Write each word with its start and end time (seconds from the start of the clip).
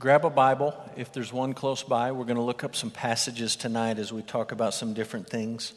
Grab 0.00 0.24
a 0.24 0.30
Bible 0.30 0.74
if 0.96 1.12
there's 1.12 1.32
one 1.32 1.54
close 1.54 1.84
by. 1.84 2.10
We're 2.10 2.24
going 2.24 2.36
to 2.36 2.42
look 2.42 2.64
up 2.64 2.74
some 2.74 2.90
passages 2.90 3.54
tonight 3.54 4.00
as 4.00 4.12
we 4.12 4.22
talk 4.22 4.50
about 4.50 4.74
some 4.74 4.92
different 4.92 5.30
things. 5.30 5.72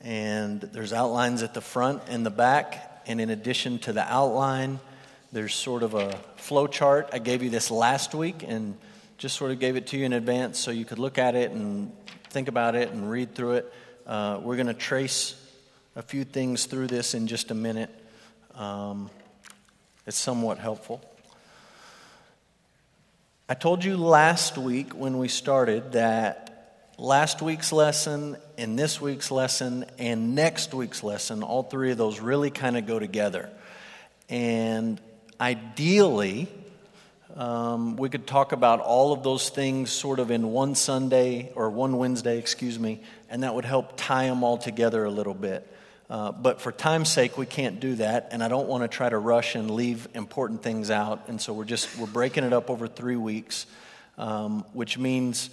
And 0.00 0.60
there's 0.60 0.92
outlines 0.92 1.44
at 1.44 1.54
the 1.54 1.60
front 1.60 2.02
and 2.08 2.26
the 2.26 2.30
back. 2.30 3.02
And 3.06 3.20
in 3.20 3.30
addition 3.30 3.78
to 3.80 3.92
the 3.92 4.02
outline, 4.02 4.80
there's 5.30 5.54
sort 5.54 5.84
of 5.84 5.94
a 5.94 6.10
flow 6.34 6.66
chart. 6.66 7.10
I 7.12 7.20
gave 7.20 7.44
you 7.44 7.48
this 7.48 7.70
last 7.70 8.12
week 8.12 8.42
and 8.46 8.76
just 9.18 9.36
sort 9.36 9.52
of 9.52 9.60
gave 9.60 9.76
it 9.76 9.86
to 9.88 9.96
you 9.96 10.04
in 10.04 10.12
advance 10.12 10.58
so 10.58 10.72
you 10.72 10.84
could 10.84 10.98
look 10.98 11.16
at 11.16 11.36
it 11.36 11.52
and 11.52 11.92
think 12.30 12.48
about 12.48 12.74
it 12.74 12.90
and 12.90 13.08
read 13.08 13.36
through 13.36 13.52
it. 13.52 13.72
Uh, 14.04 14.40
we're 14.42 14.56
going 14.56 14.66
to 14.66 14.74
trace 14.74 15.36
a 15.94 16.02
few 16.02 16.24
things 16.24 16.66
through 16.66 16.88
this 16.88 17.14
in 17.14 17.28
just 17.28 17.52
a 17.52 17.54
minute. 17.54 17.90
Um, 18.56 19.10
it's 20.08 20.18
somewhat 20.18 20.58
helpful. 20.58 21.00
I 23.52 23.54
told 23.54 23.84
you 23.84 23.98
last 23.98 24.56
week 24.56 24.94
when 24.94 25.18
we 25.18 25.28
started 25.28 25.92
that 25.92 26.88
last 26.96 27.42
week's 27.42 27.70
lesson 27.70 28.38
and 28.56 28.78
this 28.78 28.98
week's 28.98 29.30
lesson 29.30 29.84
and 29.98 30.34
next 30.34 30.72
week's 30.72 31.04
lesson, 31.04 31.42
all 31.42 31.62
three 31.62 31.90
of 31.90 31.98
those 31.98 32.18
really 32.18 32.48
kind 32.48 32.78
of 32.78 32.86
go 32.86 32.98
together. 32.98 33.50
And 34.30 34.98
ideally, 35.38 36.48
um, 37.36 37.96
we 37.96 38.08
could 38.08 38.26
talk 38.26 38.52
about 38.52 38.80
all 38.80 39.12
of 39.12 39.22
those 39.22 39.50
things 39.50 39.90
sort 39.90 40.18
of 40.18 40.30
in 40.30 40.50
one 40.50 40.74
Sunday 40.74 41.52
or 41.54 41.68
one 41.68 41.98
Wednesday, 41.98 42.38
excuse 42.38 42.78
me, 42.78 43.02
and 43.28 43.42
that 43.42 43.54
would 43.54 43.66
help 43.66 43.98
tie 43.98 44.28
them 44.28 44.42
all 44.44 44.56
together 44.56 45.04
a 45.04 45.10
little 45.10 45.34
bit. 45.34 45.70
Uh, 46.10 46.32
but 46.32 46.60
for 46.60 46.72
time's 46.72 47.10
sake, 47.10 47.38
we 47.38 47.46
can't 47.46 47.80
do 47.80 47.94
that, 47.94 48.28
and 48.32 48.42
I 48.42 48.48
don't 48.48 48.68
want 48.68 48.82
to 48.82 48.88
try 48.88 49.08
to 49.08 49.18
rush 49.18 49.54
and 49.54 49.70
leave 49.70 50.08
important 50.14 50.62
things 50.62 50.90
out. 50.90 51.28
And 51.28 51.40
so 51.40 51.52
we're 51.52 51.64
just 51.64 51.96
we're 51.98 52.06
breaking 52.06 52.44
it 52.44 52.52
up 52.52 52.68
over 52.68 52.86
three 52.86 53.16
weeks, 53.16 53.66
um, 54.18 54.64
which 54.72 54.98
means 54.98 55.48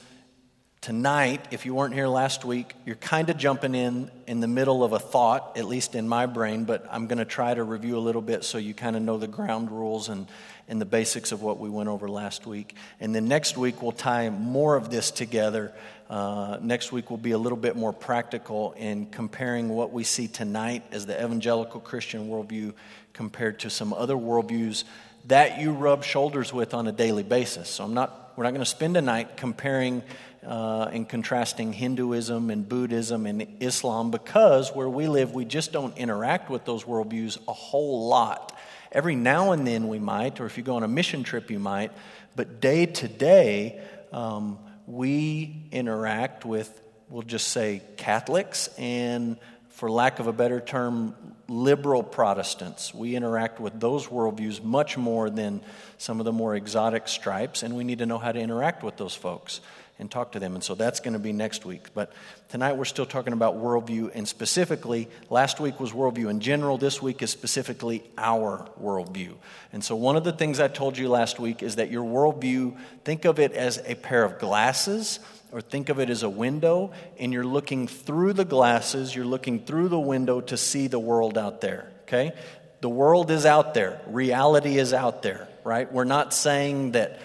tonight, 0.81 1.45
if 1.52 1.66
you 1.66 1.75
weren't 1.75 1.94
here 1.94 2.08
last 2.08 2.44
week, 2.44 2.73
you're 2.86 2.95
kind 2.95 3.30
of 3.30 3.38
jumping 3.38 3.73
in 3.73 4.11
in 4.27 4.42
the 4.42 4.47
middle 4.47 4.83
of 4.83 4.92
a 4.92 5.00
thought, 5.00 5.58
at 5.58 5.66
least 5.66 5.95
in 5.95 6.09
my 6.09 6.25
brain. 6.25 6.66
But 6.66 6.86
I'm 6.92 7.08
going 7.08 7.20
to 7.20 7.25
try 7.25 7.53
to 7.53 7.64
review 7.64 7.97
a 7.97 8.00
little 8.00 8.22
bit 8.22 8.44
so 8.44 8.58
you 8.58 8.73
kind 8.73 8.95
of 8.95 9.02
know 9.02 9.17
the 9.17 9.27
ground 9.27 9.72
rules 9.72 10.09
and 10.09 10.27
and 10.70 10.80
the 10.80 10.86
basics 10.86 11.31
of 11.31 11.42
what 11.42 11.59
we 11.59 11.67
went 11.67 11.89
over 11.89 12.08
last 12.08 12.45
week. 12.45 12.75
And 13.00 13.14
then 13.14 13.27
next 13.27 13.58
week 13.58 13.81
we'll 13.81 13.92
tie 13.92 14.30
more 14.30 14.75
of 14.75 14.92
this 14.92 15.09
together 15.09 15.73
uh, 16.09 16.57
next 16.61 16.91
week 16.91 17.11
will 17.11 17.17
be 17.17 17.31
a 17.31 17.38
little 17.38 17.57
bit 17.57 17.75
more 17.75 17.93
practical 17.93 18.73
in 18.73 19.05
comparing 19.05 19.69
what 19.69 19.91
we 19.91 20.03
see 20.03 20.27
tonight 20.27 20.83
as 20.91 21.05
the 21.05 21.15
evangelical 21.15 21.79
Christian 21.79 22.29
worldview 22.29 22.73
compared 23.13 23.59
to 23.59 23.69
some 23.69 23.93
other 23.93 24.15
worldviews 24.15 24.85
that 25.27 25.59
you 25.59 25.71
rub 25.71 26.03
shoulders 26.03 26.52
with 26.52 26.73
on 26.73 26.87
a 26.87 26.91
daily 26.91 27.21
basis. 27.21 27.69
So 27.69 27.83
I'm 27.83 27.93
not, 27.93 28.33
we're 28.35 28.45
not 28.45 28.52
going 28.52 28.61
to 28.61 28.65
spend 28.65 28.97
a 28.97 29.02
night 29.02 29.37
comparing 29.37 30.02
uh, 30.43 30.89
and 30.91 31.07
contrasting 31.07 31.73
Hinduism 31.73 32.49
and 32.49 32.67
Buddhism 32.67 33.27
and 33.27 33.45
Islam 33.59 34.09
because 34.09 34.73
where 34.73 34.89
we 34.89 35.07
live, 35.07 35.33
we 35.33 35.45
just 35.45 35.71
don't 35.71 35.95
interact 35.97 36.49
with 36.49 36.65
those 36.65 36.85
worldviews 36.85 37.37
a 37.47 37.53
whole 37.53 38.07
lot. 38.07 38.57
Every 38.91 39.15
now 39.15 39.52
and 39.52 39.67
then 39.67 39.87
we 39.87 39.99
might, 39.99 40.39
or 40.39 40.47
if 40.47 40.57
you 40.57 40.63
go 40.63 40.77
on 40.77 40.83
a 40.83 40.87
mission 40.87 41.21
trip, 41.23 41.52
you 41.52 41.59
might, 41.59 41.91
but 42.35 42.61
day 42.61 42.87
to 42.87 43.07
day, 43.07 43.80
um, 44.11 44.57
we 44.90 45.68
interact 45.72 46.45
with, 46.45 46.82
we'll 47.09 47.22
just 47.22 47.50
say, 47.50 47.82
Catholics 47.98 48.70
and, 48.78 49.38
for 49.70 49.90
lack 49.90 50.20
of 50.20 50.26
a 50.26 50.34
better 50.34 50.59
term, 50.59 51.16
liberal 51.48 52.02
Protestants. 52.02 52.94
We 52.94 53.16
interact 53.16 53.60
with 53.60 53.80
those 53.80 54.08
worldviews 54.08 54.64
much 54.64 54.98
more 54.98 55.30
than 55.30 55.62
some 56.00 56.20
of 56.20 56.26
the 56.26 56.34
more 56.34 56.56
exotic 56.56 57.08
stripes, 57.08 57.62
and 57.62 57.76
we 57.76 57.84
need 57.84 58.00
to 58.00 58.08
know 58.08 58.17
how 58.17 58.32
to 58.32 58.40
interact 58.40 58.84
with 58.84 58.98
those 58.98 59.16
folks 59.16 59.62
and 60.00 60.09
talk 60.09 60.31
to 60.31 60.39
them. 60.39 60.55
And 60.55 60.64
so 60.64 60.73
that's 60.73 61.00
going 61.00 61.14
to 61.14 61.19
be 61.19 61.33
next 61.33 61.66
week. 61.66 61.94
But 61.94 62.11
tonight 62.50 62.78
we're 62.78 62.86
still 62.86 63.05
talking 63.05 63.33
about 63.33 63.58
worldview, 63.58 64.11
and 64.16 64.28
specifically, 64.28 65.08
last 65.30 65.60
week 65.60 65.80
was 65.80 65.92
worldview 65.92 66.30
in 66.30 66.39
general. 66.39 66.77
This 66.77 67.02
week 67.02 67.21
is 67.21 67.30
specifically 67.30 68.04
our 68.17 68.67
worldview. 68.82 69.33
And 69.71 69.83
so 69.83 69.95
one 69.95 70.15
of 70.15 70.23
the 70.23 70.33
things 70.33 70.60
I 70.60 70.70
told 70.70 70.98
you 70.98 71.10
last 71.10 71.39
week 71.39 71.61
is 71.61 71.76
that 71.76 71.92
your 71.92 72.04
worldview, 72.04 72.77
think 73.04 73.26
of 73.26 73.39
it 73.39 73.52
as 73.52 73.82
a 73.86 73.95
pair 73.95 74.23
of 74.23 74.39
glasses. 74.39 75.20
Or 75.52 75.61
think 75.61 75.89
of 75.89 75.99
it 75.99 76.11
as 76.11 76.21
a 76.21 76.30
window, 76.30 76.92
and 77.17 77.33
you're 77.33 77.43
looking 77.43 77.87
through 77.87 78.33
the 78.33 78.45
glasses, 78.45 79.16
you're 79.16 79.26
looking 79.26 79.66
through 79.66 79.87
the 79.87 79.99
window 79.99 80.42
to 80.42 80.55
see 80.55 80.86
the 80.86 80.99
world 80.99 81.39
out 81.39 81.60
there, 81.60 81.92
okay? 82.04 82.33
The 82.81 82.89
world 82.89 83.31
is 83.31 83.48
out 83.48 83.73
there, 83.73 83.99
reality 84.05 84.77
is 84.77 84.93
out 84.93 85.23
there, 85.23 85.48
right? 85.64 85.92
We're 85.92 86.04
not 86.04 86.36
saying 86.36 86.92
that 86.92 87.20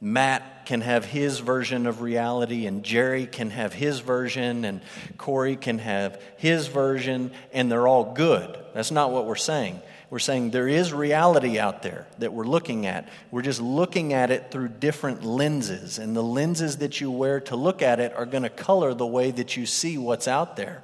Matt 0.00 0.57
can 0.68 0.82
have 0.82 1.06
his 1.06 1.38
version 1.38 1.86
of 1.86 2.02
reality, 2.02 2.66
and 2.66 2.84
Jerry 2.84 3.24
can 3.24 3.48
have 3.48 3.72
his 3.72 4.00
version, 4.00 4.66
and 4.66 4.82
Corey 5.16 5.56
can 5.56 5.78
have 5.78 6.20
his 6.36 6.66
version, 6.66 7.30
and 7.54 7.72
they're 7.72 7.88
all 7.88 8.12
good. 8.12 8.54
That's 8.74 8.90
not 8.90 9.10
what 9.10 9.24
we're 9.24 9.34
saying. 9.34 9.80
We're 10.10 10.18
saying 10.18 10.50
there 10.50 10.68
is 10.68 10.92
reality 10.92 11.58
out 11.58 11.80
there 11.80 12.06
that 12.18 12.34
we're 12.34 12.44
looking 12.44 12.84
at. 12.84 13.08
We're 13.30 13.40
just 13.40 13.62
looking 13.62 14.12
at 14.12 14.30
it 14.30 14.50
through 14.50 14.68
different 14.68 15.24
lenses, 15.24 15.98
and 15.98 16.14
the 16.14 16.22
lenses 16.22 16.76
that 16.76 17.00
you 17.00 17.10
wear 17.10 17.40
to 17.40 17.56
look 17.56 17.80
at 17.80 17.98
it 17.98 18.12
are 18.12 18.26
going 18.26 18.42
to 18.42 18.50
color 18.50 18.92
the 18.92 19.06
way 19.06 19.30
that 19.30 19.56
you 19.56 19.64
see 19.64 19.96
what's 19.96 20.28
out 20.28 20.56
there. 20.56 20.82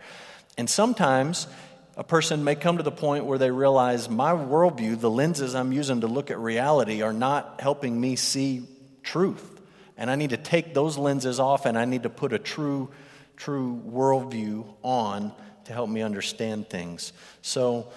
And 0.56 0.70
sometimes 0.70 1.46
a 1.94 2.04
person 2.04 2.42
may 2.42 2.54
come 2.54 2.78
to 2.78 2.82
the 2.82 2.90
point 2.90 3.26
where 3.26 3.36
they 3.36 3.50
realize 3.50 4.08
my 4.08 4.32
worldview, 4.32 4.98
the 4.98 5.10
lenses 5.10 5.54
I'm 5.54 5.72
using 5.72 6.00
to 6.00 6.06
look 6.06 6.30
at 6.30 6.38
reality, 6.38 7.02
are 7.02 7.12
not 7.12 7.60
helping 7.60 8.00
me 8.00 8.16
see 8.16 8.66
truth. 9.02 9.53
And 9.96 10.10
I 10.10 10.16
need 10.16 10.30
to 10.30 10.36
take 10.36 10.74
those 10.74 10.98
lenses 10.98 11.38
off 11.38 11.66
and 11.66 11.78
I 11.78 11.84
need 11.84 12.02
to 12.02 12.10
put 12.10 12.32
a 12.32 12.38
true, 12.38 12.90
true 13.36 13.80
worldview 13.86 14.66
on 14.82 15.32
to 15.64 15.72
help 15.72 15.88
me 15.88 16.02
understand 16.02 16.68
things. 16.68 17.12
So, 17.42 17.88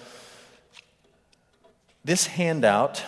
this 2.04 2.26
handout, 2.26 3.04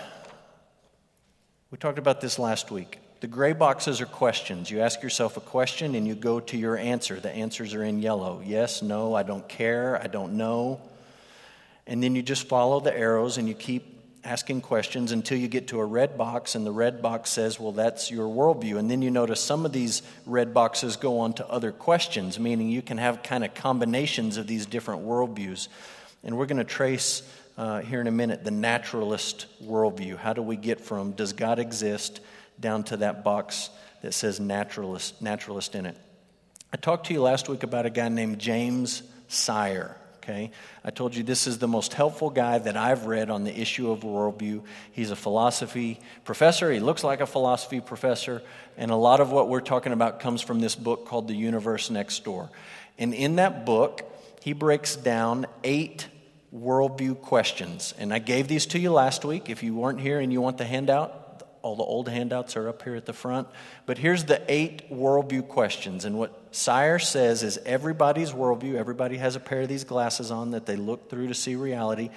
we 1.70 1.78
talked 1.78 1.98
about 1.98 2.20
this 2.20 2.38
last 2.38 2.70
week. 2.70 2.98
The 3.20 3.26
gray 3.26 3.52
boxes 3.52 4.00
are 4.00 4.06
questions. 4.06 4.70
You 4.70 4.80
ask 4.80 5.02
yourself 5.02 5.36
a 5.36 5.40
question 5.40 5.94
and 5.94 6.06
you 6.06 6.14
go 6.14 6.40
to 6.40 6.56
your 6.56 6.76
answer. 6.76 7.20
The 7.20 7.30
answers 7.30 7.74
are 7.74 7.84
in 7.84 8.00
yellow 8.00 8.42
yes, 8.44 8.82
no, 8.82 9.14
I 9.14 9.22
don't 9.22 9.48
care, 9.48 10.00
I 10.02 10.06
don't 10.06 10.34
know. 10.34 10.80
And 11.86 12.02
then 12.02 12.14
you 12.14 12.22
just 12.22 12.48
follow 12.48 12.80
the 12.80 12.96
arrows 12.96 13.38
and 13.38 13.48
you 13.48 13.54
keep 13.54 13.99
asking 14.24 14.60
questions 14.60 15.12
until 15.12 15.38
you 15.38 15.48
get 15.48 15.68
to 15.68 15.80
a 15.80 15.84
red 15.84 16.18
box, 16.18 16.54
and 16.54 16.66
the 16.66 16.72
red 16.72 17.00
box 17.00 17.30
says, 17.30 17.58
Well, 17.58 17.72
that's 17.72 18.10
your 18.10 18.28
worldview. 18.28 18.78
And 18.78 18.90
then 18.90 19.02
you 19.02 19.10
notice 19.10 19.40
some 19.40 19.64
of 19.64 19.72
these 19.72 20.02
red 20.26 20.52
boxes 20.52 20.96
go 20.96 21.20
on 21.20 21.32
to 21.34 21.48
other 21.48 21.72
questions, 21.72 22.38
meaning 22.38 22.68
you 22.68 22.82
can 22.82 22.98
have 22.98 23.22
kind 23.22 23.44
of 23.44 23.54
combinations 23.54 24.36
of 24.36 24.46
these 24.46 24.66
different 24.66 25.04
worldviews. 25.04 25.68
And 26.22 26.36
we're 26.36 26.46
going 26.46 26.58
to 26.58 26.64
trace 26.64 27.22
uh, 27.56 27.80
here 27.80 28.00
in 28.00 28.06
a 28.06 28.12
minute 28.12 28.44
the 28.44 28.50
naturalist 28.50 29.46
worldview. 29.62 30.16
How 30.16 30.32
do 30.32 30.42
we 30.42 30.56
get 30.56 30.80
from 30.80 31.12
does 31.12 31.32
God 31.32 31.58
exist 31.58 32.20
down 32.58 32.84
to 32.84 32.98
that 32.98 33.24
box 33.24 33.70
that 34.02 34.12
says 34.12 34.38
naturalist, 34.38 35.20
naturalist 35.22 35.74
in 35.74 35.86
it? 35.86 35.96
I 36.72 36.76
talked 36.76 37.06
to 37.06 37.14
you 37.14 37.22
last 37.22 37.48
week 37.48 37.62
about 37.62 37.86
a 37.86 37.90
guy 37.90 38.08
named 38.08 38.38
James 38.38 39.02
Sire 39.28 39.96
okay? 40.22 40.50
I 40.84 40.90
told 40.90 41.16
you 41.16 41.22
this 41.22 41.46
is 41.46 41.58
the 41.58 41.68
most 41.68 41.94
helpful 41.94 42.30
guy 42.30 42.58
that 42.58 42.76
I've 42.76 43.06
read 43.06 43.30
on 43.30 43.44
the 43.44 43.58
issue 43.58 43.90
of 43.90 44.00
worldview. 44.00 44.62
He's 44.92 45.10
a 45.10 45.16
philosophy 45.16 45.98
professor. 46.24 46.70
He 46.70 46.80
looks 46.80 47.02
like 47.02 47.20
a 47.20 47.26
philosophy 47.26 47.80
professor. 47.80 48.42
And 48.76 48.90
a 48.90 48.96
lot 48.96 49.20
of 49.20 49.32
what 49.32 49.48
we're 49.48 49.60
talking 49.60 49.92
about 49.92 50.20
comes 50.20 50.42
from 50.42 50.60
this 50.60 50.74
book 50.76 51.06
called 51.06 51.28
The 51.28 51.34
Universe 51.34 51.90
Next 51.90 52.24
Door. 52.24 52.50
And 52.98 53.14
in 53.14 53.36
that 53.36 53.64
book, 53.64 54.02
he 54.42 54.52
breaks 54.52 54.94
down 54.94 55.46
eight 55.64 56.08
worldview 56.54 57.20
questions. 57.22 57.94
And 57.98 58.12
I 58.12 58.18
gave 58.18 58.48
these 58.48 58.66
to 58.66 58.78
you 58.78 58.92
last 58.92 59.24
week. 59.24 59.48
If 59.48 59.62
you 59.62 59.74
weren't 59.74 60.00
here 60.00 60.20
and 60.20 60.32
you 60.32 60.40
want 60.40 60.58
the 60.58 60.64
handout, 60.64 61.19
all 61.62 61.76
the 61.76 61.82
old 61.82 62.08
handouts 62.08 62.56
are 62.56 62.68
up 62.68 62.82
here 62.82 62.94
at 62.94 63.06
the 63.06 63.12
front. 63.12 63.48
But 63.86 63.98
here's 63.98 64.24
the 64.24 64.42
eight 64.48 64.90
worldview 64.90 65.48
questions. 65.48 66.04
And 66.04 66.18
what 66.18 66.38
Sire 66.52 66.98
says 66.98 67.42
is 67.42 67.58
everybody's 67.64 68.32
worldview, 68.32 68.74
everybody 68.74 69.18
has 69.18 69.36
a 69.36 69.40
pair 69.40 69.62
of 69.62 69.68
these 69.68 69.84
glasses 69.84 70.30
on 70.30 70.52
that 70.52 70.66
they 70.66 70.76
look 70.76 71.10
through 71.10 71.28
to 71.28 71.34
see 71.34 71.54
reality. 71.56 72.10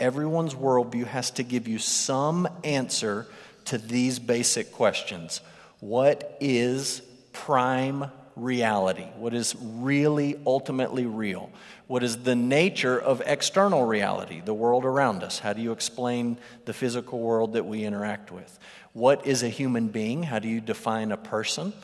Everyone's 0.00 0.54
worldview 0.54 1.06
has 1.06 1.30
to 1.32 1.42
give 1.42 1.68
you 1.68 1.78
some 1.78 2.48
answer 2.64 3.26
to 3.66 3.78
these 3.78 4.18
basic 4.18 4.72
questions 4.72 5.40
What 5.80 6.36
is 6.40 7.02
prime 7.32 8.10
reality? 8.36 9.06
What 9.16 9.34
is 9.34 9.56
really 9.60 10.38
ultimately 10.46 11.06
real? 11.06 11.50
What 11.86 12.02
is 12.02 12.18
the 12.24 12.34
nature 12.34 12.98
of 12.98 13.22
external 13.24 13.84
reality, 13.84 14.42
the 14.44 14.54
world 14.54 14.84
around 14.84 15.22
us? 15.22 15.38
How 15.38 15.52
do 15.52 15.62
you 15.62 15.72
explain 15.72 16.36
the 16.64 16.72
physical 16.72 17.20
world 17.20 17.54
that 17.54 17.64
we 17.64 17.84
interact 17.84 18.32
with? 18.32 18.58
What 18.96 19.26
is 19.26 19.42
a 19.42 19.50
human 19.50 19.88
being? 19.88 20.22
How 20.22 20.38
do 20.38 20.48
you 20.48 20.58
define 20.58 21.12
a 21.12 21.18
person? 21.18 21.74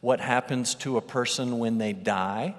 What 0.00 0.18
happens 0.18 0.74
to 0.76 0.96
a 0.96 1.00
person 1.00 1.60
when 1.60 1.78
they 1.78 1.92
die? 1.92 2.56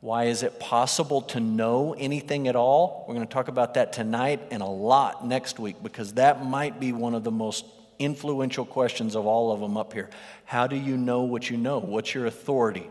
Why 0.00 0.24
is 0.24 0.42
it 0.42 0.58
possible 0.58 1.22
to 1.22 1.38
know 1.38 1.94
anything 1.96 2.48
at 2.48 2.56
all? 2.56 3.04
We're 3.06 3.14
going 3.14 3.24
to 3.24 3.32
talk 3.32 3.46
about 3.46 3.74
that 3.74 3.92
tonight 3.92 4.40
and 4.50 4.64
a 4.64 4.66
lot 4.66 5.24
next 5.24 5.60
week 5.60 5.76
because 5.80 6.14
that 6.14 6.44
might 6.44 6.80
be 6.80 6.92
one 6.92 7.14
of 7.14 7.22
the 7.22 7.30
most 7.30 7.64
influential 8.00 8.64
questions 8.64 9.14
of 9.14 9.26
all 9.26 9.52
of 9.52 9.60
them 9.60 9.76
up 9.76 9.92
here. 9.92 10.10
How 10.44 10.66
do 10.66 10.74
you 10.74 10.96
know 10.96 11.22
what 11.22 11.48
you 11.48 11.56
know? 11.56 11.78
What's 11.78 12.12
your 12.14 12.26
authority? 12.26 12.90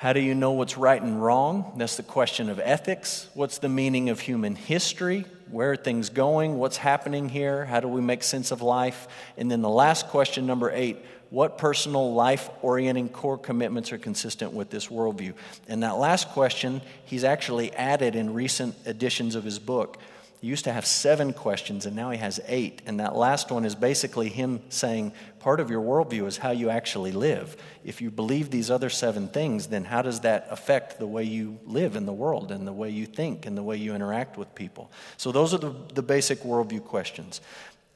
How 0.00 0.14
do 0.14 0.20
you 0.20 0.34
know 0.34 0.52
what's 0.52 0.78
right 0.78 1.02
and 1.02 1.22
wrong? 1.22 1.74
That's 1.76 1.98
the 1.98 2.02
question 2.02 2.48
of 2.48 2.58
ethics. 2.58 3.28
What's 3.34 3.58
the 3.58 3.68
meaning 3.68 4.08
of 4.08 4.18
human 4.18 4.54
history? 4.54 5.26
Where 5.50 5.72
are 5.72 5.76
things 5.76 6.08
going? 6.08 6.56
What's 6.56 6.78
happening 6.78 7.28
here? 7.28 7.66
How 7.66 7.80
do 7.80 7.88
we 7.88 8.00
make 8.00 8.22
sense 8.22 8.50
of 8.50 8.62
life? 8.62 9.08
And 9.36 9.50
then 9.50 9.60
the 9.60 9.68
last 9.68 10.06
question, 10.08 10.46
number 10.46 10.70
eight 10.70 11.04
what 11.28 11.58
personal 11.58 12.14
life 12.14 12.48
orienting 12.62 13.10
core 13.10 13.36
commitments 13.36 13.92
are 13.92 13.98
consistent 13.98 14.54
with 14.54 14.70
this 14.70 14.86
worldview? 14.86 15.34
And 15.68 15.82
that 15.82 15.98
last 15.98 16.28
question, 16.28 16.80
he's 17.04 17.22
actually 17.22 17.70
added 17.74 18.16
in 18.16 18.32
recent 18.32 18.74
editions 18.86 19.34
of 19.34 19.44
his 19.44 19.58
book. 19.58 19.98
He 20.40 20.46
used 20.46 20.64
to 20.64 20.72
have 20.72 20.86
seven 20.86 21.34
questions, 21.34 21.84
and 21.84 21.94
now 21.94 22.10
he 22.10 22.18
has 22.18 22.40
eight. 22.46 22.80
And 22.86 22.98
that 22.98 23.14
last 23.14 23.50
one 23.50 23.66
is 23.66 23.74
basically 23.74 24.30
him 24.30 24.62
saying 24.70 25.12
part 25.38 25.60
of 25.60 25.68
your 25.68 25.82
worldview 25.82 26.26
is 26.26 26.38
how 26.38 26.50
you 26.50 26.70
actually 26.70 27.12
live. 27.12 27.58
If 27.84 28.00
you 28.00 28.10
believe 28.10 28.50
these 28.50 28.70
other 28.70 28.88
seven 28.88 29.28
things, 29.28 29.66
then 29.66 29.84
how 29.84 30.00
does 30.00 30.20
that 30.20 30.46
affect 30.50 30.98
the 30.98 31.06
way 31.06 31.24
you 31.24 31.58
live 31.66 31.94
in 31.94 32.06
the 32.06 32.12
world 32.12 32.52
and 32.52 32.66
the 32.66 32.72
way 32.72 32.88
you 32.88 33.04
think 33.04 33.44
and 33.44 33.56
the 33.56 33.62
way 33.62 33.76
you 33.76 33.94
interact 33.94 34.38
with 34.38 34.54
people? 34.54 34.90
So, 35.18 35.30
those 35.30 35.52
are 35.52 35.58
the, 35.58 35.74
the 35.92 36.02
basic 36.02 36.40
worldview 36.40 36.84
questions. 36.84 37.42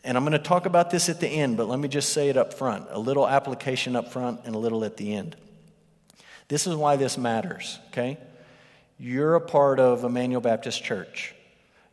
And 0.05 0.19
I'm 0.19 0.25
going 0.25 0.32
to 0.32 0.38
talk 0.38 0.67
about 0.67 0.91
this 0.91 1.08
at 1.08 1.20
the 1.20 1.29
end, 1.29 1.56
but 1.56 1.67
let 1.67 1.79
me 1.79 1.88
just 1.88 2.12
say 2.12 2.29
it 2.29 2.37
up 2.37 2.52
front 2.52 2.88
a 2.91 2.99
little 2.99 3.26
application 3.26 3.96
up 3.96 4.12
front 4.12 4.41
and 4.44 4.55
a 4.55 4.58
little 4.58 4.85
at 4.85 4.99
the 4.99 5.14
end. 5.14 5.35
This 6.49 6.67
is 6.67 6.75
why 6.76 6.96
this 6.96 7.17
matters, 7.17 7.79
okay? 7.88 8.19
You're 8.99 9.35
a 9.35 9.41
part 9.41 9.81
of 9.81 10.05
Emmanuel 10.05 10.43
Baptist 10.43 10.85
Church. 10.85 11.35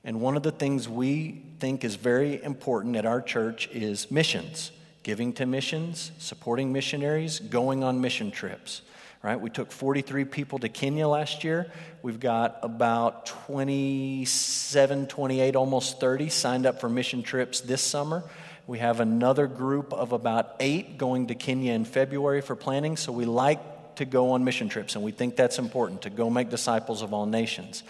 And 0.04 0.20
one 0.20 0.36
of 0.36 0.44
the 0.44 0.52
things 0.52 0.90
we 0.90 1.44
think 1.60 1.84
is 1.84 1.96
very 1.96 2.44
important 2.44 2.96
at 2.96 3.06
our 3.06 3.22
church 3.22 3.70
is 3.72 4.10
missions 4.12 4.72
giving 5.04 5.34
to 5.34 5.48
missions, 5.48 6.12
supporting 6.20 6.72
missionaries, 6.72 7.40
going 7.40 7.84
on 7.84 8.02
mission 8.02 8.30
trips 8.30 8.84
right? 9.24 9.40
We 9.40 9.50
took 9.50 9.72
43 9.72 10.26
people 10.26 10.60
to 10.60 10.70
Kenya 10.70 11.08
last 11.08 11.44
year. 11.44 11.72
We've 12.02 12.20
got 12.20 12.60
about 12.64 13.28
27, 13.28 15.08
28, 15.08 15.56
almost 15.56 16.00
30 16.00 16.30
signed 16.30 16.66
up 16.66 16.80
for 16.80 16.90
mission 16.90 17.22
trips 17.22 17.62
this 17.62 17.82
summer. 17.82 18.24
We 18.66 18.80
have 18.80 19.00
another 19.00 19.48
group 19.48 19.94
of 19.94 20.12
about 20.12 20.56
eight 20.60 20.98
going 20.98 21.28
to 21.28 21.36
Kenya 21.36 21.74
in 21.74 21.86
February 21.86 22.42
for 22.42 22.56
planning. 22.56 22.98
So 22.98 23.12
we 23.12 23.26
like 23.26 23.96
to 23.96 24.06
go 24.06 24.32
on 24.32 24.44
mission 24.44 24.70
trips, 24.70 24.96
and 24.96 25.04
we 25.04 25.12
think 25.12 25.36
that's 25.36 25.60
important 25.60 26.04
to 26.04 26.10
go 26.10 26.30
make 26.30 26.50
disciples 26.50 27.02
of 27.02 27.14
all 27.14 27.26
nations. 27.26 27.84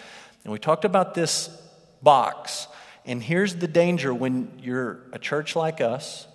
And 0.44 0.52
we 0.52 0.60
talked 0.60 0.84
about 0.84 1.14
this 1.14 1.50
box. 2.02 2.68
And 3.06 3.22
here's 3.22 3.56
the 3.56 3.68
danger 3.68 4.14
when 4.14 4.60
you're 4.62 5.00
a 5.12 5.20
church 5.20 5.56
like 5.56 5.82
us 5.82 6.28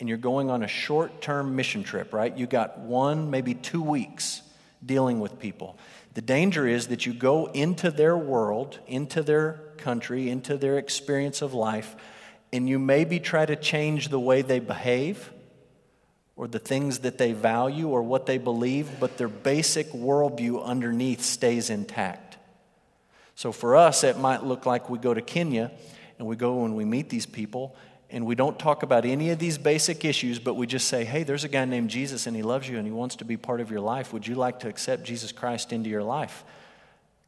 and 0.00 0.08
you're 0.08 0.18
going 0.18 0.50
on 0.50 0.62
a 0.62 0.68
short 0.68 1.20
term 1.20 1.56
mission 1.56 1.84
trip, 1.84 2.12
right? 2.12 2.36
You 2.36 2.46
got 2.46 2.78
one, 2.78 3.30
maybe 3.30 3.54
two 3.54 3.82
weeks 3.82 4.42
dealing 4.84 5.20
with 5.20 5.38
people. 5.38 5.78
The 6.14 6.22
danger 6.22 6.66
is 6.66 6.88
that 6.88 7.06
you 7.06 7.12
go 7.12 7.46
into 7.46 7.90
their 7.90 8.16
world, 8.16 8.78
into 8.86 9.22
their 9.22 9.60
country, 9.78 10.30
into 10.30 10.56
their 10.56 10.78
experience 10.78 11.42
of 11.42 11.54
life, 11.54 11.96
and 12.52 12.68
you 12.68 12.78
maybe 12.78 13.18
try 13.18 13.44
to 13.44 13.56
change 13.56 14.08
the 14.08 14.20
way 14.20 14.42
they 14.42 14.60
behave 14.60 15.32
or 16.36 16.48
the 16.48 16.58
things 16.58 17.00
that 17.00 17.18
they 17.18 17.32
value 17.32 17.88
or 17.88 18.02
what 18.02 18.26
they 18.26 18.38
believe, 18.38 18.88
but 18.98 19.18
their 19.18 19.28
basic 19.28 19.90
worldview 19.92 20.64
underneath 20.64 21.22
stays 21.22 21.70
intact. 21.70 22.23
So 23.34 23.52
for 23.52 23.76
us, 23.76 24.04
it 24.04 24.18
might 24.18 24.44
look 24.44 24.66
like 24.66 24.88
we 24.88 24.98
go 24.98 25.12
to 25.12 25.22
Kenya 25.22 25.70
and 26.18 26.28
we 26.28 26.36
go 26.36 26.64
and 26.64 26.76
we 26.76 26.84
meet 26.84 27.08
these 27.08 27.26
people 27.26 27.76
and 28.10 28.26
we 28.26 28.34
don't 28.34 28.58
talk 28.58 28.82
about 28.84 29.04
any 29.04 29.30
of 29.30 29.40
these 29.40 29.58
basic 29.58 30.04
issues, 30.04 30.38
but 30.38 30.54
we 30.54 30.66
just 30.66 30.86
say, 30.86 31.04
hey, 31.04 31.24
there's 31.24 31.42
a 31.42 31.48
guy 31.48 31.64
named 31.64 31.90
Jesus 31.90 32.26
and 32.26 32.36
he 32.36 32.42
loves 32.42 32.68
you 32.68 32.78
and 32.78 32.86
he 32.86 32.92
wants 32.92 33.16
to 33.16 33.24
be 33.24 33.36
part 33.36 33.60
of 33.60 33.70
your 33.70 33.80
life. 33.80 34.12
Would 34.12 34.26
you 34.26 34.36
like 34.36 34.60
to 34.60 34.68
accept 34.68 35.02
Jesus 35.02 35.32
Christ 35.32 35.72
into 35.72 35.90
your 35.90 36.04
life? 36.04 36.44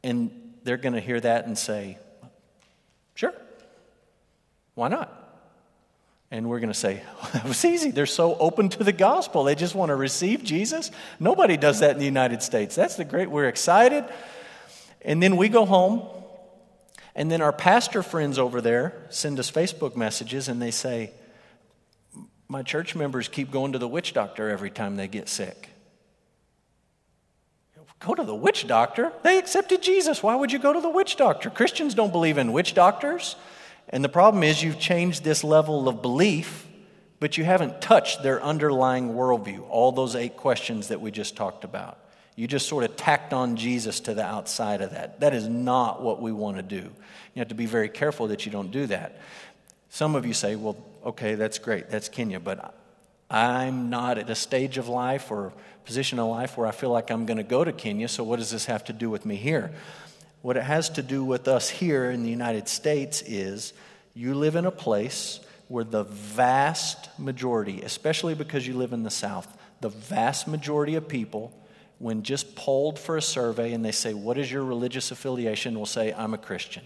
And 0.03 0.31
they're 0.63 0.77
going 0.77 0.93
to 0.93 1.01
hear 1.01 1.19
that 1.19 1.45
and 1.45 1.57
say, 1.57 1.97
sure. 3.15 3.33
Why 4.75 4.87
not? 4.87 5.13
And 6.29 6.49
we're 6.49 6.59
going 6.59 6.71
to 6.71 6.77
say, 6.77 7.01
well, 7.21 7.29
that 7.33 7.45
was 7.45 7.65
easy. 7.65 7.91
They're 7.91 8.05
so 8.05 8.37
open 8.37 8.69
to 8.69 8.83
the 8.83 8.93
gospel. 8.93 9.43
They 9.43 9.55
just 9.55 9.75
want 9.75 9.89
to 9.89 9.95
receive 9.95 10.43
Jesus. 10.43 10.91
Nobody 11.19 11.57
does 11.57 11.79
that 11.79 11.91
in 11.91 11.99
the 11.99 12.05
United 12.05 12.43
States. 12.43 12.75
That's 12.75 12.95
the 12.95 13.05
great, 13.05 13.29
we're 13.29 13.47
excited. 13.47 14.05
And 15.07 15.23
then 15.23 15.37
we 15.37 15.49
go 15.49 15.65
home 15.65 16.05
and 17.15 17.31
then 17.31 17.41
our 17.41 17.53
pastor 17.53 18.03
friends 18.03 18.37
over 18.37 18.61
there 18.61 18.93
send 19.09 19.39
us 19.39 19.49
Facebook 19.49 19.95
messages 19.95 20.49
and 20.49 20.61
they 20.61 20.69
say, 20.69 21.11
My 22.47 22.61
church 22.61 22.95
members 22.95 23.27
keep 23.27 23.49
going 23.49 23.71
to 23.71 23.79
the 23.79 23.87
witch 23.87 24.13
doctor 24.13 24.49
every 24.49 24.69
time 24.69 24.97
they 24.97 25.07
get 25.07 25.29
sick. 25.29 25.69
Go 27.99 28.13
to 28.13 28.23
the 28.23 28.35
witch 28.35 28.67
doctor? 28.67 29.11
They 29.23 29.39
accepted 29.39 29.81
Jesus. 29.81 30.21
Why 30.21 30.35
would 30.35 30.51
you 30.51 30.59
go 30.59 30.71
to 30.71 30.81
the 30.81 30.89
witch 30.89 31.15
doctor? 31.15 31.49
Christians 31.49 31.95
don't 31.95 32.11
believe 32.11 32.37
in 32.37 32.51
witch 32.51 32.75
doctors. 32.75 33.35
And 33.89 34.03
the 34.03 34.09
problem 34.09 34.43
is, 34.43 34.61
you've 34.61 34.77
changed 34.77 35.23
this 35.23 35.43
level 35.43 35.89
of 35.89 36.03
belief, 36.03 36.67
but 37.19 37.37
you 37.37 37.45
haven't 37.45 37.81
touched 37.81 38.21
their 38.21 38.43
underlying 38.43 39.13
worldview, 39.13 39.67
all 39.69 39.91
those 39.91 40.15
eight 40.15 40.37
questions 40.37 40.89
that 40.89 41.01
we 41.01 41.09
just 41.09 41.35
talked 41.35 41.63
about. 41.63 41.97
You 42.37 42.47
just 42.47 42.69
sort 42.69 42.83
of 42.83 42.95
tacked 42.95 43.33
on 43.33 43.55
Jesus 43.55 43.99
to 44.01 44.13
the 44.13 44.23
outside 44.23 44.81
of 44.81 44.91
that. 44.91 45.21
That 45.21 45.33
is 45.33 45.47
not 45.47 46.03
what 46.03 46.21
we 46.21 46.31
want 46.31 46.57
to 46.57 46.63
do. 46.63 46.83
You 47.33 47.39
have 47.39 47.47
to 47.47 47.55
be 47.55 47.65
very 47.65 47.89
careful 47.89 48.27
that 48.27 48.45
you 48.45 48.51
don't 48.51 48.71
do 48.71 48.85
that. 48.85 49.19
Some 49.89 50.15
of 50.15 50.23
you 50.23 50.33
say, 50.33 50.55
well, 50.55 50.77
okay, 51.03 51.33
that's 51.33 51.57
great, 51.57 51.89
that's 51.89 52.09
Kenya, 52.09 52.39
but 52.39 52.75
I'm 53.31 53.89
not 53.89 54.19
at 54.19 54.29
a 54.29 54.35
stage 54.35 54.77
of 54.77 54.87
life 54.87 55.31
or 55.31 55.51
position 55.83 56.19
of 56.19 56.27
life 56.27 56.57
where 56.57 56.67
I 56.67 56.71
feel 56.71 56.91
like 56.91 57.09
I'm 57.09 57.25
going 57.25 57.37
to 57.37 57.43
go 57.43 57.63
to 57.63 57.71
Kenya, 57.71 58.07
so 58.07 58.23
what 58.23 58.37
does 58.37 58.51
this 58.51 58.65
have 58.65 58.83
to 58.85 58.93
do 58.93 59.09
with 59.09 59.25
me 59.25 59.35
here? 59.35 59.71
What 60.43 60.57
it 60.57 60.63
has 60.63 60.91
to 60.91 61.01
do 61.01 61.23
with 61.23 61.47
us 61.47 61.69
here 61.69 62.11
in 62.11 62.21
the 62.21 62.29
United 62.29 62.67
States 62.67 63.23
is 63.23 63.73
you 64.13 64.35
live 64.35 64.55
in 64.55 64.67
a 64.67 64.71
place 64.71 65.39
where 65.69 65.83
the 65.83 66.03
vast 66.03 67.09
majority, 67.17 67.81
especially 67.81 68.35
because 68.35 68.67
you 68.67 68.75
live 68.75 68.93
in 68.93 69.01
the 69.01 69.09
South, 69.09 69.57
the 69.81 69.89
vast 69.89 70.47
majority 70.47 70.93
of 70.93 71.07
people 71.07 71.51
when 71.99 72.23
just 72.23 72.55
polled 72.55 72.99
for 72.99 73.17
a 73.17 73.21
survey 73.21 73.73
and 73.73 73.83
they 73.83 73.91
say, 73.91 74.13
What 74.13 74.37
is 74.37 74.51
your 74.51 74.63
religious 74.63 75.11
affiliation? 75.11 75.77
will 75.77 75.85
say, 75.85 76.13
I'm 76.13 76.33
a 76.33 76.37
Christian. 76.37 76.83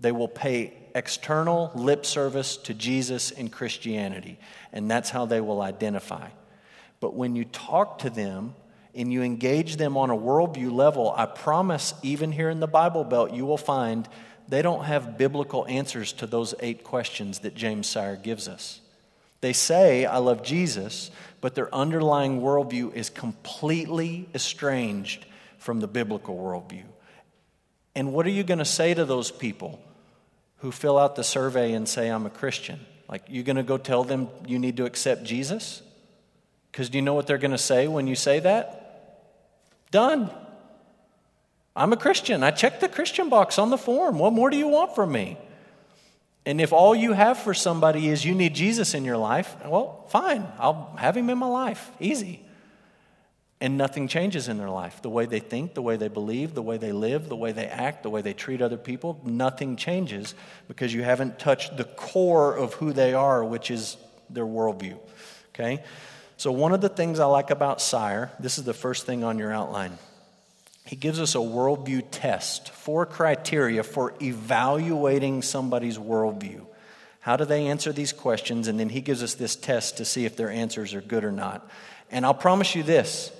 They 0.00 0.12
will 0.12 0.28
pay 0.28 0.74
external 0.94 1.70
lip 1.74 2.04
service 2.04 2.56
to 2.58 2.74
Jesus 2.74 3.30
and 3.30 3.50
Christianity, 3.50 4.38
and 4.72 4.90
that's 4.90 5.10
how 5.10 5.26
they 5.26 5.40
will 5.40 5.62
identify. 5.62 6.28
But 7.00 7.14
when 7.14 7.36
you 7.36 7.44
talk 7.44 7.98
to 8.00 8.10
them 8.10 8.54
and 8.94 9.12
you 9.12 9.22
engage 9.22 9.76
them 9.76 9.96
on 9.96 10.10
a 10.10 10.16
worldview 10.16 10.72
level, 10.72 11.12
I 11.16 11.26
promise, 11.26 11.94
even 12.02 12.32
here 12.32 12.50
in 12.50 12.60
the 12.60 12.66
Bible 12.66 13.04
Belt, 13.04 13.32
you 13.32 13.44
will 13.44 13.58
find 13.58 14.08
they 14.48 14.62
don't 14.62 14.84
have 14.84 15.18
biblical 15.18 15.66
answers 15.66 16.12
to 16.14 16.26
those 16.26 16.54
eight 16.60 16.84
questions 16.84 17.40
that 17.40 17.54
James 17.54 17.86
Sire 17.86 18.16
gives 18.16 18.46
us. 18.46 18.80
They 19.44 19.52
say, 19.52 20.06
I 20.06 20.16
love 20.16 20.42
Jesus, 20.42 21.10
but 21.42 21.54
their 21.54 21.72
underlying 21.74 22.40
worldview 22.40 22.94
is 22.94 23.10
completely 23.10 24.26
estranged 24.34 25.26
from 25.58 25.80
the 25.80 25.86
biblical 25.86 26.34
worldview. 26.34 26.84
And 27.94 28.14
what 28.14 28.24
are 28.24 28.30
you 28.30 28.42
going 28.42 28.60
to 28.60 28.64
say 28.64 28.94
to 28.94 29.04
those 29.04 29.30
people 29.30 29.82
who 30.60 30.72
fill 30.72 30.98
out 30.98 31.14
the 31.14 31.22
survey 31.22 31.74
and 31.74 31.86
say, 31.86 32.08
I'm 32.08 32.24
a 32.24 32.30
Christian? 32.30 32.80
Like, 33.06 33.24
you're 33.28 33.44
going 33.44 33.56
to 33.56 33.62
go 33.62 33.76
tell 33.76 34.02
them 34.02 34.28
you 34.46 34.58
need 34.58 34.78
to 34.78 34.86
accept 34.86 35.24
Jesus? 35.24 35.82
Because 36.72 36.88
do 36.88 36.96
you 36.96 37.02
know 37.02 37.12
what 37.12 37.26
they're 37.26 37.36
going 37.36 37.50
to 37.50 37.58
say 37.58 37.86
when 37.86 38.06
you 38.06 38.14
say 38.16 38.40
that? 38.40 39.28
Done. 39.90 40.30
I'm 41.76 41.92
a 41.92 41.98
Christian. 41.98 42.42
I 42.42 42.50
checked 42.50 42.80
the 42.80 42.88
Christian 42.88 43.28
box 43.28 43.58
on 43.58 43.68
the 43.68 43.76
form. 43.76 44.18
What 44.18 44.32
more 44.32 44.48
do 44.48 44.56
you 44.56 44.68
want 44.68 44.94
from 44.94 45.12
me? 45.12 45.36
And 46.46 46.60
if 46.60 46.72
all 46.72 46.94
you 46.94 47.12
have 47.12 47.38
for 47.38 47.54
somebody 47.54 48.08
is 48.08 48.24
you 48.24 48.34
need 48.34 48.54
Jesus 48.54 48.94
in 48.94 49.04
your 49.04 49.16
life, 49.16 49.56
well, 49.64 50.04
fine, 50.08 50.46
I'll 50.58 50.94
have 50.98 51.16
him 51.16 51.30
in 51.30 51.38
my 51.38 51.46
life. 51.46 51.90
Easy. 52.00 52.44
And 53.60 53.78
nothing 53.78 54.08
changes 54.08 54.48
in 54.48 54.58
their 54.58 54.68
life. 54.68 55.00
The 55.00 55.08
way 55.08 55.24
they 55.24 55.40
think, 55.40 55.72
the 55.72 55.80
way 55.80 55.96
they 55.96 56.08
believe, 56.08 56.54
the 56.54 56.60
way 56.60 56.76
they 56.76 56.92
live, 56.92 57.30
the 57.30 57.36
way 57.36 57.52
they 57.52 57.66
act, 57.66 58.02
the 58.02 58.10
way 58.10 58.20
they 58.20 58.34
treat 58.34 58.60
other 58.60 58.76
people, 58.76 59.20
nothing 59.24 59.76
changes 59.76 60.34
because 60.68 60.92
you 60.92 61.02
haven't 61.02 61.38
touched 61.38 61.78
the 61.78 61.84
core 61.84 62.54
of 62.54 62.74
who 62.74 62.92
they 62.92 63.14
are, 63.14 63.42
which 63.42 63.70
is 63.70 63.96
their 64.28 64.44
worldview. 64.44 64.98
Okay? 65.54 65.82
So, 66.36 66.52
one 66.52 66.74
of 66.74 66.82
the 66.82 66.88
things 66.90 67.20
I 67.20 67.26
like 67.26 67.50
about 67.50 67.80
Sire, 67.80 68.30
this 68.38 68.58
is 68.58 68.64
the 68.64 68.74
first 68.74 69.06
thing 69.06 69.24
on 69.24 69.38
your 69.38 69.52
outline. 69.52 69.96
He 70.84 70.96
gives 70.96 71.18
us 71.18 71.34
a 71.34 71.38
worldview 71.38 72.04
test, 72.10 72.70
four 72.70 73.06
criteria 73.06 73.82
for 73.82 74.14
evaluating 74.20 75.42
somebody's 75.42 75.98
worldview. 75.98 76.66
How 77.20 77.36
do 77.36 77.46
they 77.46 77.68
answer 77.68 77.90
these 77.90 78.12
questions? 78.12 78.68
And 78.68 78.78
then 78.78 78.90
he 78.90 79.00
gives 79.00 79.22
us 79.22 79.34
this 79.34 79.56
test 79.56 79.96
to 79.96 80.04
see 80.04 80.26
if 80.26 80.36
their 80.36 80.50
answers 80.50 80.92
are 80.92 81.00
good 81.00 81.24
or 81.24 81.32
not. 81.32 81.66
And 82.10 82.26
I'll 82.26 82.34
promise 82.34 82.74
you 82.74 82.82
this 82.82 83.32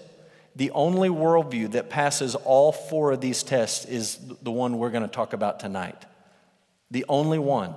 the 0.57 0.71
only 0.71 1.09
worldview 1.09 1.73
that 1.73 1.91
passes 1.91 2.35
all 2.35 2.73
four 2.73 3.13
of 3.13 3.21
these 3.21 3.43
tests 3.43 3.85
is 3.85 4.19
the 4.43 4.53
one 4.53 4.79
we're 4.79 4.91
going 4.91 5.03
to 5.03 5.09
talk 5.09 5.33
about 5.33 5.61
tonight. 5.61 6.07
The 6.91 7.05
only 7.09 7.39
one. 7.39 7.75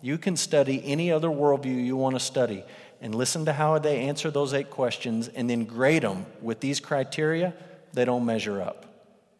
You 0.00 0.16
can 0.16 0.36
study 0.36 0.80
any 0.84 1.12
other 1.12 1.28
worldview 1.28 1.84
you 1.84 1.96
want 1.96 2.16
to 2.16 2.20
study, 2.20 2.64
and 3.02 3.14
listen 3.14 3.44
to 3.46 3.52
how 3.52 3.78
they 3.78 4.00
answer 4.00 4.30
those 4.30 4.54
eight 4.54 4.70
questions 4.70 5.28
and 5.28 5.50
then 5.50 5.64
grade 5.64 6.02
them 6.02 6.24
with 6.40 6.60
these 6.60 6.80
criteria, 6.80 7.52
they 7.92 8.04
don't 8.04 8.24
measure 8.24 8.62
up. 8.62 8.89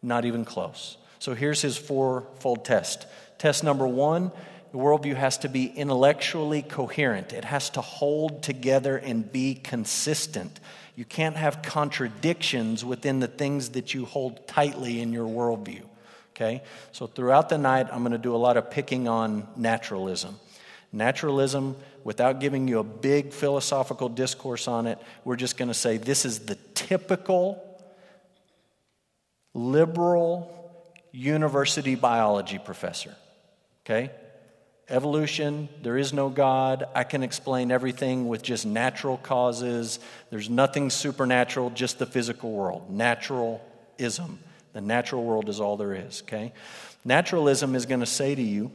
Not 0.03 0.25
even 0.25 0.45
close. 0.45 0.97
So 1.19 1.33
here's 1.33 1.61
his 1.61 1.77
fourfold 1.77 2.65
test. 2.65 3.05
Test 3.37 3.63
number 3.63 3.87
one 3.87 4.31
the 4.71 4.77
worldview 4.77 5.15
has 5.15 5.37
to 5.39 5.49
be 5.49 5.65
intellectually 5.65 6.61
coherent, 6.61 7.33
it 7.33 7.43
has 7.43 7.69
to 7.71 7.81
hold 7.81 8.41
together 8.41 8.97
and 8.97 9.29
be 9.29 9.55
consistent. 9.55 10.59
You 10.95 11.03
can't 11.03 11.35
have 11.35 11.61
contradictions 11.61 12.85
within 12.85 13.19
the 13.19 13.27
things 13.27 13.69
that 13.69 13.93
you 13.93 14.05
hold 14.05 14.47
tightly 14.47 15.01
in 15.01 15.11
your 15.11 15.27
worldview. 15.27 15.83
Okay? 16.35 16.63
So 16.91 17.07
throughout 17.07 17.49
the 17.49 17.57
night, 17.57 17.87
I'm 17.91 17.99
going 17.99 18.11
to 18.13 18.17
do 18.17 18.35
a 18.35 18.37
lot 18.37 18.57
of 18.57 18.71
picking 18.71 19.07
on 19.07 19.47
naturalism. 19.55 20.39
Naturalism, 20.93 21.75
without 22.03 22.39
giving 22.39 22.67
you 22.67 22.79
a 22.79 22.83
big 22.83 23.33
philosophical 23.33 24.09
discourse 24.09 24.67
on 24.67 24.87
it, 24.87 24.99
we're 25.23 25.37
just 25.37 25.57
going 25.57 25.69
to 25.69 25.73
say 25.73 25.97
this 25.97 26.25
is 26.25 26.39
the 26.39 26.55
typical 26.73 27.70
liberal 29.53 30.57
university 31.11 31.95
biology 31.95 32.57
professor. 32.57 33.15
Okay? 33.85 34.11
Evolution, 34.89 35.69
there 35.83 35.97
is 35.97 36.11
no 36.11 36.29
God. 36.29 36.85
I 36.93 37.03
can 37.03 37.23
explain 37.23 37.71
everything 37.71 38.27
with 38.27 38.41
just 38.41 38.65
natural 38.65 39.17
causes. 39.17 39.99
There's 40.29 40.49
nothing 40.49 40.89
supernatural, 40.89 41.69
just 41.69 41.99
the 41.99 42.05
physical 42.05 42.51
world. 42.51 42.89
Naturalism. 42.89 44.39
The 44.73 44.81
natural 44.81 45.23
world 45.23 45.49
is 45.49 45.59
all 45.59 45.77
there 45.77 45.93
is, 45.93 46.21
okay? 46.23 46.53
Naturalism 47.03 47.75
is 47.75 47.85
going 47.85 47.99
to 47.99 48.05
say 48.05 48.35
to 48.35 48.41
you, 48.41 48.71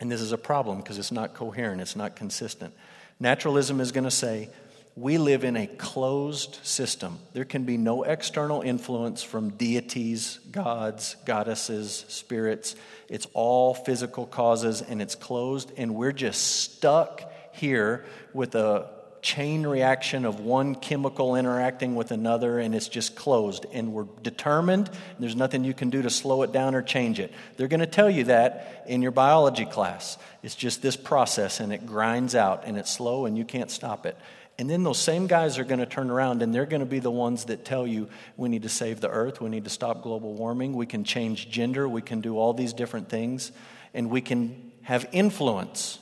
and 0.00 0.10
this 0.10 0.20
is 0.20 0.32
a 0.32 0.38
problem 0.38 0.78
because 0.78 0.98
it's 0.98 1.12
not 1.12 1.34
coherent, 1.34 1.80
it's 1.80 1.94
not 1.94 2.16
consistent. 2.16 2.74
Naturalism 3.20 3.80
is 3.80 3.92
going 3.92 4.04
to 4.04 4.10
say, 4.10 4.50
we 4.94 5.16
live 5.16 5.42
in 5.42 5.56
a 5.56 5.66
closed 5.66 6.58
system. 6.62 7.18
There 7.32 7.46
can 7.46 7.64
be 7.64 7.78
no 7.78 8.02
external 8.02 8.60
influence 8.60 9.22
from 9.22 9.50
deities, 9.50 10.38
gods, 10.50 11.16
goddesses, 11.24 12.04
spirits. 12.08 12.76
It's 13.08 13.26
all 13.32 13.72
physical 13.72 14.26
causes 14.26 14.82
and 14.82 15.00
it's 15.00 15.14
closed, 15.14 15.72
and 15.78 15.94
we're 15.94 16.12
just 16.12 16.42
stuck 16.60 17.22
here 17.52 18.04
with 18.34 18.54
a 18.54 18.90
chain 19.22 19.64
reaction 19.64 20.24
of 20.24 20.40
one 20.40 20.74
chemical 20.74 21.36
interacting 21.36 21.94
with 21.94 22.10
another, 22.10 22.58
and 22.58 22.74
it's 22.74 22.88
just 22.88 23.14
closed. 23.14 23.64
And 23.72 23.92
we're 23.92 24.08
determined, 24.22 24.88
and 24.88 25.16
there's 25.20 25.36
nothing 25.36 25.64
you 25.64 25.74
can 25.74 25.90
do 25.90 26.02
to 26.02 26.10
slow 26.10 26.42
it 26.42 26.52
down 26.52 26.74
or 26.74 26.82
change 26.82 27.20
it. 27.20 27.32
They're 27.56 27.68
going 27.68 27.80
to 27.80 27.86
tell 27.86 28.10
you 28.10 28.24
that 28.24 28.84
in 28.88 29.00
your 29.00 29.12
biology 29.12 29.64
class. 29.64 30.18
It's 30.42 30.56
just 30.56 30.82
this 30.82 30.96
process, 30.96 31.60
and 31.60 31.72
it 31.72 31.86
grinds 31.86 32.34
out, 32.34 32.64
and 32.66 32.76
it's 32.76 32.90
slow, 32.90 33.26
and 33.26 33.38
you 33.38 33.44
can't 33.44 33.70
stop 33.70 34.06
it. 34.06 34.16
And 34.62 34.70
then 34.70 34.84
those 34.84 35.00
same 35.00 35.26
guys 35.26 35.58
are 35.58 35.64
going 35.64 35.80
to 35.80 35.86
turn 35.86 36.08
around 36.08 36.40
and 36.40 36.54
they're 36.54 36.66
going 36.66 36.82
to 36.82 36.86
be 36.86 37.00
the 37.00 37.10
ones 37.10 37.46
that 37.46 37.64
tell 37.64 37.84
you 37.84 38.08
we 38.36 38.48
need 38.48 38.62
to 38.62 38.68
save 38.68 39.00
the 39.00 39.08
earth, 39.08 39.40
we 39.40 39.50
need 39.50 39.64
to 39.64 39.70
stop 39.70 40.04
global 40.04 40.34
warming, 40.34 40.74
we 40.74 40.86
can 40.86 41.02
change 41.02 41.50
gender, 41.50 41.88
we 41.88 42.00
can 42.00 42.20
do 42.20 42.38
all 42.38 42.54
these 42.54 42.72
different 42.72 43.08
things, 43.08 43.50
and 43.92 44.08
we 44.08 44.20
can 44.20 44.70
have 44.82 45.04
influence 45.10 45.98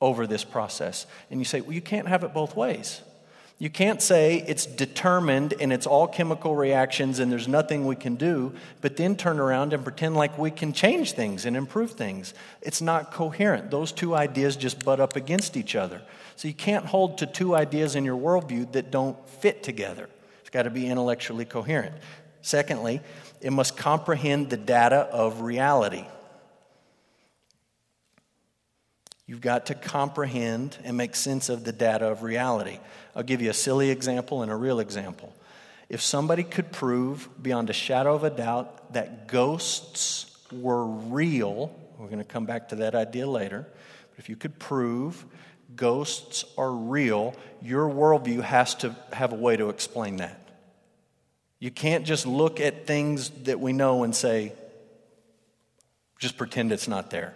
over 0.00 0.26
this 0.26 0.42
process. 0.42 1.06
And 1.30 1.38
you 1.38 1.44
say, 1.44 1.60
well, 1.60 1.70
you 1.70 1.80
can't 1.80 2.08
have 2.08 2.24
it 2.24 2.34
both 2.34 2.56
ways. 2.56 3.00
You 3.60 3.70
can't 3.70 4.00
say 4.00 4.44
it's 4.46 4.66
determined 4.66 5.52
and 5.60 5.72
it's 5.72 5.86
all 5.86 6.06
chemical 6.06 6.54
reactions 6.54 7.18
and 7.18 7.30
there's 7.30 7.48
nothing 7.48 7.86
we 7.86 7.96
can 7.96 8.14
do, 8.14 8.52
but 8.80 8.96
then 8.96 9.16
turn 9.16 9.40
around 9.40 9.72
and 9.72 9.82
pretend 9.82 10.14
like 10.14 10.38
we 10.38 10.52
can 10.52 10.72
change 10.72 11.12
things 11.12 11.44
and 11.44 11.56
improve 11.56 11.92
things. 11.92 12.34
It's 12.62 12.80
not 12.80 13.12
coherent. 13.12 13.72
Those 13.72 13.90
two 13.90 14.14
ideas 14.14 14.54
just 14.54 14.84
butt 14.84 15.00
up 15.00 15.16
against 15.16 15.56
each 15.56 15.74
other. 15.74 16.02
So 16.36 16.46
you 16.46 16.54
can't 16.54 16.84
hold 16.84 17.18
to 17.18 17.26
two 17.26 17.56
ideas 17.56 17.96
in 17.96 18.04
your 18.04 18.16
worldview 18.16 18.70
that 18.72 18.92
don't 18.92 19.28
fit 19.28 19.64
together. 19.64 20.08
It's 20.40 20.50
got 20.50 20.62
to 20.62 20.70
be 20.70 20.86
intellectually 20.86 21.44
coherent. 21.44 21.96
Secondly, 22.42 23.00
it 23.40 23.52
must 23.52 23.76
comprehend 23.76 24.50
the 24.50 24.56
data 24.56 24.98
of 25.10 25.40
reality. 25.40 26.04
You've 29.28 29.42
got 29.42 29.66
to 29.66 29.74
comprehend 29.74 30.78
and 30.84 30.96
make 30.96 31.14
sense 31.14 31.50
of 31.50 31.62
the 31.62 31.70
data 31.70 32.06
of 32.06 32.22
reality. 32.22 32.80
I'll 33.14 33.22
give 33.22 33.42
you 33.42 33.50
a 33.50 33.54
silly 33.54 33.90
example 33.90 34.42
and 34.42 34.50
a 34.50 34.56
real 34.56 34.80
example. 34.80 35.36
If 35.90 36.00
somebody 36.00 36.42
could 36.42 36.72
prove 36.72 37.28
beyond 37.40 37.68
a 37.68 37.74
shadow 37.74 38.14
of 38.14 38.24
a 38.24 38.30
doubt 38.30 38.94
that 38.94 39.28
ghosts 39.28 40.34
were 40.50 40.86
real, 40.86 41.70
we're 41.98 42.06
going 42.06 42.20
to 42.20 42.24
come 42.24 42.46
back 42.46 42.70
to 42.70 42.76
that 42.76 42.94
idea 42.94 43.26
later, 43.26 43.66
but 44.10 44.18
if 44.18 44.30
you 44.30 44.36
could 44.36 44.58
prove 44.58 45.26
ghosts 45.76 46.46
are 46.56 46.72
real, 46.72 47.34
your 47.60 47.86
worldview 47.86 48.40
has 48.40 48.76
to 48.76 48.96
have 49.12 49.34
a 49.34 49.36
way 49.36 49.58
to 49.58 49.68
explain 49.68 50.16
that. 50.16 50.40
You 51.58 51.70
can't 51.70 52.06
just 52.06 52.26
look 52.26 52.60
at 52.60 52.86
things 52.86 53.28
that 53.42 53.60
we 53.60 53.74
know 53.74 54.04
and 54.04 54.16
say, 54.16 54.54
just 56.18 56.38
pretend 56.38 56.72
it's 56.72 56.88
not 56.88 57.10
there. 57.10 57.34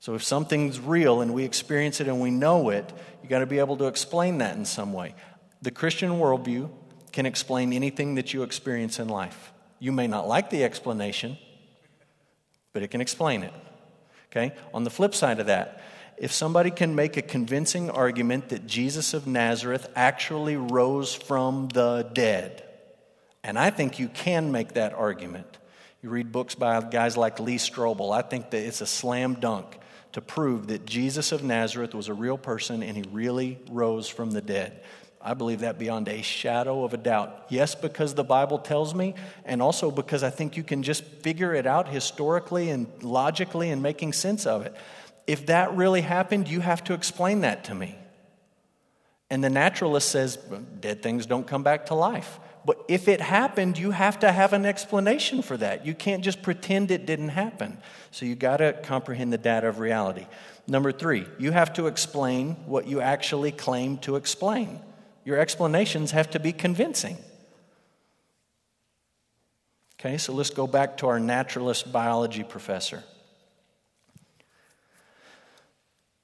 So 0.00 0.14
if 0.14 0.22
something's 0.22 0.78
real 0.78 1.20
and 1.20 1.34
we 1.34 1.44
experience 1.44 2.00
it 2.00 2.06
and 2.06 2.20
we 2.20 2.30
know 2.30 2.70
it, 2.70 2.92
you 3.22 3.28
got 3.28 3.40
to 3.40 3.46
be 3.46 3.58
able 3.58 3.76
to 3.78 3.86
explain 3.86 4.38
that 4.38 4.56
in 4.56 4.64
some 4.64 4.92
way. 4.92 5.14
The 5.60 5.70
Christian 5.70 6.12
worldview 6.12 6.70
can 7.12 7.26
explain 7.26 7.72
anything 7.72 8.14
that 8.14 8.32
you 8.32 8.42
experience 8.44 9.00
in 9.00 9.08
life. 9.08 9.52
You 9.80 9.90
may 9.90 10.06
not 10.06 10.28
like 10.28 10.50
the 10.50 10.62
explanation, 10.62 11.36
but 12.72 12.82
it 12.82 12.88
can 12.88 13.00
explain 13.00 13.42
it. 13.42 13.52
Okay? 14.30 14.54
On 14.72 14.84
the 14.84 14.90
flip 14.90 15.14
side 15.14 15.40
of 15.40 15.46
that, 15.46 15.82
if 16.16 16.32
somebody 16.32 16.70
can 16.70 16.94
make 16.94 17.16
a 17.16 17.22
convincing 17.22 17.90
argument 17.90 18.50
that 18.50 18.66
Jesus 18.66 19.14
of 19.14 19.26
Nazareth 19.26 19.88
actually 19.96 20.56
rose 20.56 21.14
from 21.14 21.68
the 21.68 22.08
dead, 22.12 22.64
and 23.42 23.58
I 23.58 23.70
think 23.70 23.98
you 23.98 24.08
can 24.08 24.52
make 24.52 24.74
that 24.74 24.92
argument. 24.92 25.58
You 26.02 26.10
read 26.10 26.30
books 26.30 26.54
by 26.54 26.80
guys 26.82 27.16
like 27.16 27.40
Lee 27.40 27.56
Strobel, 27.56 28.16
I 28.16 28.22
think 28.22 28.50
that 28.50 28.64
it's 28.64 28.80
a 28.80 28.86
slam 28.86 29.34
dunk 29.34 29.78
to 30.18 30.22
prove 30.22 30.66
that 30.66 30.84
Jesus 30.84 31.30
of 31.30 31.44
Nazareth 31.44 31.94
was 31.94 32.08
a 32.08 32.12
real 32.12 32.36
person 32.36 32.82
and 32.82 32.96
he 32.96 33.04
really 33.12 33.56
rose 33.70 34.08
from 34.08 34.32
the 34.32 34.40
dead. 34.40 34.82
I 35.22 35.34
believe 35.34 35.60
that 35.60 35.78
beyond 35.78 36.08
a 36.08 36.22
shadow 36.22 36.82
of 36.82 36.92
a 36.92 36.96
doubt. 36.96 37.46
Yes, 37.50 37.76
because 37.76 38.14
the 38.14 38.24
Bible 38.24 38.58
tells 38.58 38.96
me, 38.96 39.14
and 39.44 39.62
also 39.62 39.92
because 39.92 40.24
I 40.24 40.30
think 40.30 40.56
you 40.56 40.64
can 40.64 40.82
just 40.82 41.04
figure 41.04 41.54
it 41.54 41.68
out 41.68 41.86
historically 41.86 42.70
and 42.70 42.88
logically 43.00 43.70
and 43.70 43.80
making 43.80 44.12
sense 44.12 44.44
of 44.44 44.66
it. 44.66 44.74
If 45.28 45.46
that 45.46 45.76
really 45.76 46.00
happened, 46.00 46.48
you 46.48 46.62
have 46.62 46.82
to 46.84 46.94
explain 46.94 47.42
that 47.42 47.62
to 47.64 47.74
me. 47.76 47.96
And 49.30 49.44
the 49.44 49.50
naturalist 49.50 50.08
says, 50.08 50.36
dead 50.80 51.00
things 51.00 51.26
don't 51.26 51.46
come 51.46 51.62
back 51.62 51.86
to 51.86 51.94
life. 51.94 52.40
But 52.64 52.84
if 52.88 53.06
it 53.06 53.20
happened, 53.20 53.78
you 53.78 53.92
have 53.92 54.18
to 54.18 54.32
have 54.32 54.52
an 54.52 54.66
explanation 54.66 55.42
for 55.42 55.56
that. 55.56 55.86
You 55.86 55.94
can't 55.94 56.24
just 56.24 56.42
pretend 56.42 56.90
it 56.90 57.06
didn't 57.06 57.30
happen. 57.30 57.78
So 58.18 58.26
you 58.26 58.34
got 58.34 58.56
to 58.56 58.72
comprehend 58.72 59.32
the 59.32 59.38
data 59.38 59.68
of 59.68 59.78
reality. 59.78 60.26
Number 60.66 60.90
three, 60.90 61.24
you 61.38 61.52
have 61.52 61.72
to 61.74 61.86
explain 61.86 62.56
what 62.66 62.88
you 62.88 63.00
actually 63.00 63.52
claim 63.52 63.98
to 63.98 64.16
explain. 64.16 64.80
Your 65.24 65.38
explanations 65.38 66.10
have 66.10 66.28
to 66.30 66.40
be 66.40 66.50
convincing. 66.50 67.16
Okay, 70.00 70.18
so 70.18 70.32
let's 70.32 70.50
go 70.50 70.66
back 70.66 70.96
to 70.96 71.06
our 71.06 71.20
naturalist 71.20 71.92
biology 71.92 72.42
professor. 72.42 73.04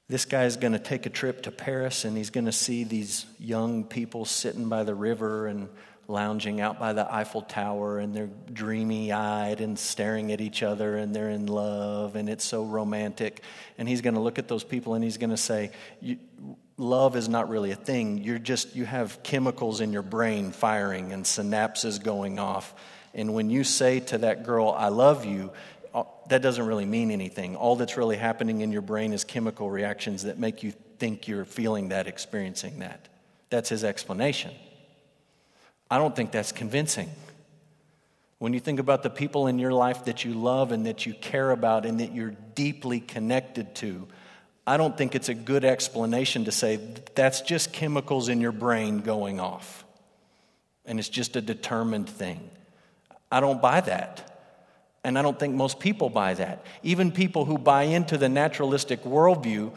This 0.08 0.24
guy's 0.24 0.56
going 0.56 0.72
to 0.72 0.80
take 0.80 1.06
a 1.06 1.10
trip 1.10 1.44
to 1.44 1.52
Paris 1.52 2.04
and 2.04 2.16
he's 2.16 2.30
going 2.30 2.46
to 2.46 2.52
see 2.52 2.82
these 2.82 3.24
young 3.38 3.84
people 3.84 4.24
sitting 4.24 4.68
by 4.68 4.82
the 4.82 4.96
river 4.96 5.46
and 5.46 5.68
lounging 6.08 6.60
out 6.60 6.78
by 6.78 6.92
the 6.92 7.12
Eiffel 7.12 7.42
Tower 7.42 7.98
and 7.98 8.14
they're 8.14 8.30
dreamy 8.52 9.12
eyed 9.12 9.60
and 9.60 9.78
staring 9.78 10.32
at 10.32 10.40
each 10.40 10.62
other 10.62 10.96
and 10.96 11.14
they're 11.14 11.30
in 11.30 11.46
love 11.46 12.16
and 12.16 12.28
it's 12.28 12.44
so 12.44 12.64
romantic. 12.64 13.42
And 13.78 13.88
he's 13.88 14.00
going 14.00 14.14
to 14.14 14.20
look 14.20 14.38
at 14.38 14.48
those 14.48 14.64
people 14.64 14.94
and 14.94 15.02
he's 15.02 15.18
going 15.18 15.30
to 15.30 15.36
say, 15.36 15.70
Love 16.76 17.14
is 17.14 17.28
not 17.28 17.48
really 17.48 17.70
a 17.70 17.76
thing. 17.76 18.18
You're 18.24 18.38
just, 18.38 18.74
you 18.74 18.84
have 18.84 19.22
chemicals 19.22 19.80
in 19.80 19.92
your 19.92 20.02
brain 20.02 20.50
firing 20.50 21.12
and 21.12 21.24
synapses 21.24 22.02
going 22.02 22.40
off. 22.40 22.74
And 23.14 23.32
when 23.32 23.48
you 23.48 23.62
say 23.62 24.00
to 24.00 24.18
that 24.18 24.42
girl, 24.42 24.74
I 24.76 24.88
love 24.88 25.24
you, 25.24 25.52
uh, 25.94 26.02
that 26.28 26.42
doesn't 26.42 26.66
really 26.66 26.84
mean 26.84 27.12
anything. 27.12 27.54
All 27.54 27.76
that's 27.76 27.96
really 27.96 28.16
happening 28.16 28.60
in 28.60 28.72
your 28.72 28.82
brain 28.82 29.12
is 29.12 29.22
chemical 29.22 29.70
reactions 29.70 30.24
that 30.24 30.36
make 30.36 30.64
you 30.64 30.72
think 30.98 31.28
you're 31.28 31.44
feeling 31.44 31.90
that, 31.90 32.08
experiencing 32.08 32.80
that. 32.80 33.08
That's 33.50 33.68
his 33.68 33.84
explanation. 33.84 34.52
I 35.94 35.98
don't 35.98 36.16
think 36.16 36.32
that's 36.32 36.50
convincing. 36.50 37.08
When 38.38 38.52
you 38.52 38.58
think 38.58 38.80
about 38.80 39.04
the 39.04 39.10
people 39.10 39.46
in 39.46 39.60
your 39.60 39.70
life 39.70 40.06
that 40.06 40.24
you 40.24 40.34
love 40.34 40.72
and 40.72 40.86
that 40.86 41.06
you 41.06 41.14
care 41.14 41.52
about 41.52 41.86
and 41.86 42.00
that 42.00 42.12
you're 42.12 42.34
deeply 42.56 42.98
connected 42.98 43.76
to, 43.76 44.08
I 44.66 44.76
don't 44.76 44.98
think 44.98 45.14
it's 45.14 45.28
a 45.28 45.34
good 45.34 45.64
explanation 45.64 46.46
to 46.46 46.50
say 46.50 46.80
that's 47.14 47.42
just 47.42 47.72
chemicals 47.72 48.28
in 48.28 48.40
your 48.40 48.50
brain 48.50 49.02
going 49.02 49.38
off. 49.38 49.84
And 50.84 50.98
it's 50.98 51.08
just 51.08 51.36
a 51.36 51.40
determined 51.40 52.08
thing. 52.08 52.50
I 53.30 53.38
don't 53.38 53.62
buy 53.62 53.80
that. 53.82 54.36
And 55.04 55.16
I 55.16 55.22
don't 55.22 55.38
think 55.38 55.54
most 55.54 55.78
people 55.78 56.10
buy 56.10 56.34
that. 56.34 56.66
Even 56.82 57.12
people 57.12 57.44
who 57.44 57.56
buy 57.56 57.84
into 57.84 58.18
the 58.18 58.28
naturalistic 58.28 59.04
worldview 59.04 59.70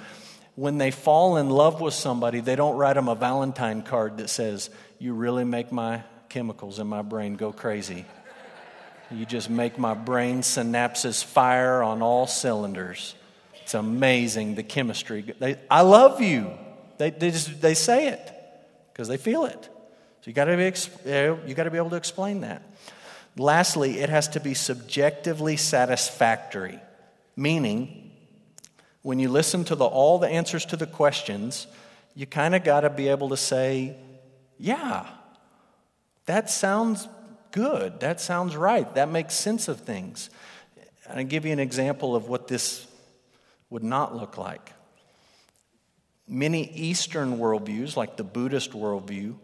when 0.55 0.79
they 0.79 0.89
fall 0.89 1.37
in 1.37 1.51
love 1.51 1.79
with 1.79 1.93
somebody, 1.93 2.39
they 2.39 2.55
don't 2.55 2.75
write 2.75 2.95
them 2.95 3.07
a 3.07 3.13
Valentine 3.13 3.83
card 3.83 4.17
that 4.17 4.27
says, 4.27 4.71
You 4.99 5.13
really 5.13 5.43
make 5.43 5.71
my 5.71 6.03
chemicals 6.29 6.79
in 6.79 6.87
my 6.87 7.01
brain 7.01 7.35
go 7.35 7.51
crazy. 7.51 8.05
You 9.11 9.25
just 9.25 9.49
make 9.49 9.77
my 9.77 9.93
brain 9.93 10.41
synapses 10.41 11.23
fire 11.23 11.81
on 11.81 12.01
all 12.01 12.27
cylinders. 12.27 13.15
It's 13.61 13.73
amazing 13.73 14.55
the 14.55 14.63
chemistry. 14.63 15.33
They, 15.39 15.57
I 15.69 15.81
love 15.81 16.21
you. 16.21 16.51
They, 16.97 17.11
they, 17.11 17.31
just, 17.31 17.61
they 17.61 17.73
say 17.73 18.09
it 18.09 18.33
because 18.91 19.07
they 19.07 19.17
feel 19.17 19.45
it. 19.45 19.63
So 19.63 20.23
you 20.23 20.33
got 20.33 20.45
to 20.45 20.57
be 20.57 20.63
you 21.47 21.53
got 21.53 21.63
to 21.63 21.71
be 21.71 21.77
able 21.77 21.91
to 21.91 21.95
explain 21.95 22.41
that. 22.41 22.63
Lastly, 23.37 23.99
it 23.99 24.09
has 24.09 24.29
to 24.29 24.39
be 24.39 24.55
subjectively 24.55 25.57
satisfactory, 25.57 26.79
meaning 27.35 28.11
when 29.03 29.19
you 29.19 29.29
listen 29.29 29.63
to 29.65 29.75
the, 29.75 29.85
all 29.85 30.17
the 30.17 30.27
answers 30.27 30.65
to 30.65 30.75
the 30.75 30.87
questions, 30.87 31.67
you 32.15 32.25
kind 32.25 32.55
of 32.55 32.63
got 32.63 32.81
to 32.81 32.89
be 32.89 33.09
able 33.09 33.29
to 33.29 33.37
say, 33.37 33.95
"Yeah, 34.57 35.07
that 36.25 36.49
sounds 36.49 37.07
good. 37.51 37.99
That 37.99 38.19
sounds 38.21 38.55
right. 38.55 38.93
That 38.95 39.09
makes 39.09 39.33
sense 39.33 39.67
of 39.67 39.81
things." 39.81 40.29
And 41.07 41.19
I 41.19 41.23
give 41.23 41.45
you 41.45 41.53
an 41.53 41.59
example 41.59 42.15
of 42.15 42.27
what 42.27 42.47
this 42.47 42.85
would 43.69 43.83
not 43.83 44.15
look 44.15 44.37
like. 44.37 44.73
Many 46.27 46.69
Eastern 46.71 47.37
worldviews, 47.37 47.95
like 47.95 48.17
the 48.17 48.23
Buddhist 48.23 48.71
worldview, 48.71 49.35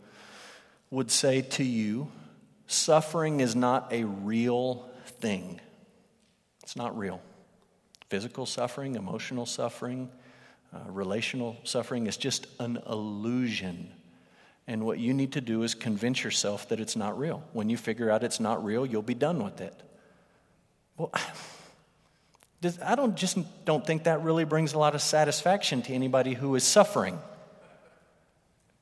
would 0.92 1.10
say 1.10 1.42
to 1.42 1.64
you, 1.64 2.12
suffering 2.68 3.40
is 3.40 3.56
not 3.56 3.92
a 3.92 4.04
real 4.04 4.90
thing. 5.06 5.62
It's 6.62 6.76
not 6.76 6.98
real. 6.98 7.22
Physical 8.10 8.46
suffering, 8.46 8.96
emotional 8.96 9.46
suffering, 9.46 10.10
uh, 10.74 10.80
relational 10.88 11.58
suffering 11.64 12.08
is 12.08 12.18
just 12.18 12.48
an 12.60 12.80
illusion. 12.88 13.92
And 14.68 14.86
what 14.86 14.98
you 14.98 15.14
need 15.14 15.34
to 15.34 15.42
do 15.42 15.64
is 15.64 15.76
convince 15.76 16.24
yourself 16.24 16.70
that 16.70 16.80
it's 16.80 16.96
not 16.96 17.18
real. 17.18 17.44
When 17.52 17.70
you 17.70 17.78
figure 17.78 18.10
out 18.10 18.24
it's 18.24 18.40
not 18.40 18.64
real, 18.64 18.86
you'll 18.86 19.02
be 19.02 19.14
done 19.14 19.44
with 19.44 19.60
it. 19.62 19.74
Well, 20.98 21.12
I 22.86 22.96
don't 22.96 23.18
just 23.18 23.38
don't 23.66 23.86
think 23.86 24.06
that 24.06 24.24
really 24.24 24.46
brings 24.46 24.74
a 24.74 24.80
lot 24.80 24.96
of 24.96 25.02
satisfaction 25.02 25.82
to 25.82 25.94
anybody 25.94 26.34
who 26.34 26.56
is 26.56 26.64
suffering. 26.64 27.20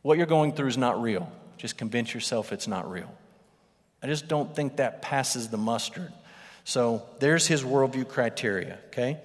What 0.03 0.17
you're 0.17 0.27
going 0.27 0.53
through 0.53 0.67
is 0.67 0.77
not 0.77 1.01
real. 1.01 1.31
Just 1.57 1.77
convince 1.77 2.13
yourself 2.13 2.51
it's 2.51 2.67
not 2.67 2.89
real. 2.89 3.11
I 4.03 4.07
just 4.07 4.27
don't 4.27 4.55
think 4.55 4.77
that 4.77 5.01
passes 5.01 5.49
the 5.49 5.57
mustard. 5.57 6.11
So 6.63 7.03
there's 7.19 7.47
his 7.47 7.63
worldview 7.63 8.07
criteria, 8.07 8.77
okay? 8.87 9.19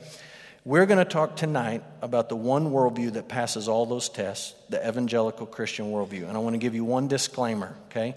We're 0.66 0.87
going 0.87 0.99
to 0.99 1.04
talk 1.04 1.37
tonight 1.37 1.85
about 2.02 2.28
the 2.28 2.35
one 2.35 2.73
worldview 2.73 3.12
that 3.12 3.28
passes 3.28 3.68
all 3.68 3.87
those 3.87 4.08
tests, 4.08 4.52
the 4.68 4.85
evangelical 4.85 5.46
Christian 5.46 5.92
worldview. 5.92 6.26
And 6.26 6.37
I 6.37 6.38
want 6.38 6.54
to 6.54 6.58
give 6.58 6.75
you 6.75 6.85
one 6.85 7.06
disclaimer, 7.06 7.76
okay? 7.88 8.16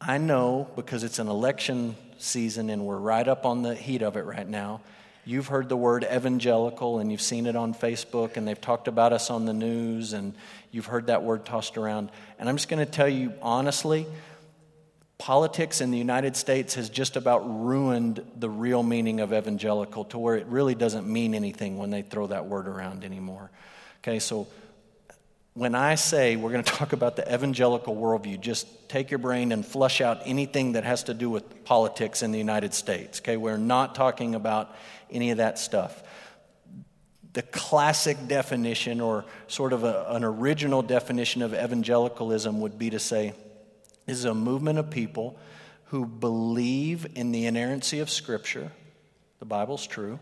I 0.00 0.18
know 0.18 0.70
because 0.76 1.02
it's 1.02 1.18
an 1.18 1.26
election 1.26 1.96
season 2.18 2.70
and 2.70 2.86
we're 2.86 2.98
right 2.98 3.26
up 3.26 3.44
on 3.44 3.62
the 3.62 3.74
heat 3.74 4.02
of 4.02 4.16
it 4.16 4.24
right 4.24 4.48
now 4.48 4.80
You've 5.28 5.48
heard 5.48 5.68
the 5.68 5.76
word 5.76 6.04
evangelical 6.04 7.00
and 7.00 7.10
you've 7.10 7.20
seen 7.20 7.46
it 7.46 7.56
on 7.56 7.74
Facebook 7.74 8.36
and 8.36 8.46
they've 8.46 8.60
talked 8.60 8.86
about 8.86 9.12
us 9.12 9.28
on 9.28 9.44
the 9.44 9.52
news 9.52 10.12
and 10.12 10.32
you've 10.70 10.86
heard 10.86 11.08
that 11.08 11.24
word 11.24 11.44
tossed 11.44 11.76
around. 11.76 12.10
And 12.38 12.48
I'm 12.48 12.54
just 12.56 12.68
going 12.68 12.84
to 12.84 12.90
tell 12.90 13.08
you 13.08 13.32
honestly, 13.42 14.06
politics 15.18 15.80
in 15.80 15.90
the 15.90 15.98
United 15.98 16.36
States 16.36 16.74
has 16.74 16.90
just 16.90 17.16
about 17.16 17.40
ruined 17.64 18.22
the 18.36 18.50
real 18.50 18.82
meaning 18.82 19.20
of 19.20 19.32
evangelical 19.32 20.04
to 20.06 20.18
where 20.18 20.36
it 20.36 20.46
really 20.46 20.74
doesn't 20.74 21.06
mean 21.06 21.34
anything 21.34 21.78
when 21.78 21.90
they 21.90 22.02
throw 22.02 22.26
that 22.26 22.46
word 22.46 22.68
around 22.68 23.04
anymore. 23.04 23.50
Okay, 24.02 24.18
so 24.18 24.46
when 25.54 25.74
I 25.74 25.94
say 25.94 26.36
we're 26.36 26.52
going 26.52 26.64
to 26.64 26.72
talk 26.72 26.92
about 26.92 27.16
the 27.16 27.34
evangelical 27.34 27.96
worldview, 27.96 28.40
just 28.40 28.88
take 28.88 29.10
your 29.10 29.18
brain 29.18 29.52
and 29.52 29.64
flush 29.64 30.00
out 30.00 30.20
anything 30.26 30.72
that 30.72 30.84
has 30.84 31.04
to 31.04 31.14
do 31.14 31.30
with 31.30 31.64
politics 31.64 32.22
in 32.22 32.30
the 32.30 32.38
United 32.38 32.74
States. 32.74 33.20
Okay, 33.20 33.38
we're 33.38 33.56
not 33.56 33.94
talking 33.94 34.34
about 34.34 34.74
any 35.10 35.30
of 35.30 35.38
that 35.38 35.58
stuff. 35.58 36.02
The 37.32 37.42
classic 37.42 38.16
definition, 38.28 39.00
or 39.00 39.24
sort 39.46 39.72
of 39.72 39.84
a, 39.84 40.06
an 40.08 40.24
original 40.24 40.82
definition 40.82 41.42
of 41.42 41.52
evangelicalism, 41.52 42.60
would 42.60 42.78
be 42.78 42.90
to 42.90 42.98
say 42.98 43.34
is 44.06 44.24
a 44.24 44.34
movement 44.34 44.78
of 44.78 44.90
people 44.90 45.38
who 45.86 46.06
believe 46.06 47.06
in 47.14 47.32
the 47.32 47.46
inerrancy 47.46 48.00
of 48.00 48.10
Scripture, 48.10 48.72
the 49.38 49.44
Bible's 49.44 49.86
true 49.86 50.18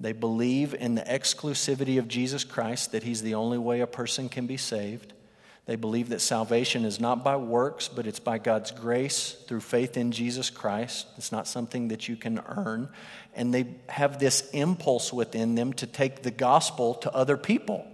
they 0.00 0.12
believe 0.12 0.74
in 0.74 0.94
the 0.94 1.02
exclusivity 1.02 1.98
of 1.98 2.08
Jesus 2.08 2.44
Christ, 2.44 2.92
that 2.92 3.02
He's 3.02 3.22
the 3.22 3.34
only 3.34 3.58
way 3.58 3.80
a 3.80 3.86
person 3.86 4.28
can 4.28 4.46
be 4.46 4.56
saved. 4.56 5.12
They 5.66 5.76
believe 5.76 6.08
that 6.10 6.20
salvation 6.20 6.84
is 6.84 6.98
not 6.98 7.24
by 7.24 7.36
works, 7.36 7.88
but 7.88 8.06
it's 8.06 8.20
by 8.20 8.38
God's 8.38 8.70
grace 8.70 9.32
through 9.46 9.60
faith 9.60 9.96
in 9.96 10.12
Jesus 10.12 10.48
Christ. 10.50 11.06
It's 11.18 11.32
not 11.32 11.46
something 11.46 11.88
that 11.88 12.08
you 12.08 12.16
can 12.16 12.40
earn. 12.46 12.88
And 13.34 13.52
they 13.52 13.66
have 13.88 14.18
this 14.18 14.48
impulse 14.52 15.12
within 15.12 15.56
them 15.56 15.74
to 15.74 15.86
take 15.86 16.22
the 16.22 16.30
gospel 16.30 16.94
to 16.94 17.12
other 17.12 17.36
people, 17.36 17.86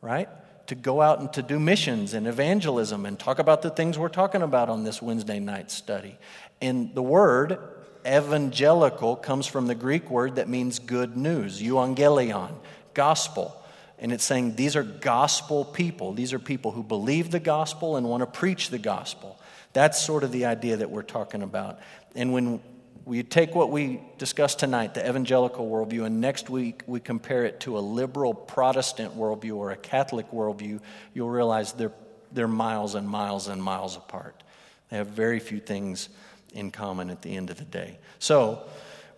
right? 0.00 0.28
To 0.68 0.74
go 0.74 1.00
out 1.02 1.20
and 1.20 1.32
to 1.34 1.42
do 1.42 1.58
missions 1.58 2.14
and 2.14 2.26
evangelism 2.26 3.04
and 3.04 3.18
talk 3.18 3.38
about 3.38 3.62
the 3.62 3.70
things 3.70 3.98
we're 3.98 4.08
talking 4.08 4.42
about 4.42 4.68
on 4.68 4.84
this 4.84 5.02
Wednesday 5.02 5.38
night 5.38 5.70
study. 5.70 6.16
And 6.60 6.94
the 6.94 7.02
word 7.02 7.58
evangelical 8.06 9.16
comes 9.16 9.46
from 9.46 9.66
the 9.66 9.74
Greek 9.74 10.10
word 10.10 10.36
that 10.36 10.48
means 10.48 10.78
good 10.78 11.16
news, 11.16 11.60
euangelion, 11.60 12.52
gospel. 12.94 13.60
And 13.98 14.12
it's 14.12 14.24
saying 14.24 14.56
these 14.56 14.76
are 14.76 14.82
gospel 14.82 15.64
people. 15.64 16.12
These 16.12 16.32
are 16.32 16.38
people 16.38 16.70
who 16.70 16.82
believe 16.82 17.30
the 17.30 17.40
gospel 17.40 17.96
and 17.96 18.08
want 18.08 18.22
to 18.22 18.26
preach 18.26 18.70
the 18.70 18.78
gospel. 18.78 19.38
That's 19.72 20.02
sort 20.02 20.24
of 20.24 20.32
the 20.32 20.46
idea 20.46 20.76
that 20.76 20.90
we're 20.90 21.02
talking 21.02 21.42
about. 21.42 21.78
And 22.14 22.32
when 22.32 22.60
we 23.04 23.22
take 23.22 23.54
what 23.54 23.70
we 23.70 24.00
discussed 24.18 24.60
tonight, 24.60 24.94
the 24.94 25.06
evangelical 25.06 25.68
worldview, 25.68 26.04
and 26.06 26.20
next 26.20 26.48
week 26.48 26.82
we 26.86 27.00
compare 27.00 27.44
it 27.44 27.60
to 27.60 27.76
a 27.76 27.80
liberal 27.80 28.32
Protestant 28.32 29.16
worldview 29.16 29.56
or 29.56 29.70
a 29.70 29.76
Catholic 29.76 30.30
worldview, 30.30 30.80
you'll 31.12 31.30
realize 31.30 31.72
they're, 31.72 31.92
they're 32.32 32.48
miles 32.48 32.94
and 32.94 33.08
miles 33.08 33.48
and 33.48 33.62
miles 33.62 33.96
apart. 33.96 34.42
They 34.90 34.96
have 34.96 35.08
very 35.08 35.38
few 35.38 35.60
things 35.60 36.08
in 36.52 36.70
common 36.70 37.10
at 37.10 37.20
the 37.20 37.36
end 37.36 37.50
of 37.50 37.58
the 37.58 37.64
day. 37.64 37.98
So, 38.18 38.66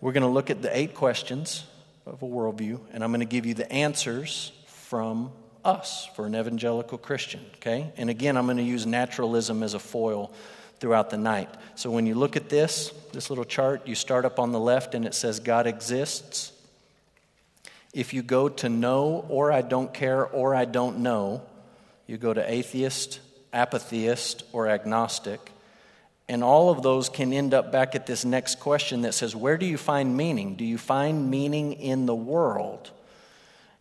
we're 0.01 0.11
going 0.11 0.23
to 0.23 0.29
look 0.29 0.49
at 0.51 0.61
the 0.61 0.75
eight 0.77 0.93
questions 0.93 1.65
of 2.05 2.21
a 2.21 2.25
worldview, 2.25 2.79
and 2.93 3.03
I'm 3.03 3.11
going 3.11 3.21
to 3.21 3.25
give 3.25 3.45
you 3.45 3.53
the 3.53 3.71
answers 3.71 4.51
from 4.67 5.31
us 5.65 6.07
for 6.15 6.25
an 6.25 6.35
evangelical 6.35 6.97
Christian, 6.97 7.43
okay? 7.55 7.91
And 7.97 8.09
again, 8.09 8.37
I'm 8.37 8.45
going 8.45 8.57
to 8.57 8.63
use 8.63 8.85
naturalism 8.85 9.63
as 9.63 9.73
a 9.73 9.79
foil 9.79 10.33
throughout 10.79 11.09
the 11.09 11.17
night. 11.17 11.49
So 11.75 11.89
when 11.91 12.05
you 12.05 12.15
look 12.15 12.35
at 12.35 12.49
this, 12.49 12.91
this 13.13 13.29
little 13.29 13.45
chart, 13.45 13.87
you 13.87 13.95
start 13.95 14.25
up 14.25 14.39
on 14.39 14.51
the 14.51 14.59
left 14.59 14.95
and 14.95 15.05
it 15.05 15.13
says 15.13 15.39
God 15.39 15.67
exists. 15.67 16.51
If 17.93 18.13
you 18.13 18.21
go 18.21 18.49
to 18.49 18.69
no 18.69 19.25
or 19.29 19.51
I 19.51 19.61
don't 19.61 19.93
care 19.93 20.25
or 20.25 20.53
I 20.53 20.65
don't 20.65 20.99
know, 20.99 21.41
you 22.05 22.17
go 22.17 22.33
to 22.33 22.51
atheist, 22.51 23.19
apatheist, 23.53 24.43
or 24.53 24.67
agnostic. 24.67 25.51
And 26.29 26.43
all 26.43 26.69
of 26.69 26.83
those 26.83 27.09
can 27.09 27.31
end 27.31 27.53
up 27.53 27.71
back 27.71 27.95
at 27.95 28.05
this 28.05 28.25
next 28.25 28.59
question 28.59 29.01
that 29.01 29.13
says, 29.13 29.35
Where 29.35 29.57
do 29.57 29.65
you 29.65 29.77
find 29.77 30.15
meaning? 30.15 30.55
Do 30.55 30.65
you 30.65 30.77
find 30.77 31.29
meaning 31.29 31.73
in 31.73 32.05
the 32.05 32.15
world? 32.15 32.91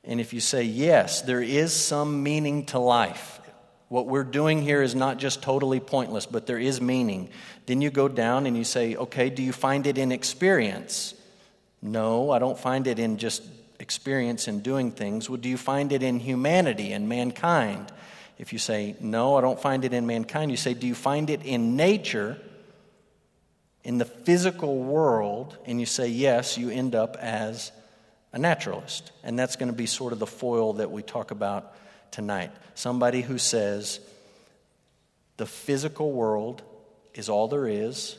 And 0.05 0.21
if 0.21 0.33
you 0.33 0.41
say 0.41 0.63
yes, 0.63 1.23
there 1.23 1.43
is 1.43 1.73
some 1.73 2.23
meaning 2.23 2.67
to 2.67 2.79
life. 2.79 3.41
What 3.89 4.07
we're 4.07 4.25
doing 4.25 4.63
here 4.63 4.83
is 4.83 4.95
not 4.95 5.19
just 5.19 5.43
totally 5.43 5.79
pointless, 5.79 6.27
but 6.27 6.47
there 6.47 6.59
is 6.59 6.81
meaning. 6.81 7.29
Then 7.67 7.81
you 7.81 7.91
go 7.91 8.09
down 8.09 8.47
and 8.47 8.57
you 8.57 8.65
say, 8.65 8.97
Okay, 8.97 9.31
do 9.31 9.43
you 9.43 9.53
find 9.53 9.87
it 9.87 9.97
in 9.97 10.11
experience? 10.11 11.15
No, 11.81 12.31
I 12.31 12.39
don't 12.39 12.59
find 12.59 12.87
it 12.87 12.99
in 12.99 13.17
just 13.17 13.43
experience 13.79 14.49
in 14.49 14.61
doing 14.61 14.91
things. 14.91 15.31
Well, 15.31 15.37
do 15.37 15.49
you 15.49 15.57
find 15.57 15.93
it 15.93 16.03
in 16.03 16.19
humanity 16.19 16.93
and 16.93 17.09
mankind? 17.09 17.93
If 18.39 18.53
you 18.53 18.59
say, 18.59 18.97
No, 19.01 19.37
I 19.37 19.41
don't 19.41 19.61
find 19.61 19.85
it 19.85 19.93
in 19.93 20.07
mankind, 20.07 20.51
you 20.51 20.57
say, 20.57 20.75
Do 20.75 20.89
you 20.89 20.95
find 20.97 21.31
it 21.31 21.45
in 21.45 21.77
nature, 21.77 22.39
in 23.85 23.99
the 23.99 24.05
physical 24.05 24.79
world? 24.79 25.57
And 25.65 25.79
you 25.79 25.87
say, 25.87 26.09
Yes, 26.09 26.59
you 26.59 26.71
end 26.71 26.97
up 26.97 27.17
as 27.21 27.71
a 28.33 28.39
naturalist. 28.39 29.13
And 29.23 29.39
that's 29.39 29.55
going 29.55 29.71
to 29.71 29.77
be 29.77 29.87
sort 29.87 30.13
of 30.13 30.19
the 30.19 30.27
foil 30.27 30.75
that 30.75 30.91
we 30.91 31.03
talk 31.03 31.31
about 31.31 31.73
tonight. 32.11 32.51
Somebody 32.75 33.23
who 33.23 33.39
says, 33.39 34.01
The 35.37 35.47
physical 35.47 36.13
world 36.13 36.63
is 37.15 37.29
all 37.29 37.49
there 37.49 37.67
is, 37.67 38.17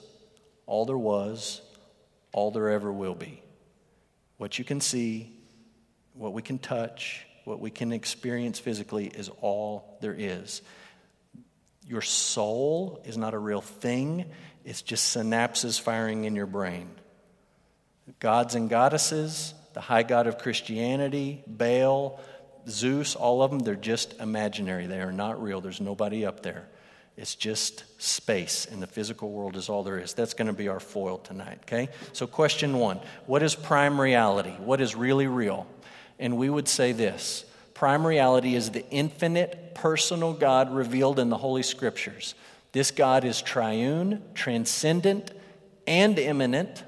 all 0.66 0.86
there 0.86 0.98
was, 0.98 1.62
all 2.32 2.52
there 2.52 2.70
ever 2.70 2.92
will 2.92 3.16
be. 3.16 3.42
What 4.38 4.60
you 4.60 4.66
can 4.66 4.82
see, 4.82 5.32
what 6.14 6.34
we 6.34 6.42
can 6.42 6.60
touch, 6.60 7.26
what 7.46 7.60
we 7.60 7.72
can 7.72 7.92
experience 7.92 8.60
physically 8.60 9.08
is 9.08 9.30
all 9.42 9.98
there 10.02 10.16
is. 10.18 10.62
Your 11.88 12.02
soul 12.02 13.02
is 13.06 13.18
not 13.18 13.34
a 13.34 13.40
real 13.40 13.62
thing, 13.62 14.26
it's 14.66 14.82
just 14.82 15.16
synapses 15.16 15.80
firing 15.80 16.26
in 16.26 16.36
your 16.36 16.46
brain. 16.46 16.90
Gods 18.20 18.56
and 18.56 18.70
goddesses, 18.70 19.54
the 19.74 19.82
high 19.82 20.04
god 20.04 20.28
of 20.28 20.38
Christianity, 20.38 21.44
Baal, 21.48 22.20
Zeus, 22.70 23.16
all 23.16 23.42
of 23.42 23.52
them, 23.52 23.60
they're 23.60 23.76
just 23.76 24.20
imaginary. 24.20 24.88
They 24.88 25.02
are 25.02 25.12
not 25.12 25.42
real. 25.42 25.62
There's 25.62 25.82
nobody 25.82 26.26
up 26.26 26.44
there. 26.44 26.68
It's 27.18 27.34
just 27.34 27.84
space, 28.00 28.68
and 28.70 28.82
the 28.82 28.88
physical 28.88 29.32
world 29.32 29.56
is 29.56 29.70
all 29.70 29.84
there 29.84 29.98
is. 29.98 30.14
That's 30.14 30.36
going 30.36 30.48
to 30.48 30.54
be 30.54 30.68
our 30.68 30.80
foil 30.80 31.18
tonight, 31.18 31.60
okay? 31.64 31.90
So, 32.14 32.28
question 32.28 32.78
one 32.78 33.00
What 33.26 33.42
is 33.42 33.56
prime 33.56 34.00
reality? 34.00 34.52
What 34.52 34.82
is 34.82 34.96
really 34.96 35.26
real? 35.26 35.66
And 36.20 36.38
we 36.38 36.50
would 36.50 36.68
say 36.68 36.92
this 36.92 37.44
prime 37.74 38.06
reality 38.06 38.56
is 38.56 38.70
the 38.70 38.88
infinite, 38.90 39.74
personal 39.74 40.34
God 40.34 40.74
revealed 40.74 41.20
in 41.20 41.30
the 41.30 41.38
Holy 41.38 41.64
Scriptures. 41.64 42.36
This 42.72 42.92
God 42.92 43.24
is 43.24 43.42
triune, 43.42 44.22
transcendent, 44.36 45.32
and 45.88 46.20
immanent, 46.20 46.84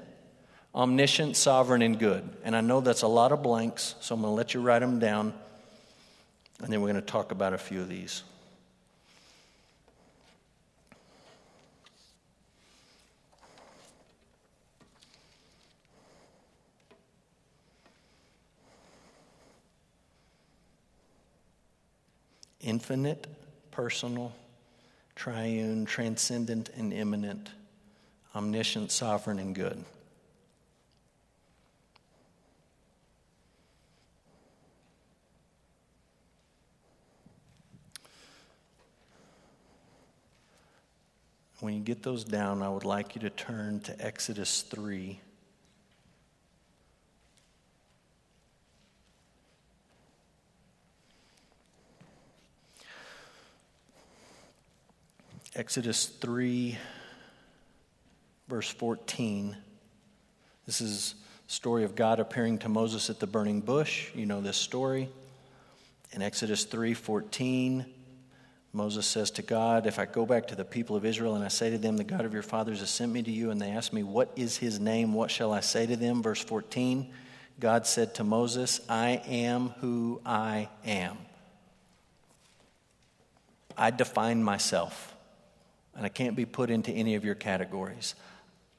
omniscient, 0.74 1.36
sovereign, 1.36 1.82
and 1.82 1.98
good. 1.98 2.28
And 2.44 2.54
I 2.54 2.60
know 2.60 2.80
that's 2.80 3.02
a 3.02 3.08
lot 3.08 3.32
of 3.32 3.42
blanks, 3.42 3.96
so 4.00 4.14
I'm 4.14 4.20
going 4.20 4.30
to 4.30 4.36
let 4.36 4.54
you 4.54 4.60
write 4.60 4.80
them 4.80 5.00
down, 5.00 5.34
and 6.62 6.72
then 6.72 6.80
we're 6.80 6.88
going 6.88 7.00
to 7.00 7.02
talk 7.02 7.32
about 7.32 7.52
a 7.52 7.58
few 7.58 7.80
of 7.80 7.88
these. 7.88 8.22
infinite, 22.62 23.26
personal, 23.70 24.32
triune, 25.16 25.84
transcendent, 25.86 26.70
and 26.76 26.92
immanent, 26.92 27.50
omniscient, 28.34 28.92
sovereign, 28.92 29.38
and 29.38 29.54
good. 29.54 29.84
When 41.60 41.74
you 41.74 41.80
get 41.80 42.02
those 42.02 42.24
down, 42.24 42.62
I 42.62 42.70
would 42.70 42.86
like 42.86 43.14
you 43.14 43.20
to 43.20 43.28
turn 43.28 43.80
to 43.80 44.04
Exodus 44.04 44.62
3. 44.62 45.20
Exodus 55.54 56.06
3, 56.06 56.78
verse 58.48 58.70
14. 58.70 59.54
This 60.64 60.80
is 60.80 61.14
story 61.46 61.84
of 61.84 61.94
God 61.94 62.20
appearing 62.20 62.58
to 62.60 62.70
Moses 62.70 63.10
at 63.10 63.20
the 63.20 63.26
burning 63.26 63.60
bush. 63.60 64.08
You 64.14 64.24
know 64.24 64.40
this 64.40 64.56
story. 64.56 65.10
In 66.12 66.22
Exodus 66.22 66.64
3 66.64 66.94
14, 66.94 67.84
Moses 68.72 69.06
says 69.06 69.30
to 69.32 69.42
God, 69.42 69.86
If 69.86 69.98
I 69.98 70.06
go 70.06 70.24
back 70.24 70.46
to 70.48 70.54
the 70.54 70.64
people 70.64 70.94
of 70.96 71.04
Israel 71.04 71.34
and 71.34 71.44
I 71.44 71.48
say 71.48 71.70
to 71.70 71.78
them, 71.78 71.96
The 71.96 72.04
God 72.04 72.24
of 72.24 72.32
your 72.32 72.42
fathers 72.42 72.80
has 72.80 72.90
sent 72.90 73.12
me 73.12 73.22
to 73.22 73.30
you, 73.30 73.50
and 73.50 73.60
they 73.60 73.70
ask 73.70 73.92
me, 73.92 74.02
What 74.02 74.30
is 74.36 74.56
his 74.56 74.78
name? 74.78 75.12
What 75.12 75.30
shall 75.30 75.52
I 75.52 75.60
say 75.60 75.86
to 75.86 75.96
them? 75.96 76.22
Verse 76.22 76.42
14, 76.42 77.12
God 77.58 77.86
said 77.86 78.14
to 78.14 78.24
Moses, 78.24 78.80
I 78.88 79.22
am 79.26 79.70
who 79.80 80.20
I 80.24 80.68
am. 80.84 81.18
I 83.76 83.90
define 83.90 84.42
myself 84.42 85.14
and 85.94 86.06
I 86.06 86.08
can't 86.08 86.36
be 86.36 86.46
put 86.46 86.70
into 86.70 86.92
any 86.92 87.14
of 87.14 87.24
your 87.24 87.34
categories. 87.34 88.14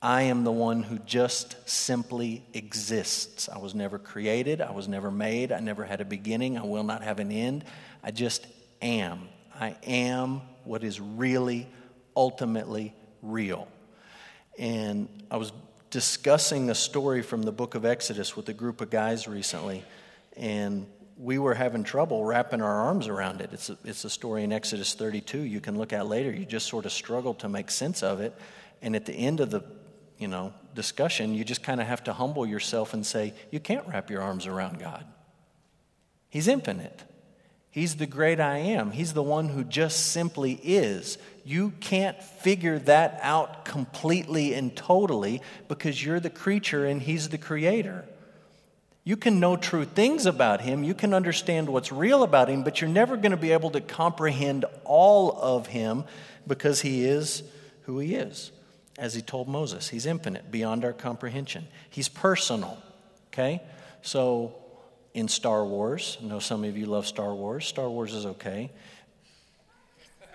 I 0.02 0.24
am 0.24 0.44
the 0.44 0.52
one 0.52 0.82
who 0.82 0.98
just 1.00 1.70
simply 1.70 2.44
exists. 2.54 3.48
I 3.48 3.60
was 3.60 3.76
never 3.76 4.00
created, 4.00 4.62
I 4.62 4.72
was 4.72 4.88
never 4.88 5.12
made, 5.12 5.52
I 5.52 5.60
never 5.60 5.84
had 5.84 6.02
a 6.02 6.06
beginning, 6.06 6.58
I 6.58 6.64
will 6.64 6.84
not 6.84 7.04
have 7.04 7.20
an 7.20 7.32
end. 7.32 7.64
I 8.04 8.12
just 8.12 8.48
am. 8.82 9.28
I 9.62 9.76
am 9.84 10.42
what 10.64 10.84
is 10.84 11.00
really, 11.00 11.68
ultimately 12.16 12.96
real. 13.22 13.68
And 14.58 15.08
I 15.30 15.38
was 15.38 15.54
discussing 15.92 16.72
a 16.72 16.76
story 16.76 17.22
from 17.22 17.44
the 17.44 17.52
book 17.52 17.76
of 17.76 17.86
Exodus 17.86 18.36
with 18.36 18.50
a 18.50 18.54
group 18.54 18.82
of 18.82 18.90
guys 18.90 19.28
recently, 19.28 19.84
and 20.36 20.88
we 21.16 21.38
were 21.38 21.54
having 21.54 21.84
trouble 21.84 22.26
wrapping 22.26 22.64
our 22.64 22.82
arms 22.88 23.08
around 23.08 23.40
it. 23.40 23.52
It's 23.54 23.70
a, 23.70 23.78
it's 23.86 24.04
a 24.04 24.10
story 24.10 24.44
in 24.44 24.52
Exodus 24.52 24.96
32 24.96 25.42
you 25.42 25.62
can 25.62 25.78
look 25.78 25.94
at 25.94 26.08
later. 26.08 26.32
You 26.32 26.46
just 26.46 26.68
sort 26.68 26.88
of 26.88 26.92
struggle 26.92 27.36
to 27.36 27.48
make 27.48 27.70
sense 27.70 28.02
of 28.02 28.20
it. 28.20 28.34
And 28.82 28.96
at 28.96 29.06
the 29.06 29.14
end 29.14 29.42
of 29.42 29.52
the 29.52 29.64
you 30.18 30.28
know, 30.28 30.56
discussion, 30.74 31.36
you 31.36 31.44
just 31.44 31.62
kind 31.62 31.80
of 31.80 31.86
have 31.86 32.04
to 32.06 32.14
humble 32.14 32.48
yourself 32.48 32.96
and 32.96 33.06
say, 33.06 33.36
you 33.52 33.60
can't 33.60 33.88
wrap 33.88 34.10
your 34.10 34.24
arms 34.24 34.48
around 34.48 34.80
God. 34.80 35.06
He's 36.30 36.48
infinite. 36.48 37.04
He's 37.72 37.96
the 37.96 38.06
great 38.06 38.42
I 38.42 38.58
am. 38.58 38.92
He's 38.92 39.14
the 39.14 39.24
one 39.24 39.48
who 39.48 39.64
just 39.64 40.08
simply 40.08 40.60
is. 40.62 41.18
You 41.46 41.72
can't 41.80 42.22
figure 42.22 42.78
that 42.80 43.18
out 43.22 43.64
completely 43.64 44.54
and 44.54 44.76
totally 44.76 45.42
because 45.70 46.04
you're 46.04 46.20
the 46.20 46.30
creature 46.30 46.86
and 46.86 47.02
He's 47.02 47.30
the 47.30 47.38
creator. 47.38 48.06
You 49.04 49.18
can 49.18 49.40
know 49.40 49.56
true 49.56 49.86
things 49.86 50.26
about 50.28 50.62
him, 50.62 50.84
you 50.84 50.94
can 50.94 51.14
understand 51.14 51.70
what's 51.70 51.92
real 51.92 52.22
about 52.22 52.50
him, 52.50 52.64
but 52.64 52.82
you're 52.82 52.90
never 52.90 53.18
going 53.18 53.32
to 53.32 53.38
be 53.38 53.52
able 53.52 53.72
to 53.72 53.82
comprehend 53.82 54.66
all 54.84 55.32
of 55.42 55.68
him 55.68 56.04
because 56.46 56.82
he 56.82 57.06
is 57.06 57.42
who 57.84 57.98
he 57.98 58.14
is. 58.14 58.52
As 59.00 59.16
he 59.16 59.22
told 59.22 59.48
Moses, 59.48 59.90
he's 59.90 60.06
infinite, 60.06 60.52
beyond 60.52 60.86
our 60.86 60.94
comprehension. 60.94 61.68
He's 61.90 62.10
personal, 62.10 62.78
okay? 63.30 63.64
So 64.04 64.54
in 65.14 65.28
Star 65.28 65.66
Wars, 65.66 66.18
I 66.22 66.26
know 66.26 66.40
some 66.40 66.64
of 66.64 66.78
you 66.78 66.86
love 66.86 67.06
Star 67.06 67.34
Wars. 67.34 67.66
Star 67.66 67.90
Wars 67.90 68.14
is 68.14 68.26
okay. 68.26 68.72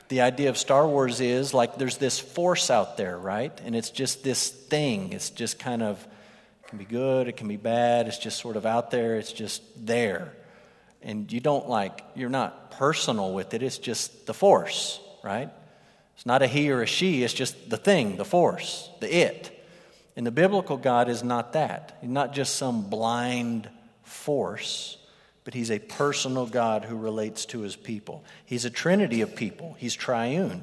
The 0.09 0.21
idea 0.21 0.51
of 0.51 0.59
Star 0.59 0.87
Wars 0.87 1.21
is 1.21 1.53
like 1.53 1.79
there's 1.79 1.97
this 1.97 2.19
force 2.19 2.71
out 2.71 2.97
there, 2.97 3.19
right? 3.19 3.59
And 3.65 3.75
it's 3.75 3.91
just 3.91 4.23
this 4.23 4.49
thing. 4.49 5.13
It's 5.13 5.31
just 5.31 5.59
kind 5.59 5.83
of 5.83 6.07
it 6.67 6.69
can 6.69 6.79
be 6.79 6.85
good, 6.85 7.29
it 7.29 7.37
can 7.37 7.49
be 7.49 7.57
bad, 7.57 8.09
it's 8.09 8.19
just 8.19 8.41
sort 8.41 8.57
of 8.57 8.67
out 8.67 8.91
there, 8.91 9.17
it's 9.17 9.33
just 9.33 9.63
there. 9.87 10.33
And 11.03 11.31
you 11.31 11.39
don't 11.39 11.69
like, 11.69 12.03
you're 12.17 12.29
not 12.29 12.73
personal 12.73 13.33
with 13.33 13.55
it, 13.55 13.63
it's 13.63 13.79
just 13.79 14.27
the 14.27 14.35
force, 14.35 15.01
right? 15.23 15.49
It's 16.17 16.27
not 16.27 16.43
a 16.43 16.49
he 16.49 16.71
or 16.73 16.83
a 16.83 16.87
she, 16.87 17.23
it's 17.23 17.35
just 17.35 17.71
the 17.71 17.77
thing, 17.77 18.17
the 18.17 18.25
force, 18.25 18.91
the 19.01 19.15
it. 19.15 19.53
And 20.17 20.27
the 20.27 20.33
biblical 20.33 20.77
God 20.77 21.09
is 21.09 21.23
not 21.23 21.53
that. 21.53 21.99
He's 22.01 22.11
not 22.11 22.33
just 22.33 22.57
some 22.57 22.89
blind 22.89 23.69
force, 24.07 24.99
but 25.45 25.55
He's 25.55 25.71
a 25.71 25.79
personal 25.79 26.47
God 26.47 26.85
who 26.85 26.97
relates 26.97 27.47
to 27.47 27.61
His 27.61 27.77
people. 27.77 28.25
He's 28.45 28.65
a 28.65 28.71
trinity 28.71 29.21
of 29.21 29.37
people, 29.37 29.77
He's 29.79 29.95
triune. 29.95 30.63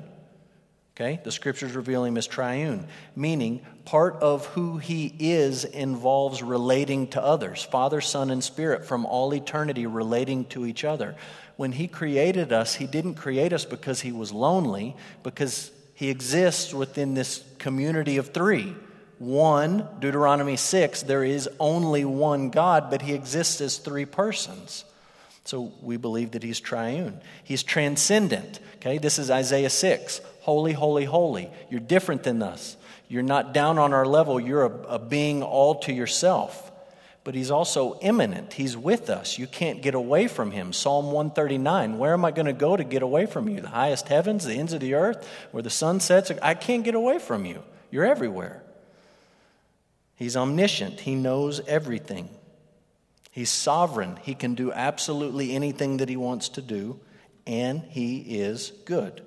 Okay? 0.95 1.19
The 1.23 1.31
scriptures 1.31 1.75
reveal 1.75 2.03
him 2.03 2.17
as 2.17 2.27
triune, 2.27 2.87
meaning 3.15 3.65
part 3.83 4.15
of 4.17 4.45
who 4.47 4.77
he 4.77 5.13
is 5.19 5.63
involves 5.63 6.43
relating 6.43 7.07
to 7.07 7.23
others 7.23 7.63
Father, 7.63 7.99
Son, 7.99 8.29
and 8.29 8.43
Spirit 8.43 8.85
from 8.85 9.05
all 9.05 9.33
eternity 9.33 9.87
relating 9.87 10.45
to 10.45 10.65
each 10.67 10.83
other. 10.83 11.15
When 11.55 11.71
he 11.71 11.87
created 11.87 12.53
us, 12.53 12.75
he 12.75 12.85
didn't 12.85 13.15
create 13.15 13.53
us 13.53 13.65
because 13.65 14.01
he 14.01 14.11
was 14.11 14.31
lonely, 14.31 14.95
because 15.23 15.71
he 15.95 16.09
exists 16.09 16.73
within 16.73 17.15
this 17.15 17.43
community 17.57 18.17
of 18.17 18.31
three. 18.31 18.75
One, 19.23 19.87
Deuteronomy 20.01 20.57
6, 20.57 21.03
there 21.03 21.23
is 21.23 21.47
only 21.57 22.03
one 22.03 22.49
God, 22.49 22.89
but 22.89 23.01
he 23.01 23.13
exists 23.13 23.61
as 23.61 23.77
three 23.77 24.03
persons. 24.03 24.83
So 25.45 25.71
we 25.81 25.95
believe 25.95 26.31
that 26.31 26.43
he's 26.43 26.59
triune. 26.59 27.21
He's 27.41 27.63
transcendent. 27.63 28.59
Okay, 28.75 28.97
this 28.97 29.19
is 29.19 29.31
Isaiah 29.31 29.69
6. 29.69 30.19
Holy, 30.41 30.73
holy, 30.73 31.05
holy. 31.05 31.49
You're 31.69 31.79
different 31.79 32.23
than 32.23 32.43
us. 32.43 32.75
You're 33.07 33.23
not 33.23 33.53
down 33.53 33.79
on 33.79 33.93
our 33.93 34.05
level. 34.05 34.41
You're 34.41 34.65
a, 34.65 34.95
a 34.95 34.99
being 34.99 35.41
all 35.41 35.75
to 35.75 35.93
yourself. 35.93 36.69
But 37.23 37.33
he's 37.33 37.49
also 37.49 37.97
immanent. 38.01 38.51
He's 38.51 38.75
with 38.75 39.09
us. 39.09 39.39
You 39.39 39.47
can't 39.47 39.81
get 39.81 39.95
away 39.95 40.27
from 40.27 40.51
him. 40.51 40.73
Psalm 40.73 41.13
139 41.13 41.97
Where 41.97 42.11
am 42.11 42.25
I 42.25 42.31
going 42.31 42.47
to 42.47 42.51
go 42.51 42.75
to 42.75 42.83
get 42.83 43.03
away 43.03 43.25
from 43.25 43.47
you? 43.47 43.61
The 43.61 43.69
highest 43.69 44.09
heavens, 44.09 44.43
the 44.43 44.55
ends 44.55 44.73
of 44.73 44.81
the 44.81 44.95
earth, 44.95 45.25
where 45.51 45.63
the 45.63 45.69
sun 45.69 46.01
sets? 46.01 46.29
I 46.41 46.55
can't 46.55 46.83
get 46.83 46.95
away 46.95 47.19
from 47.19 47.45
you. 47.45 47.63
You're 47.89 48.03
everywhere. 48.03 48.63
He's 50.15 50.37
omniscient. 50.37 51.01
He 51.01 51.15
knows 51.15 51.59
everything. 51.67 52.29
He's 53.31 53.49
sovereign. 53.49 54.19
He 54.21 54.35
can 54.35 54.53
do 54.53 54.71
absolutely 54.71 55.55
anything 55.55 55.97
that 55.97 56.09
he 56.09 56.17
wants 56.17 56.49
to 56.49 56.61
do, 56.61 56.99
and 57.47 57.81
he 57.81 58.19
is 58.19 58.71
good. 58.85 59.21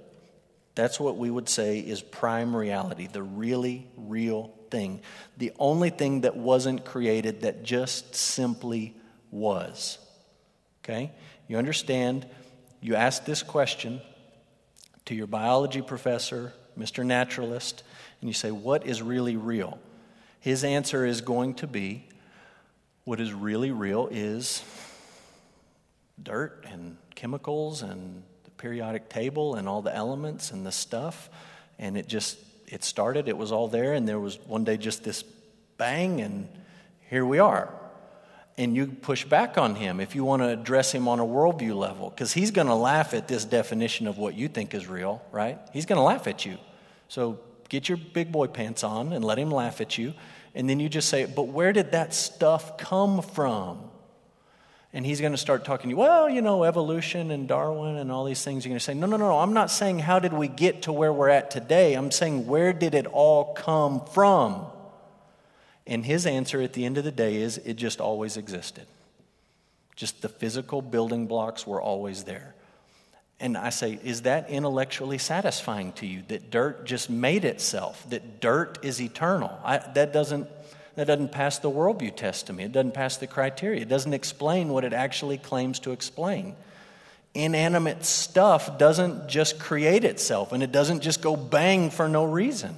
That's 0.77 1.01
what 1.01 1.17
we 1.17 1.31
would 1.31 1.49
say 1.49 1.81
is 1.81 2.03
prime 2.03 2.55
reality, 2.55 3.09
the 3.09 3.23
really 3.23 3.89
real 3.97 4.55
thing. 4.71 5.01
The 5.39 5.53
only 5.59 5.91
thing 5.91 6.21
that 6.21 6.37
wasn't 6.37 6.85
created 6.85 7.41
that 7.41 7.65
just 7.65 8.15
simply 8.15 8.95
was. 9.31 9.99
Okay? 10.85 11.11
You 11.49 11.59
understand? 11.59 12.27
You 12.81 12.95
ask 12.95 13.25
this 13.25 13.43
question 13.43 14.01
to 15.07 15.15
your 15.15 15.27
biology 15.27 15.83
professor, 15.83 16.53
Mr. 16.79 17.05
Naturalist, 17.05 17.83
and 18.21 18.29
you 18.29 18.35
say, 18.35 18.51
What 18.51 18.87
is 18.87 19.03
really 19.03 19.37
real? 19.37 19.79
His 20.47 20.63
answer 20.63 21.05
is 21.05 21.23
going 21.23 21.55
to 21.55 21.67
be, 21.67 22.05
What 23.03 23.19
is 23.19 23.33
really 23.33 23.73
real 23.73 24.07
is 24.13 24.63
dirt 26.23 26.65
and 26.71 26.99
chemicals 27.17 27.83
and 27.83 28.23
the 28.45 28.53
periodic 28.53 29.09
table 29.09 29.57
and 29.57 29.69
all 29.69 29.83
the 29.83 29.93
elements 29.93 30.53
and 30.53 30.65
the 30.65 30.71
stuff. 30.71 31.31
And 31.81 31.99
it 31.99 32.07
just, 32.07 32.39
it 32.69 32.85
started, 32.85 33.27
it 33.27 33.37
was 33.37 33.51
all 33.51 33.67
there, 33.67 33.93
and 33.93 34.09
there 34.09 34.21
was 34.21 34.39
one 34.47 34.63
day 34.63 34.77
just 34.77 35.03
this 35.03 35.25
bang, 35.79 36.21
and 36.21 36.49
here 37.11 37.27
we 37.27 37.41
are. 37.41 37.75
And 38.57 38.77
you 38.77 38.87
push 38.87 39.25
back 39.25 39.59
on 39.59 39.75
him 39.75 39.99
if 39.99 40.15
you 40.15 40.23
want 40.23 40.43
to 40.43 40.49
address 40.49 40.93
him 40.93 41.09
on 41.09 41.19
a 41.19 41.27
worldview 41.27 41.75
level, 41.75 42.11
because 42.11 42.33
he's 42.33 42.53
going 42.53 42.69
to 42.69 42.75
laugh 42.77 43.15
at 43.15 43.27
this 43.27 43.45
definition 43.45 44.07
of 44.07 44.17
what 44.17 44.37
you 44.37 44.47
think 44.47 44.75
is 44.75 44.87
real, 44.87 45.25
right? 45.33 45.59
He's 45.73 45.87
going 45.87 45.99
to 45.99 46.05
laugh 46.05 46.29
at 46.29 46.47
you. 46.47 46.57
So 47.09 47.41
get 47.69 47.89
your 47.89 47.99
big 47.99 48.31
boy 48.31 48.47
pants 48.47 48.85
on 48.85 49.13
and 49.13 49.25
let 49.25 49.41
him 49.41 49.51
laugh 49.51 49.81
at 49.81 49.99
you. 49.99 50.15
And 50.57 50.69
then 50.69 50.81
you 50.81 50.89
just 50.89 51.09
say, 51.09 51.27
But 51.27 51.49
where 51.49 51.73
did 51.73 51.93
that 51.93 52.15
stuff 52.15 52.79
come 52.79 53.23
from? 53.23 53.91
And 54.93 55.05
he's 55.05 55.21
going 55.21 55.33
to 55.33 55.39
start 55.39 55.67
talking 55.67 55.91
to 55.91 55.95
you, 55.95 55.97
well, 55.99 56.31
you 56.31 56.41
know, 56.41 56.65
evolution 56.65 57.31
and 57.31 57.47
Darwin 57.47 57.97
and 57.97 58.11
all 58.11 58.25
these 58.25 58.43
things. 58.43 58.65
You're 58.65 58.71
going 58.71 58.79
to 58.79 58.85
say, 58.85 58.95
no, 58.95 59.07
no, 59.07 59.19
no, 59.19 59.39
I'm 59.39 59.53
not 59.53 59.71
saying 59.71 59.99
how 59.99 60.19
did 60.19 60.33
we 60.33 60.49
get 60.49 60.83
to 60.83 60.93
where 60.93 61.13
we're 61.13 61.29
at 61.29 61.51
today. 61.51 61.93
I'm 61.93 62.11
saying 62.11 62.47
where 62.47 62.73
did 62.73 62.95
it 62.95 63.05
all 63.05 63.53
come 63.53 64.03
from? 64.07 64.65
And 65.87 66.07
his 66.07 66.25
answer 66.25 66.63
at 66.63 66.73
the 66.73 66.87
end 66.87 66.97
of 66.97 67.05
the 67.05 67.13
day 67.13 67.37
is 67.37 67.59
it 67.59 67.75
just 67.75 68.01
always 68.01 68.39
existed. 68.39 68.87
Just 69.97 70.23
the 70.23 70.31
physical 70.31 70.81
building 70.81 71.27
blocks 71.27 71.67
were 71.67 71.83
always 71.83 72.25
there. 72.25 72.55
And 73.39 73.57
I 73.57 73.69
say, 73.69 73.99
is 74.03 74.23
that 74.23 74.49
intellectually 74.49 75.19
satisfying 75.19 75.93
to 75.95 76.07
you 76.07 76.23
that 76.29 76.51
dirt 76.51 76.87
just 76.87 77.11
made 77.11 77.45
itself, 77.45 78.09
that 78.11 78.41
dirt 78.41 78.79
is 78.83 79.01
eternal? 79.01 79.59
I, 79.63 79.79
that, 79.95 80.13
doesn't, 80.13 80.49
that 80.95 81.07
doesn't 81.07 81.33
pass 81.33 81.59
the 81.59 81.71
worldview 81.71 82.17
test 82.17 82.47
to 82.47 82.55
me. 82.55 82.65
It 82.65 82.73
doesn't 82.73 82.95
pass 82.95 83.19
the 83.19 83.27
criteria. 83.27 83.83
It 83.83 83.91
doesn't 83.91 84.15
explain 84.15 84.71
what 84.71 84.85
it 84.85 84.95
actually 84.95 85.37
claims 85.37 85.81
to 85.81 85.93
explain. 85.93 86.57
Inanimate 87.35 88.07
stuff 88.07 88.79
doesn't 88.79 89.29
just 89.29 89.59
create 89.59 90.05
itself 90.05 90.53
and 90.53 90.63
it 90.63 90.73
doesn't 90.73 91.03
just 91.03 91.21
go 91.21 91.37
bang 91.37 91.91
for 91.91 92.09
no 92.09 92.25
reason. 92.25 92.75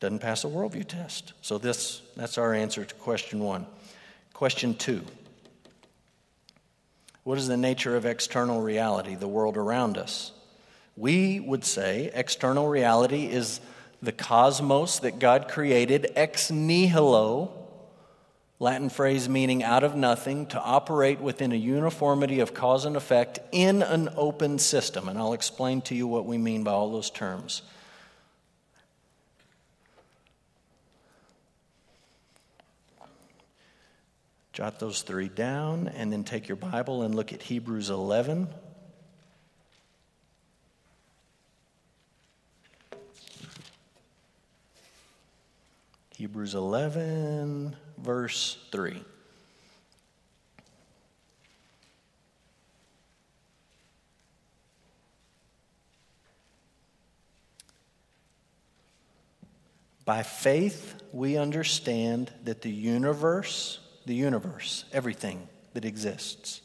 Doesn't 0.00 0.18
pass 0.18 0.42
a 0.44 0.48
worldview 0.48 0.86
test. 0.86 1.32
So 1.42 1.58
this, 1.58 2.02
that's 2.16 2.38
our 2.38 2.54
answer 2.54 2.84
to 2.84 2.94
question 2.96 3.38
one. 3.38 3.66
Question 4.32 4.74
two. 4.74 5.04
What 7.28 7.36
is 7.36 7.46
the 7.46 7.58
nature 7.58 7.94
of 7.94 8.06
external 8.06 8.62
reality, 8.62 9.14
the 9.14 9.28
world 9.28 9.58
around 9.58 9.98
us? 9.98 10.32
We 10.96 11.40
would 11.40 11.62
say 11.62 12.10
external 12.14 12.66
reality 12.66 13.26
is 13.26 13.60
the 14.00 14.12
cosmos 14.12 15.00
that 15.00 15.18
God 15.18 15.46
created 15.46 16.10
ex 16.16 16.50
nihilo, 16.50 17.50
Latin 18.58 18.88
phrase 18.88 19.28
meaning 19.28 19.62
out 19.62 19.84
of 19.84 19.94
nothing, 19.94 20.46
to 20.46 20.58
operate 20.58 21.20
within 21.20 21.52
a 21.52 21.54
uniformity 21.54 22.40
of 22.40 22.54
cause 22.54 22.86
and 22.86 22.96
effect 22.96 23.40
in 23.52 23.82
an 23.82 24.08
open 24.16 24.58
system. 24.58 25.06
And 25.06 25.18
I'll 25.18 25.34
explain 25.34 25.82
to 25.82 25.94
you 25.94 26.06
what 26.06 26.24
we 26.24 26.38
mean 26.38 26.64
by 26.64 26.70
all 26.70 26.90
those 26.90 27.10
terms. 27.10 27.60
Jot 34.58 34.80
those 34.80 35.02
three 35.02 35.28
down 35.28 35.86
and 35.86 36.12
then 36.12 36.24
take 36.24 36.48
your 36.48 36.56
Bible 36.56 37.02
and 37.04 37.14
look 37.14 37.32
at 37.32 37.42
Hebrews 37.42 37.90
11. 37.90 38.48
Hebrews 46.16 46.56
11, 46.56 47.76
verse 47.98 48.58
3. 48.72 49.00
By 60.04 60.24
faith, 60.24 61.00
we 61.12 61.36
understand 61.36 62.32
that 62.42 62.62
the 62.62 62.72
universe 62.72 63.78
the 64.08 64.14
universe, 64.14 64.86
everything 64.90 65.46
that 65.74 65.84
exists, 65.84 66.62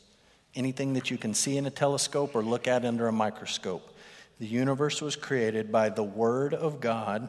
anything 0.55 0.93
that 0.93 1.11
you 1.11 1.17
can 1.17 1.33
see 1.33 1.57
in 1.57 1.65
a 1.65 1.69
telescope 1.69 2.35
or 2.35 2.41
look 2.41 2.69
at 2.69 2.85
under 2.85 3.07
a 3.07 3.11
microscope. 3.11 3.95
The 4.39 4.47
universe 4.47 5.01
was 5.01 5.17
created 5.17 5.69
by 5.69 5.89
the 5.89 6.03
Word 6.03 6.53
of 6.53 6.79
God 6.79 7.27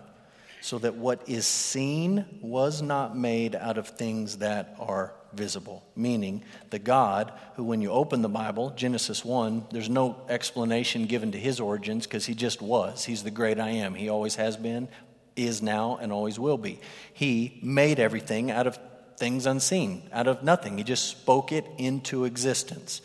so 0.61 0.79
that 0.79 0.94
what 0.94 1.29
is 1.29 1.46
seen 1.46 2.24
was 2.40 2.81
not 2.81 3.16
made 3.16 3.57
out 3.57 3.77
of 3.77 3.88
things 3.88 4.38
that 4.38 4.77
are 4.79 5.12
visible. 5.33 5.85
Meaning, 5.96 6.44
the 6.70 6.79
God 6.79 7.33
who, 7.57 7.64
when 7.64 7.83
you 7.83 7.90
open 7.90 8.22
the 8.22 8.29
Bible, 8.29 8.70
Genesis 8.70 9.24
1, 9.24 9.66
there's 9.72 9.90
no 9.90 10.16
explanation 10.29 11.07
given 11.07 11.33
to 11.33 11.38
his 11.38 11.59
origins 11.59 12.07
because 12.07 12.24
he 12.24 12.35
just 12.35 12.62
was. 12.62 13.05
He's 13.05 13.24
the 13.24 13.33
great 13.33 13.59
I 13.59 13.70
am. 13.70 13.96
He 13.96 14.09
always 14.09 14.37
has 14.37 14.57
been, 14.57 14.87
is 15.35 15.61
now, 15.61 15.98
and 16.00 16.12
always 16.12 16.38
will 16.38 16.57
be. 16.57 16.79
He 17.12 17.59
made 17.64 17.98
everything 17.98 18.53
out 18.53 18.68
of 18.68 18.79
things 19.16 19.46
unseen, 19.46 20.03
out 20.12 20.27
of 20.27 20.42
nothing. 20.42 20.79
He 20.79 20.85
just 20.85 21.09
spoke 21.09 21.53
it 21.53 21.66
into 21.79 22.24
existence. 22.24 23.00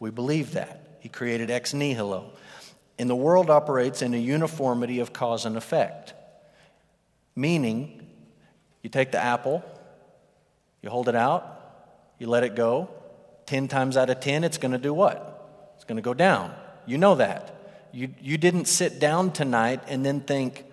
We 0.00 0.10
believe 0.10 0.52
that. 0.52 0.98
He 1.00 1.08
created 1.08 1.50
ex 1.50 1.74
nihilo. 1.74 2.30
And 2.98 3.08
the 3.08 3.16
world 3.16 3.50
operates 3.50 4.02
in 4.02 4.14
a 4.14 4.18
uniformity 4.18 5.00
of 5.00 5.12
cause 5.12 5.44
and 5.46 5.56
effect. 5.56 6.14
Meaning, 7.34 8.06
you 8.82 8.90
take 8.90 9.12
the 9.12 9.18
apple, 9.18 9.64
you 10.82 10.90
hold 10.90 11.08
it 11.08 11.16
out, 11.16 11.60
you 12.18 12.26
let 12.26 12.44
it 12.44 12.54
go. 12.54 12.90
10 13.46 13.68
times 13.68 13.96
out 13.96 14.10
of 14.10 14.20
10, 14.20 14.44
it's 14.44 14.58
going 14.58 14.72
to 14.72 14.78
do 14.78 14.94
what? 14.94 15.72
It's 15.76 15.84
going 15.84 15.96
to 15.96 16.02
go 16.02 16.14
down. 16.14 16.54
You 16.86 16.98
know 16.98 17.16
that. 17.16 17.56
You, 17.92 18.10
you 18.20 18.38
didn't 18.38 18.66
sit 18.66 19.00
down 19.00 19.32
tonight 19.32 19.82
and 19.88 20.04
then 20.06 20.20
think, 20.20 20.64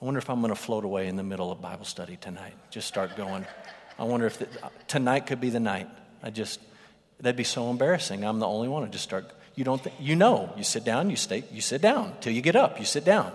I 0.00 0.04
wonder 0.04 0.18
if 0.18 0.28
I'm 0.28 0.40
going 0.40 0.54
to 0.54 0.60
float 0.60 0.84
away 0.84 1.06
in 1.08 1.16
the 1.16 1.22
middle 1.22 1.52
of 1.52 1.60
Bible 1.60 1.84
study 1.84 2.16
tonight. 2.16 2.54
Just 2.70 2.88
start 2.88 3.16
going. 3.16 3.46
I 3.98 4.04
wonder 4.04 4.26
if 4.26 4.38
the, 4.38 4.48
tonight 4.88 5.26
could 5.26 5.40
be 5.40 5.50
the 5.50 5.60
night. 5.60 5.88
I 6.22 6.30
just, 6.30 6.60
that'd 7.20 7.36
be 7.36 7.44
so 7.44 7.70
embarrassing. 7.70 8.24
I'm 8.24 8.38
the 8.38 8.46
only 8.46 8.68
one 8.68 8.82
to 8.84 8.88
just 8.88 9.04
start. 9.04 9.30
You 9.54 9.64
don't, 9.64 9.82
th- 9.82 9.96
you 9.98 10.16
know, 10.16 10.52
you 10.56 10.64
sit 10.64 10.84
down, 10.84 11.08
you 11.10 11.16
stay, 11.16 11.44
you 11.50 11.60
sit 11.60 11.80
down 11.80 12.14
till 12.20 12.32
you 12.32 12.42
get 12.42 12.56
up, 12.56 12.78
you 12.78 12.84
sit 12.84 13.04
down. 13.04 13.32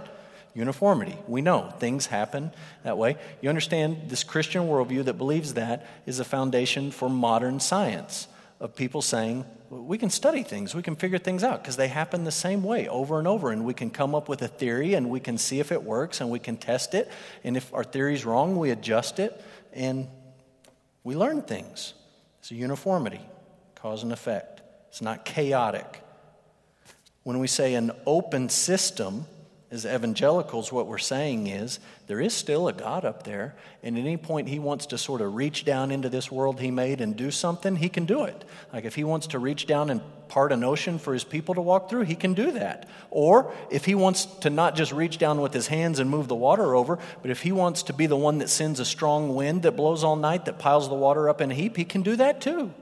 Uniformity. 0.54 1.18
We 1.28 1.42
know 1.42 1.74
things 1.80 2.08
happen 2.08 2.52
that 2.84 2.98
way. 2.98 3.16
You 3.42 3.48
understand 3.48 4.10
this 4.10 4.26
Christian 4.26 4.64
worldview 4.64 5.06
that 5.06 5.14
believes 5.14 5.54
that 5.54 5.88
is 6.06 6.20
a 6.20 6.26
foundation 6.26 6.92
for 6.92 7.10
modern 7.10 7.62
science 7.62 8.28
of 8.60 8.76
people 8.76 9.02
saying, 9.02 9.46
we 9.70 9.98
can 9.98 10.10
study 10.10 10.44
things, 10.44 10.76
we 10.76 10.84
can 10.84 10.98
figure 10.98 11.18
things 11.18 11.46
out 11.46 11.64
because 11.64 11.78
they 11.78 11.88
happen 11.88 12.26
the 12.26 12.32
same 12.32 12.62
way 12.64 12.90
over 12.90 13.18
and 13.18 13.28
over. 13.28 13.52
And 13.52 13.64
we 13.64 13.74
can 13.74 13.90
come 13.90 14.14
up 14.14 14.28
with 14.28 14.42
a 14.42 14.48
theory 14.50 14.94
and 14.94 15.10
we 15.10 15.22
can 15.22 15.38
see 15.38 15.62
if 15.62 15.72
it 15.72 15.82
works 15.84 16.20
and 16.20 16.30
we 16.30 16.40
can 16.40 16.58
test 16.58 16.94
it. 16.94 17.10
And 17.46 17.56
if 17.56 17.74
our 17.74 17.86
theory's 17.86 18.26
wrong, 18.26 18.58
we 18.58 18.72
adjust 18.72 19.20
it. 19.20 19.42
And 19.72 20.10
we 21.04 21.16
learn 21.16 21.42
things. 21.42 21.94
It's 22.40 22.52
a 22.52 22.56
uniformity, 22.56 23.22
cause 23.76 24.04
and 24.04 24.12
effect. 24.12 24.62
It's 24.90 25.02
not 25.02 25.26
chaotic. 25.26 26.02
When 27.24 27.40
we 27.40 27.48
say 27.48 27.76
an 27.76 27.92
open 28.06 28.50
system, 28.50 29.26
as 29.72 29.86
evangelicals, 29.86 30.70
what 30.70 30.86
we're 30.86 30.98
saying 30.98 31.48
is 31.48 31.80
there 32.08 32.20
is 32.20 32.34
still 32.34 32.68
a 32.68 32.74
God 32.74 33.06
up 33.06 33.24
there, 33.24 33.56
and 33.82 33.98
at 33.98 34.02
any 34.02 34.18
point 34.18 34.50
he 34.50 34.60
wants 34.60 34.86
to 34.88 34.98
sort 34.98 35.22
of 35.22 35.34
reach 35.34 35.64
down 35.64 35.92
into 35.92 36.10
this 36.10 36.30
world 36.30 36.60
he 36.60 36.70
made 36.70 37.00
and 37.00 37.16
do 37.16 37.32
something, 37.32 37.78
he 37.78 37.88
can 37.88 38.04
do 38.04 38.26
it. 38.26 38.44
Like 38.74 38.84
if 38.84 38.96
he 38.96 39.06
wants 39.06 39.28
to 39.28 39.40
reach 39.40 39.68
down 39.68 39.90
and 39.90 40.02
part 40.28 40.52
an 40.52 40.66
ocean 40.66 41.00
for 41.00 41.14
his 41.14 41.24
people 41.24 41.56
to 41.56 41.62
walk 41.62 41.90
through, 41.90 42.02
he 42.02 42.16
can 42.16 42.34
do 42.34 42.52
that. 42.52 42.90
Or 43.12 43.54
if 43.70 43.86
he 43.86 43.96
wants 43.96 44.26
to 44.42 44.50
not 44.50 44.76
just 44.76 44.92
reach 44.92 45.18
down 45.18 45.40
with 45.40 45.54
his 45.54 45.68
hands 45.68 46.00
and 46.00 46.10
move 46.10 46.28
the 46.28 46.36
water 46.36 46.76
over, 46.76 47.00
but 47.22 47.32
if 47.32 47.42
he 47.42 47.54
wants 47.54 47.84
to 47.84 47.94
be 47.94 48.08
the 48.08 48.18
one 48.18 48.40
that 48.40 48.50
sends 48.50 48.82
a 48.82 48.86
strong 48.86 49.36
wind 49.36 49.64
that 49.64 49.78
blows 49.78 50.04
all 50.04 50.18
night 50.18 50.46
that 50.46 50.60
piles 50.60 50.90
the 50.90 50.96
water 50.96 51.30
up 51.30 51.40
in 51.40 51.50
a 51.50 51.56
heap, 51.56 51.78
he 51.78 51.86
can 51.86 52.02
do 52.02 52.18
that 52.18 52.42
too. 52.42 52.74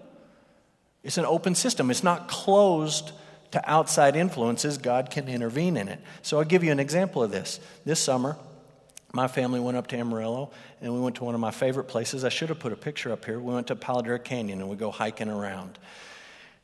It's 1.04 1.20
an 1.20 1.26
open 1.26 1.54
system, 1.54 1.92
it's 1.92 2.04
not 2.04 2.28
closed 2.28 3.12
to 3.52 3.70
outside 3.70 4.16
influences, 4.16 4.78
God 4.78 5.10
can 5.10 5.28
intervene 5.28 5.78
in 5.78 5.88
it. 5.88 6.00
So 6.22 6.38
I'll 6.38 6.46
give 6.46 6.64
you 6.64 6.72
an 6.72 6.80
example 6.80 7.24
of 7.24 7.32
this. 7.32 7.60
This 7.86 8.00
summer, 8.00 8.38
my 9.12 9.28
family 9.28 9.60
went 9.60 9.76
up 9.76 9.88
to 9.88 9.98
Amarillo 9.98 10.52
and 10.82 10.94
we 10.94 11.00
went 11.00 11.16
to 11.16 11.24
one 11.24 11.34
of 11.34 11.42
my 11.42 11.52
favorite 11.52 11.86
places. 11.86 12.24
I 12.24 12.30
should 12.30 12.50
have 12.50 12.60
put 12.60 12.74
a 12.74 12.78
picture 12.78 13.12
up 13.12 13.26
here. 13.26 13.40
We 13.40 13.54
went 13.54 13.68
to 13.68 13.76
Palo 13.76 14.02
Duro 14.04 14.20
Canyon 14.20 14.62
and 14.62 14.70
we 14.70 14.76
go 14.76 14.92
hiking 14.92 15.30
around. 15.30 15.80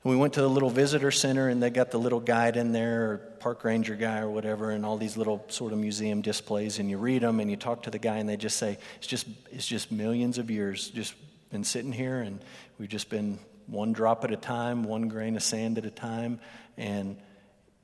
And 0.03 0.11
we 0.11 0.15
went 0.15 0.33
to 0.33 0.41
the 0.41 0.49
little 0.49 0.69
visitor 0.69 1.09
center 1.09 1.49
and 1.49 1.61
they 1.61 1.71
got 1.71 1.89
the 1.89 1.97
little 1.97 2.19
guide 2.19 2.55
in 2.55 2.71
there, 2.71 3.11
or 3.11 3.17
park 3.39 3.63
ranger 3.63 3.95
guy 3.95 4.19
or 4.19 4.29
whatever, 4.29 4.69
and 4.69 4.85
all 4.85 4.97
these 4.97 5.17
little 5.17 5.43
sort 5.47 5.73
of 5.73 5.79
museum 5.79 6.21
displays. 6.21 6.77
And 6.77 6.87
you 6.87 6.99
read 6.99 7.23
them 7.23 7.39
and 7.39 7.49
you 7.49 7.57
talk 7.57 7.83
to 7.83 7.89
the 7.89 7.97
guy 7.97 8.17
and 8.17 8.29
they 8.29 8.37
just 8.37 8.57
say, 8.57 8.77
it's 8.97 9.07
just, 9.07 9.25
it's 9.51 9.65
just 9.65 9.91
millions 9.91 10.37
of 10.37 10.51
years 10.51 10.89
just 10.89 11.15
been 11.51 11.63
sitting 11.63 11.91
here 11.91 12.19
and 12.19 12.39
we've 12.77 12.89
just 12.89 13.09
been 13.09 13.39
one 13.67 13.93
drop 13.93 14.23
at 14.23 14.31
a 14.31 14.35
time, 14.35 14.83
one 14.83 15.07
grain 15.07 15.35
of 15.35 15.41
sand 15.41 15.77
at 15.77 15.85
a 15.85 15.89
time. 15.89 16.39
And 16.77 17.17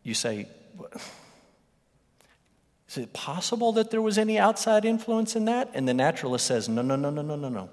you 0.04 0.13
say, 0.13 0.47
is 2.89 2.97
it 2.97 3.13
possible 3.13 3.71
that 3.73 3.91
there 3.91 4.01
was 4.01 4.17
any 4.17 4.38
outside 4.38 4.84
influence 4.84 5.36
in 5.36 5.45
that? 5.45 5.69
And 5.73 5.88
the 5.88 5.93
naturalist 5.93 6.45
says, 6.45 6.67
no, 6.67 6.82
no, 6.82 6.95
no, 6.95 7.10
no, 7.10 7.21
no, 7.21 7.36
no, 7.36 7.49
no. 7.49 7.69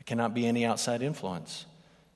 It 0.00 0.06
cannot 0.06 0.34
be 0.34 0.46
any 0.46 0.64
outside 0.64 1.02
influence. 1.02 1.66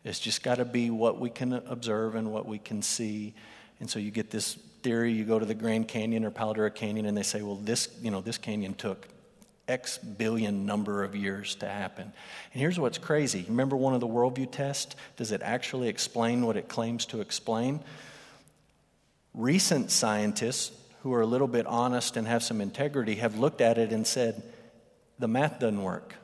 It's 0.05 0.19
just 0.19 0.43
got 0.43 0.57
to 0.57 0.65
be 0.65 0.91
what 0.91 1.21
we 1.21 1.31
can 1.31 1.53
observe 1.53 2.17
and 2.17 2.33
what 2.33 2.47
we 2.47 2.59
can 2.59 2.83
see. 2.83 3.35
And 3.79 3.89
so 3.89 3.99
you 3.99 4.11
get 4.11 4.31
this 4.31 4.55
theory, 4.83 5.13
you 5.13 5.25
go 5.25 5.39
to 5.39 5.47
the 5.47 5.55
Grand 5.55 5.87
Canyon 5.87 6.25
or 6.25 6.31
Palo 6.31 6.55
Duro 6.55 6.71
Canyon, 6.71 7.07
and 7.07 7.17
they 7.17 7.23
say, 7.23 7.43
well, 7.43 7.57
this, 7.57 7.89
you 8.03 8.11
know, 8.11 8.21
this 8.21 8.37
canyon 8.39 8.75
took 8.75 9.07
X 9.69 9.99
billion 9.99 10.67
number 10.67 11.05
of 11.05 11.15
years 11.15 11.55
to 11.57 11.69
happen. 11.69 12.13
And 12.53 12.61
here's 12.61 12.79
what's 12.79 12.99
crazy. 12.99 13.45
Remember 13.49 13.77
one 13.77 13.95
of 13.95 14.01
the 14.01 14.09
worldview 14.09 14.51
tests? 14.51 14.97
Does 15.17 15.33
it 15.33 15.43
actually 15.43 15.89
explain 15.89 16.45
what 16.45 16.57
it 16.57 16.69
claims 16.69 17.07
to 17.07 17.21
explain? 17.21 17.81
Recent 19.35 19.91
scientists 19.91 20.73
who 21.03 21.13
are 21.15 21.21
a 21.21 21.27
little 21.27 21.49
bit 21.49 21.67
honest 21.67 22.17
and 22.17 22.27
have 22.27 22.43
some 22.43 22.61
integrity 22.61 23.17
have 23.17 23.39
looked 23.39 23.61
at 23.61 23.79
it 23.79 23.93
and 23.93 24.07
said, 24.07 24.43
the 25.19 25.29
math 25.29 25.59
doesn't 25.59 25.83
work. 25.83 26.15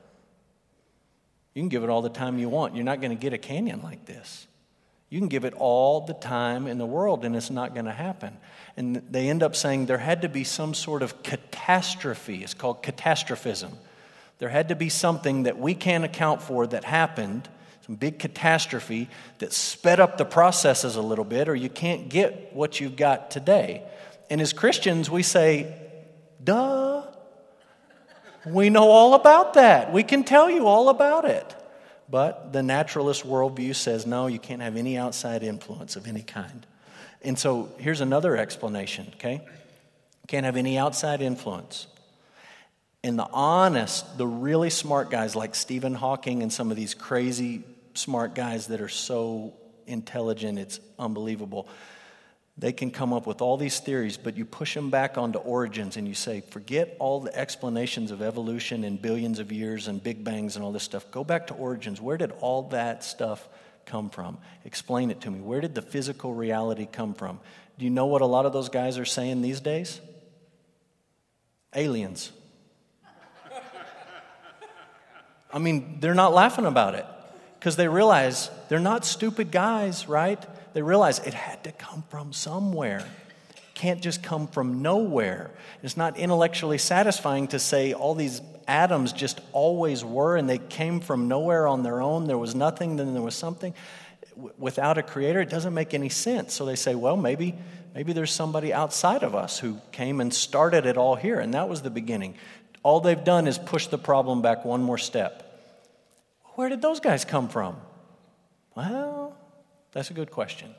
You 1.55 1.63
can 1.63 1.69
give 1.69 1.83
it 1.83 1.91
all 1.91 2.03
the 2.03 2.09
time 2.09 2.39
you 2.39 2.49
want. 2.49 2.75
You're 2.75 2.85
not 2.85 3.01
going 3.01 3.17
to 3.17 3.21
get 3.21 3.33
a 3.33 3.39
canyon 3.39 3.83
like 3.83 4.05
this. 4.07 4.47
You 5.11 5.19
can 5.19 5.29
give 5.29 5.45
it 5.45 5.55
all 5.55 6.03
the 6.03 6.15
time 6.15 6.67
in 6.67 6.79
the 6.79 6.87
world 6.87 7.25
and 7.25 7.35
it's 7.35 7.51
not 7.51 7.73
going 7.73 7.87
to 7.87 7.93
happen. 7.93 8.37
And 8.77 8.97
they 9.11 9.29
end 9.29 9.43
up 9.43 9.57
saying 9.57 9.87
there 9.87 9.99
had 9.99 10.23
to 10.23 10.29
be 10.29 10.45
some 10.45 10.75
sort 10.75 11.03
of 11.03 11.23
catastrophe. 11.23 12.43
It's 12.45 12.55
called 12.55 12.83
catastrophism. 12.83 13.73
There 14.39 14.51
had 14.51 14.69
to 14.69 14.77
be 14.77 14.89
something 14.89 15.45
that 15.45 15.59
we 15.59 15.75
can't 15.75 16.05
account 16.05 16.43
for 16.43 16.67
that 16.67 16.85
happened, 16.85 17.49
some 17.87 17.97
big 17.97 18.19
catastrophe 18.19 19.09
that 19.39 19.53
sped 19.53 19.99
up 19.99 20.19
the 20.19 20.25
processes 20.25 20.95
a 20.95 21.03
little 21.03 21.25
bit, 21.25 21.49
or 21.49 21.57
you 21.57 21.71
can't 21.71 22.09
get 22.09 22.55
what 22.55 22.79
you've 22.79 22.97
got 22.97 23.31
today. 23.31 23.83
And 24.31 24.41
as 24.41 24.53
Christians, 24.53 25.11
we 25.11 25.23
say, 25.23 25.75
duh. 26.43 27.03
We 28.47 28.71
know 28.71 28.91
all 28.91 29.15
about 29.15 29.55
that. 29.55 29.93
We 29.93 30.03
can 30.03 30.23
tell 30.23 30.49
you 30.49 30.67
all 30.67 30.89
about 30.89 31.25
it. 31.25 31.55
But 32.11 32.53
the 32.53 32.63
naturalist 32.63 33.27
worldview 33.27 33.75
says 33.75 34.07
no, 34.07 34.27
you 34.27 34.39
can't 34.39 34.63
have 34.63 34.77
any 34.77 34.97
outside 34.97 35.43
influence 35.43 35.97
of 35.97 36.07
any 36.07 36.23
kind. 36.23 36.67
And 37.23 37.39
so 37.39 37.71
here's 37.79 38.01
another 38.01 38.37
explanation, 38.37 39.11
okay? 39.17 39.43
Can't 40.27 40.45
have 40.45 40.57
any 40.57 40.79
outside 40.79 41.21
influence. 41.21 41.87
And 43.05 43.19
the 43.19 43.29
honest, 43.33 44.19
the 44.19 44.27
really 44.27 44.71
smart 44.71 45.11
guys 45.11 45.37
like 45.37 45.55
Stephen 45.55 45.95
Hawking 45.95 46.43
and 46.43 46.53
some 46.53 46.71
of 46.71 46.77
these 46.77 46.95
crazy 46.95 47.63
smart 47.95 48.35
guys 48.35 48.69
that 48.69 48.81
are 48.81 48.89
so 48.89 49.55
intelligent, 49.87 50.59
it's 50.59 50.81
unbelievable. 50.99 51.69
They 52.59 52.73
can 52.73 52.91
come 52.91 53.13
up 53.13 53.25
with 53.25 53.41
all 53.41 53.57
these 53.57 53.79
theories, 53.79 54.17
but 54.17 54.37
you 54.37 54.45
push 54.45 54.75
them 54.75 54.91
back 54.91 55.17
onto 55.17 55.39
origins 55.39 55.97
and 55.97 56.09
you 56.09 56.15
say, 56.15 56.41
forget 56.41 56.97
all 56.99 57.21
the 57.21 57.35
explanations 57.37 58.11
of 58.11 58.21
evolution 58.21 58.83
and 58.83 59.01
billions 59.01 59.39
of 59.39 59.53
years 59.53 59.87
and 59.87 60.03
big 60.03 60.25
bangs 60.25 60.57
and 60.57 60.65
all 60.65 60.73
this 60.73 60.83
stuff. 60.83 61.09
Go 61.13 61.23
back 61.23 61.47
to 61.49 61.55
origins. 61.55 62.01
Where 62.01 62.17
did 62.17 62.33
all 62.41 62.65
that 62.71 63.05
stuff 63.05 63.49
come 63.87 64.11
from? 64.11 64.39
Explain 64.65 65.13
it 65.13 65.21
to 65.21 65.31
me. 65.31 65.41
Where 65.41 65.61
did 65.61 65.77
the 65.77 65.83
physical 65.83 66.35
reality 66.35 66.89
come 66.91 67.15
from? 67.15 67.39
Do 67.79 67.85
you 67.85 67.93
know 67.93 68.07
what 68.07 68.23
a 68.23 68.27
lot 68.27 68.45
of 68.45 68.53
those 68.53 68.69
guys 68.69 68.99
are 68.99 69.05
saying 69.05 69.41
these 69.41 69.61
days? 69.61 70.01
Aliens. 71.77 72.33
I 75.53 75.61
mean, 75.61 75.99
they're 76.01 76.13
not 76.13 76.35
laughing 76.35 76.67
about 76.67 76.97
it 76.97 77.07
because 77.61 77.77
they 77.77 77.87
realize 77.87 78.51
they're 78.69 78.81
not 78.81 79.05
stupid 79.05 79.53
guys, 79.53 80.09
right? 80.09 80.45
They 80.79 80.83
realize 80.83 81.19
it 81.19 81.35
had 81.35 81.65
to 81.65 81.73
come 81.73 82.05
from 82.09 82.33
somewhere. 82.33 83.05
Can't 83.75 84.01
just 84.01 84.23
come 84.23 84.47
from 84.47 84.81
nowhere. 84.81 85.51
It's 85.83 85.97
not 85.97 86.17
intellectually 86.17 86.79
satisfying 86.79 87.49
to 87.49 87.59
say 87.59 87.95
all 87.95 88.15
these 88.15 88.41
atoms 88.69 89.13
just 89.13 89.41
always 89.51 90.05
were 90.05 90.37
and 90.37 90.49
they 90.49 90.59
came 90.59 91.01
from 91.01 91.27
nowhere 91.27 91.67
on 91.67 91.83
their 91.83 92.01
own. 92.01 92.29
There 92.29 92.39
was 92.39 92.55
nothing, 92.55 92.95
then 92.95 93.13
there 93.13 93.25
was 93.25 93.35
something. 93.35 93.75
Without 94.57 94.99
a 94.99 95.03
creator, 95.03 95.41
it 95.41 95.51
doesn't 95.51 95.75
make 95.75 95.95
any 95.95 96.11
sense. 96.11 96.55
So 96.55 96.65
they 96.65 96.77
say, 96.77 96.95
well, 96.95 97.17
maybe, 97.17 97.57
maybe 97.93 98.13
there's 98.13 98.31
somebody 98.31 98.73
outside 98.73 99.25
of 99.25 99.35
us 99.35 99.59
who 99.59 99.81
came 99.91 100.21
and 100.21 100.33
started 100.33 100.87
it 100.87 100.97
all 100.97 101.17
here, 101.17 101.41
and 101.41 101.55
that 101.55 101.69
was 101.69 101.83
the 101.83 101.91
beginning. 101.91 102.37
All 102.85 103.01
they've 103.01 103.25
done 103.25 103.49
is 103.49 103.59
push 103.59 103.89
the 103.89 103.99
problem 103.99 104.43
back 104.43 104.65
one 104.65 104.85
more 104.85 104.97
step. 104.97 105.43
Where 106.55 106.69
did 106.69 106.83
those 106.83 107.01
guys 107.01 107.25
come 107.25 107.49
from? 107.49 107.79
Well, 108.77 109.38
that's 109.93 110.11
a 110.11 110.15
good 110.15 110.31
question. 110.31 110.75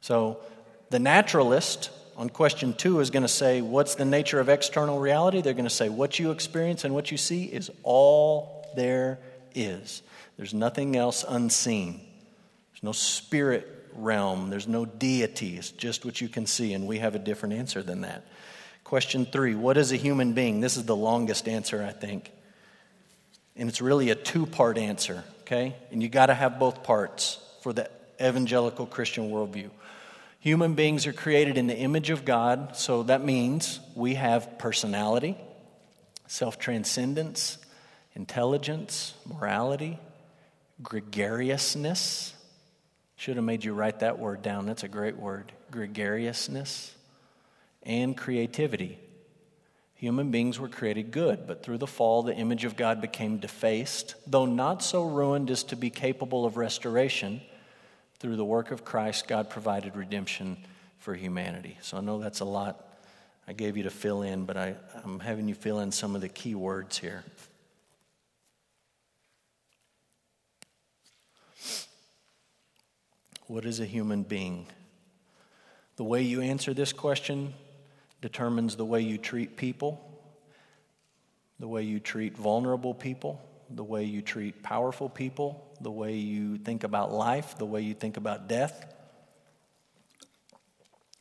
So, 0.00 0.38
the 0.90 0.98
naturalist 0.98 1.90
on 2.16 2.28
question 2.28 2.74
two 2.74 3.00
is 3.00 3.10
going 3.10 3.22
to 3.22 3.28
say, 3.28 3.60
What's 3.60 3.94
the 3.94 4.04
nature 4.04 4.40
of 4.40 4.48
external 4.48 4.98
reality? 4.98 5.40
They're 5.40 5.54
going 5.54 5.64
to 5.64 5.70
say, 5.70 5.88
What 5.88 6.18
you 6.18 6.30
experience 6.30 6.84
and 6.84 6.94
what 6.94 7.10
you 7.10 7.16
see 7.16 7.44
is 7.44 7.70
all 7.82 8.66
there 8.76 9.18
is. 9.54 10.02
There's 10.36 10.54
nothing 10.54 10.96
else 10.96 11.24
unseen. 11.26 12.00
There's 12.72 12.82
no 12.82 12.92
spirit 12.92 13.68
realm. 13.94 14.50
There's 14.50 14.68
no 14.68 14.84
deity. 14.84 15.56
It's 15.56 15.70
just 15.70 16.04
what 16.04 16.20
you 16.20 16.28
can 16.28 16.46
see, 16.46 16.72
and 16.72 16.86
we 16.86 16.98
have 16.98 17.14
a 17.14 17.18
different 17.18 17.54
answer 17.54 17.82
than 17.82 18.02
that. 18.02 18.26
Question 18.84 19.26
three 19.26 19.54
What 19.54 19.76
is 19.76 19.92
a 19.92 19.96
human 19.96 20.32
being? 20.32 20.60
This 20.60 20.76
is 20.76 20.84
the 20.84 20.96
longest 20.96 21.48
answer, 21.48 21.82
I 21.82 21.92
think. 21.92 22.30
And 23.56 23.68
it's 23.68 23.82
really 23.82 24.10
a 24.10 24.14
two 24.14 24.46
part 24.46 24.78
answer, 24.78 25.24
okay? 25.42 25.76
And 25.90 26.02
you 26.02 26.08
got 26.08 26.26
to 26.26 26.34
have 26.34 26.58
both 26.58 26.82
parts 26.82 27.38
for 27.62 27.72
the 27.72 27.90
evangelical 28.22 28.86
Christian 28.86 29.30
worldview. 29.30 29.70
Human 30.40 30.74
beings 30.74 31.06
are 31.06 31.12
created 31.12 31.56
in 31.56 31.66
the 31.66 31.76
image 31.76 32.10
of 32.10 32.24
God, 32.24 32.76
so 32.76 33.04
that 33.04 33.24
means 33.24 33.80
we 33.94 34.14
have 34.14 34.58
personality, 34.58 35.36
self 36.26 36.58
transcendence, 36.58 37.58
intelligence, 38.14 39.14
morality, 39.26 39.98
gregariousness. 40.82 42.34
Should 43.16 43.36
have 43.36 43.44
made 43.44 43.64
you 43.64 43.72
write 43.72 44.00
that 44.00 44.18
word 44.18 44.42
down. 44.42 44.66
That's 44.66 44.82
a 44.82 44.88
great 44.88 45.16
word. 45.16 45.52
Gregariousness 45.70 46.92
and 47.84 48.16
creativity. 48.16 48.98
Human 49.94 50.32
beings 50.32 50.58
were 50.58 50.68
created 50.68 51.12
good, 51.12 51.46
but 51.46 51.62
through 51.62 51.78
the 51.78 51.86
fall, 51.86 52.24
the 52.24 52.34
image 52.34 52.64
of 52.64 52.74
God 52.74 53.00
became 53.00 53.38
defaced, 53.38 54.16
though 54.26 54.46
not 54.46 54.82
so 54.82 55.04
ruined 55.04 55.48
as 55.48 55.62
to 55.64 55.76
be 55.76 55.90
capable 55.90 56.44
of 56.44 56.56
restoration. 56.56 57.40
Through 58.22 58.36
the 58.36 58.44
work 58.44 58.70
of 58.70 58.84
Christ, 58.84 59.26
God 59.26 59.50
provided 59.50 59.96
redemption 59.96 60.56
for 61.00 61.12
humanity. 61.12 61.76
So 61.82 61.96
I 61.96 62.00
know 62.02 62.20
that's 62.20 62.38
a 62.38 62.44
lot 62.44 62.86
I 63.48 63.52
gave 63.52 63.76
you 63.76 63.82
to 63.82 63.90
fill 63.90 64.22
in, 64.22 64.44
but 64.44 64.56
I, 64.56 64.76
I'm 65.02 65.18
having 65.18 65.48
you 65.48 65.56
fill 65.56 65.80
in 65.80 65.90
some 65.90 66.14
of 66.14 66.20
the 66.20 66.28
key 66.28 66.54
words 66.54 66.98
here. 66.98 67.24
What 73.48 73.64
is 73.64 73.80
a 73.80 73.86
human 73.86 74.22
being? 74.22 74.66
The 75.96 76.04
way 76.04 76.22
you 76.22 76.42
answer 76.42 76.72
this 76.72 76.92
question 76.92 77.54
determines 78.20 78.76
the 78.76 78.84
way 78.84 79.00
you 79.00 79.18
treat 79.18 79.56
people, 79.56 80.00
the 81.58 81.66
way 81.66 81.82
you 81.82 81.98
treat 81.98 82.36
vulnerable 82.36 82.94
people, 82.94 83.42
the 83.76 83.84
way 83.84 84.04
you 84.04 84.22
treat 84.22 84.62
powerful 84.62 85.08
people, 85.08 85.66
the 85.80 85.90
way 85.90 86.14
you 86.14 86.58
think 86.58 86.84
about 86.84 87.12
life, 87.12 87.58
the 87.58 87.66
way 87.66 87.82
you 87.82 87.94
think 87.94 88.16
about 88.16 88.48
death. 88.48 88.92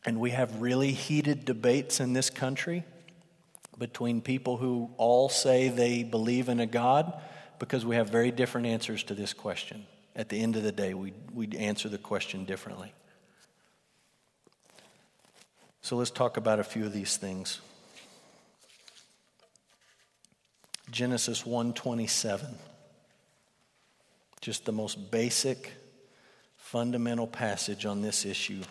And 0.06 0.20
we 0.20 0.32
have 0.32 0.62
really 0.62 0.92
heated 0.92 1.46
debates 1.46 2.00
in 2.00 2.14
this 2.14 2.30
country 2.30 2.84
between 3.78 4.22
people 4.22 4.58
who 4.58 4.90
all 4.98 5.30
say 5.30 5.70
they 5.70 6.04
believe 6.04 6.50
in 6.50 6.60
a 6.60 6.66
God 6.66 7.20
because 7.60 7.86
we 7.86 7.96
have 7.96 8.10
very 8.10 8.32
different 8.32 8.68
answers 8.68 9.04
to 9.04 9.14
this 9.14 9.34
question. 9.34 9.86
At 10.16 10.30
the 10.30 10.40
end 10.40 10.56
of 10.56 10.64
the 10.64 10.72
day, 10.72 10.94
we, 10.94 11.14
we 11.34 11.48
answer 11.58 11.88
the 11.90 11.98
question 11.98 12.46
differently. 12.46 12.94
So 15.82 15.96
let's 15.96 16.12
talk 16.12 16.38
about 16.38 16.60
a 16.60 16.64
few 16.64 16.86
of 16.86 16.94
these 16.94 17.18
things. 17.18 17.60
Genesis 20.92 21.46
127. 21.46 22.56
Just 24.42 24.66
the 24.66 24.72
most 24.72 25.10
basic, 25.10 25.72
fundamental 26.58 27.28
passage 27.28 27.86
on 27.86 28.02
this 28.02 28.26
issue. 28.26 28.62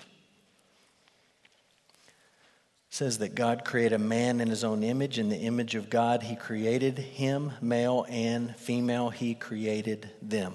says 2.92 3.18
that 3.18 3.36
God 3.36 3.64
created 3.64 3.94
a 3.94 3.98
man 3.98 4.40
in 4.40 4.48
his 4.48 4.64
own 4.64 4.82
image. 4.82 5.18
In 5.18 5.28
the 5.28 5.36
image 5.36 5.76
of 5.76 5.88
God, 5.88 6.24
he 6.24 6.34
created 6.34 6.98
him, 6.98 7.52
male 7.62 8.04
and 8.08 8.54
female, 8.56 9.10
he 9.10 9.34
created 9.34 10.10
them. 10.20 10.52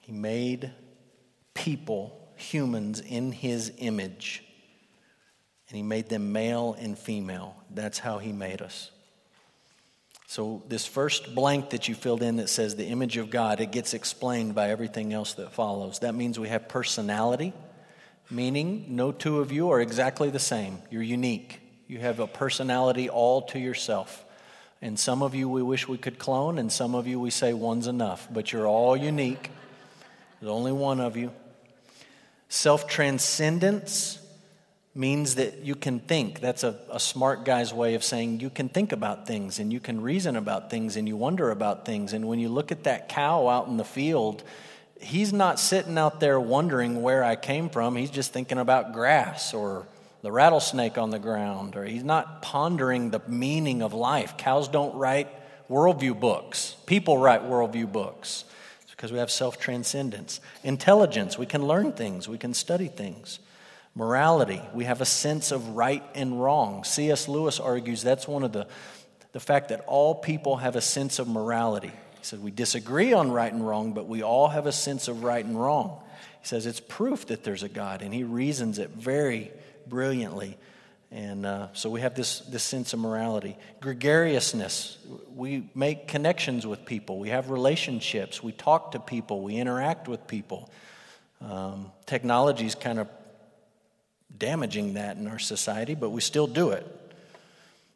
He 0.00 0.12
made 0.12 0.72
people, 1.52 2.18
humans, 2.36 3.00
in 3.00 3.30
his 3.30 3.72
image. 3.78 4.42
And 5.68 5.76
he 5.76 5.82
made 5.82 6.08
them 6.08 6.32
male 6.32 6.74
and 6.78 6.98
female. 6.98 7.56
That's 7.70 7.98
how 7.98 8.18
he 8.18 8.32
made 8.32 8.62
us. 8.62 8.90
So, 10.26 10.62
this 10.68 10.86
first 10.86 11.34
blank 11.34 11.70
that 11.70 11.86
you 11.86 11.94
filled 11.94 12.22
in 12.22 12.36
that 12.36 12.48
says 12.48 12.76
the 12.76 12.86
image 12.86 13.18
of 13.18 13.30
God, 13.30 13.60
it 13.60 13.70
gets 13.70 13.92
explained 13.92 14.54
by 14.54 14.70
everything 14.70 15.12
else 15.12 15.34
that 15.34 15.52
follows. 15.52 15.98
That 15.98 16.14
means 16.14 16.38
we 16.38 16.48
have 16.48 16.68
personality, 16.68 17.52
meaning 18.30 18.86
no 18.88 19.12
two 19.12 19.40
of 19.40 19.52
you 19.52 19.70
are 19.70 19.80
exactly 19.80 20.30
the 20.30 20.38
same. 20.38 20.78
You're 20.90 21.02
unique. 21.02 21.60
You 21.86 21.98
have 21.98 22.20
a 22.20 22.26
personality 22.26 23.10
all 23.10 23.42
to 23.42 23.58
yourself. 23.58 24.24
And 24.80 24.98
some 24.98 25.22
of 25.22 25.34
you 25.34 25.48
we 25.48 25.62
wish 25.62 25.88
we 25.88 25.98
could 25.98 26.18
clone, 26.18 26.58
and 26.58 26.72
some 26.72 26.94
of 26.94 27.06
you 27.06 27.20
we 27.20 27.30
say 27.30 27.52
one's 27.52 27.86
enough, 27.86 28.26
but 28.30 28.52
you're 28.52 28.66
all 28.66 28.96
unique. 28.96 29.50
There's 30.40 30.50
only 30.50 30.72
one 30.72 31.00
of 31.00 31.16
you. 31.16 31.32
Self 32.48 32.86
transcendence 32.86 34.18
means 34.94 35.34
that 35.34 35.64
you 35.64 35.74
can 35.74 35.98
think. 35.98 36.40
That's 36.40 36.62
a, 36.62 36.78
a 36.90 37.00
smart 37.00 37.44
guy's 37.44 37.74
way 37.74 37.94
of 37.94 38.04
saying 38.04 38.40
you 38.40 38.50
can 38.50 38.68
think 38.68 38.92
about 38.92 39.26
things 39.26 39.58
and 39.58 39.72
you 39.72 39.80
can 39.80 40.00
reason 40.00 40.36
about 40.36 40.70
things 40.70 40.96
and 40.96 41.08
you 41.08 41.16
wonder 41.16 41.50
about 41.50 41.84
things. 41.84 42.12
And 42.12 42.28
when 42.28 42.38
you 42.38 42.48
look 42.48 42.70
at 42.70 42.84
that 42.84 43.08
cow 43.08 43.48
out 43.48 43.66
in 43.66 43.76
the 43.76 43.84
field, 43.84 44.44
he's 45.00 45.32
not 45.32 45.58
sitting 45.58 45.98
out 45.98 46.20
there 46.20 46.38
wondering 46.38 47.02
where 47.02 47.24
I 47.24 47.34
came 47.34 47.68
from. 47.68 47.96
He's 47.96 48.10
just 48.10 48.32
thinking 48.32 48.58
about 48.58 48.92
grass 48.92 49.52
or 49.52 49.86
the 50.22 50.32
rattlesnake 50.32 50.96
on 50.96 51.10
the 51.10 51.18
ground, 51.18 51.76
or 51.76 51.84
he's 51.84 52.02
not 52.02 52.40
pondering 52.40 53.10
the 53.10 53.20
meaning 53.28 53.82
of 53.82 53.92
life. 53.92 54.38
Cows 54.38 54.68
don't 54.68 54.94
write 54.94 55.28
worldview 55.68 56.18
books, 56.18 56.76
people 56.86 57.18
write 57.18 57.42
worldview 57.42 57.92
books 57.92 58.44
because 58.90 59.12
we 59.12 59.18
have 59.18 59.30
self 59.30 59.58
transcendence. 59.58 60.40
Intelligence, 60.62 61.36
we 61.36 61.44
can 61.44 61.66
learn 61.66 61.92
things, 61.92 62.26
we 62.26 62.38
can 62.38 62.54
study 62.54 62.88
things. 62.88 63.38
Morality, 63.96 64.60
we 64.72 64.84
have 64.84 65.00
a 65.00 65.06
sense 65.06 65.52
of 65.52 65.76
right 65.76 66.02
and 66.16 66.42
wrong. 66.42 66.82
C.S. 66.82 67.28
Lewis 67.28 67.60
argues 67.60 68.02
that's 68.02 68.26
one 68.26 68.42
of 68.42 68.52
the, 68.52 68.66
the 69.32 69.38
fact 69.38 69.68
that 69.68 69.84
all 69.86 70.16
people 70.16 70.56
have 70.56 70.74
a 70.74 70.80
sense 70.80 71.20
of 71.20 71.28
morality. 71.28 71.92
He 72.18 72.24
said, 72.24 72.42
We 72.42 72.50
disagree 72.50 73.12
on 73.12 73.30
right 73.30 73.52
and 73.52 73.64
wrong, 73.64 73.92
but 73.92 74.08
we 74.08 74.22
all 74.22 74.48
have 74.48 74.66
a 74.66 74.72
sense 74.72 75.06
of 75.06 75.22
right 75.22 75.44
and 75.44 75.60
wrong. 75.60 76.00
He 76.40 76.48
says 76.48 76.66
it's 76.66 76.80
proof 76.80 77.26
that 77.26 77.44
there's 77.44 77.62
a 77.62 77.68
God, 77.68 78.02
and 78.02 78.12
he 78.12 78.24
reasons 78.24 78.80
it 78.80 78.90
very 78.90 79.52
brilliantly. 79.86 80.58
And 81.12 81.46
uh, 81.46 81.68
so 81.74 81.88
we 81.88 82.00
have 82.00 82.16
this, 82.16 82.40
this 82.40 82.64
sense 82.64 82.92
of 82.92 82.98
morality. 82.98 83.56
Gregariousness. 83.80 84.98
We 85.36 85.70
make 85.72 86.08
connections 86.08 86.66
with 86.66 86.84
people. 86.84 87.20
We 87.20 87.28
have 87.28 87.50
relationships. 87.50 88.42
We 88.42 88.50
talk 88.50 88.92
to 88.92 88.98
people. 88.98 89.40
We 89.40 89.54
interact 89.54 90.08
with 90.08 90.26
people. 90.26 90.68
Um, 91.40 91.92
Technology 92.06 92.66
is 92.66 92.74
kind 92.74 92.98
of 92.98 93.08
damaging 94.38 94.94
that 94.94 95.16
in 95.16 95.26
our 95.26 95.38
society, 95.38 95.94
but 95.94 96.10
we 96.10 96.20
still 96.20 96.46
do 96.46 96.70
it. 96.70 96.86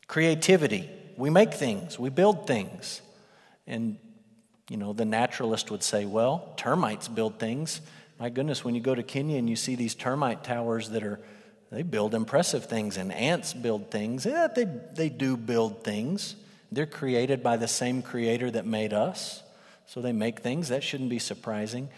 Creativity. 0.07 0.89
We 1.16 1.30
make 1.30 1.53
things, 1.53 1.99
we 1.99 2.11
build 2.11 2.47
things. 2.47 3.03
And, 3.66 3.99
you 4.70 4.76
know, 4.76 4.93
the 4.93 5.05
naturalist 5.05 5.70
would 5.70 5.82
say, 5.82 6.07
well, 6.07 6.55
termites 6.57 7.09
build 7.09 7.39
things. 7.39 7.80
My 8.18 8.30
goodness, 8.30 8.64
when 8.64 8.74
you 8.74 8.80
go 8.80 8.95
to 8.95 9.03
Kenya 9.03 9.36
and 9.36 9.51
you 9.51 9.57
see 9.57 9.74
these 9.74 9.95
termite 9.95 10.45
towers 10.45 10.91
that 10.91 11.03
are, 11.03 11.20
they 11.70 11.82
build 11.82 12.14
impressive 12.14 12.66
things, 12.66 12.97
and 12.97 13.12
ants 13.12 13.53
build 13.53 13.91
things. 13.91 14.24
Yeah, 14.24 14.47
they, 14.47 14.64
they 14.64 15.09
do 15.09 15.36
build 15.36 15.84
things. 15.84 16.34
They're 16.72 16.86
created 16.86 17.43
by 17.43 17.57
the 17.57 17.68
same 17.68 18.01
creator 18.01 18.51
that 18.51 18.64
made 18.64 18.93
us. 18.93 19.43
So 19.86 20.01
they 20.01 20.12
make 20.12 20.41
things. 20.41 20.68
That 20.68 20.82
shouldn't 20.82 21.11
be 21.11 21.18
surprising. 21.18 21.89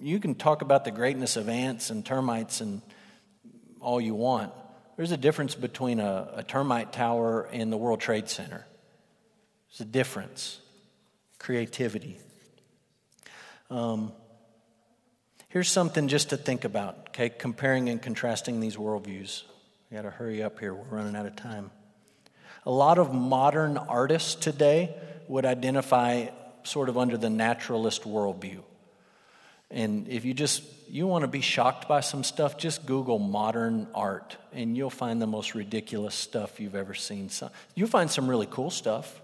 You 0.00 0.18
can 0.18 0.34
talk 0.34 0.62
about 0.62 0.84
the 0.84 0.90
greatness 0.90 1.36
of 1.36 1.48
ants 1.48 1.90
and 1.90 2.04
termites 2.04 2.60
and 2.60 2.82
all 3.80 4.00
you 4.00 4.14
want. 4.14 4.52
There's 4.96 5.12
a 5.12 5.16
difference 5.16 5.54
between 5.54 6.00
a, 6.00 6.28
a 6.36 6.42
termite 6.42 6.92
tower 6.92 7.48
and 7.52 7.72
the 7.72 7.76
World 7.76 8.00
Trade 8.00 8.28
Center. 8.28 8.66
There's 9.70 9.80
a 9.80 9.90
difference. 9.90 10.60
Creativity. 11.38 12.18
Um, 13.70 14.12
here's 15.50 15.68
something 15.68 16.08
just 16.08 16.30
to 16.30 16.36
think 16.36 16.64
about, 16.64 16.96
okay? 17.08 17.28
Comparing 17.28 17.88
and 17.88 18.02
contrasting 18.02 18.60
these 18.60 18.76
worldviews. 18.76 19.42
We 19.90 19.96
got 19.96 20.02
to 20.02 20.10
hurry 20.10 20.42
up 20.42 20.58
here, 20.58 20.74
we're 20.74 20.96
running 20.96 21.16
out 21.16 21.26
of 21.26 21.36
time. 21.36 21.70
A 22.66 22.70
lot 22.70 22.98
of 22.98 23.14
modern 23.14 23.78
artists 23.78 24.34
today 24.34 24.94
would 25.28 25.44
identify 25.44 26.28
sort 26.64 26.88
of 26.88 26.98
under 26.98 27.16
the 27.16 27.30
naturalist 27.30 28.02
worldview. 28.02 28.62
And 29.70 30.08
if 30.08 30.24
you 30.24 30.34
just 30.34 30.62
you 30.88 31.06
want 31.06 31.22
to 31.22 31.28
be 31.28 31.42
shocked 31.42 31.86
by 31.88 32.00
some 32.00 32.24
stuff, 32.24 32.56
just 32.56 32.86
Google 32.86 33.18
modern 33.18 33.86
art 33.94 34.36
and 34.52 34.76
you'll 34.76 34.88
find 34.88 35.20
the 35.20 35.26
most 35.26 35.54
ridiculous 35.54 36.14
stuff 36.14 36.60
you've 36.60 36.74
ever 36.74 36.94
seen. 36.94 37.28
Some, 37.28 37.50
You'll 37.74 37.88
find 37.88 38.10
some 38.10 38.28
really 38.28 38.48
cool 38.50 38.70
stuff. 38.70 39.20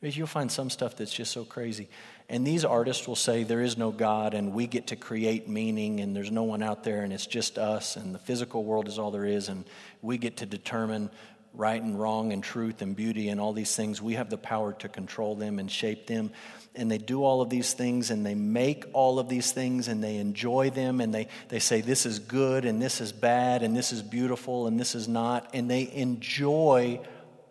But 0.00 0.16
you'll 0.16 0.26
find 0.26 0.50
some 0.50 0.68
stuff 0.68 0.96
that's 0.96 1.14
just 1.14 1.30
so 1.30 1.44
crazy. 1.44 1.88
And 2.28 2.44
these 2.44 2.64
artists 2.64 3.06
will 3.06 3.14
say 3.14 3.44
there 3.44 3.60
is 3.60 3.78
no 3.78 3.92
God 3.92 4.34
and 4.34 4.52
we 4.52 4.66
get 4.66 4.88
to 4.88 4.96
create 4.96 5.48
meaning 5.48 6.00
and 6.00 6.16
there's 6.16 6.32
no 6.32 6.42
one 6.42 6.60
out 6.60 6.82
there 6.82 7.02
and 7.04 7.12
it's 7.12 7.26
just 7.26 7.56
us 7.56 7.94
and 7.94 8.12
the 8.12 8.18
physical 8.18 8.64
world 8.64 8.88
is 8.88 8.98
all 8.98 9.12
there 9.12 9.24
is 9.24 9.48
and 9.48 9.64
we 10.00 10.18
get 10.18 10.38
to 10.38 10.46
determine 10.46 11.08
right 11.54 11.80
and 11.82 11.98
wrong 11.98 12.32
and 12.32 12.42
truth 12.42 12.82
and 12.82 12.96
beauty 12.96 13.28
and 13.28 13.40
all 13.40 13.52
these 13.52 13.74
things. 13.74 14.00
We 14.00 14.14
have 14.14 14.30
the 14.30 14.38
power 14.38 14.72
to 14.74 14.88
control 14.88 15.34
them 15.34 15.58
and 15.58 15.70
shape 15.70 16.06
them. 16.06 16.30
And 16.74 16.90
they 16.90 16.98
do 16.98 17.22
all 17.22 17.42
of 17.42 17.50
these 17.50 17.74
things 17.74 18.10
and 18.10 18.24
they 18.24 18.34
make 18.34 18.86
all 18.94 19.18
of 19.18 19.28
these 19.28 19.52
things 19.52 19.88
and 19.88 20.02
they 20.02 20.16
enjoy 20.16 20.70
them 20.70 21.00
and 21.02 21.14
they, 21.14 21.28
they 21.48 21.58
say 21.58 21.82
this 21.82 22.06
is 22.06 22.18
good 22.18 22.64
and 22.64 22.80
this 22.80 23.00
is 23.02 23.12
bad 23.12 23.62
and 23.62 23.76
this 23.76 23.92
is 23.92 24.00
beautiful 24.00 24.66
and 24.66 24.80
this 24.80 24.94
is 24.94 25.06
not. 25.06 25.50
And 25.52 25.70
they 25.70 25.90
enjoy 25.92 27.00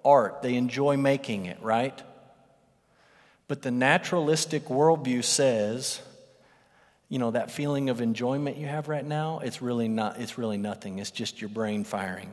art. 0.03 0.41
They 0.41 0.55
enjoy 0.55 0.97
making 0.97 1.45
it 1.45 1.61
right? 1.61 2.01
But 3.47 3.61
the 3.61 3.71
naturalistic 3.71 4.65
worldview 4.65 5.23
says 5.23 6.01
you 7.09 7.19
know 7.19 7.31
that 7.31 7.51
feeling 7.51 7.89
of 7.89 7.99
enjoyment 7.99 8.55
you 8.55 8.65
have 8.67 8.87
right 8.87 9.05
now 9.05 9.39
it's 9.39 9.61
really 9.61 9.89
not 9.89 10.17
it's 10.19 10.37
really 10.37 10.57
nothing. 10.57 10.97
It's 10.99 11.11
just 11.11 11.41
your 11.41 11.49
brain 11.49 11.83
firing 11.83 12.31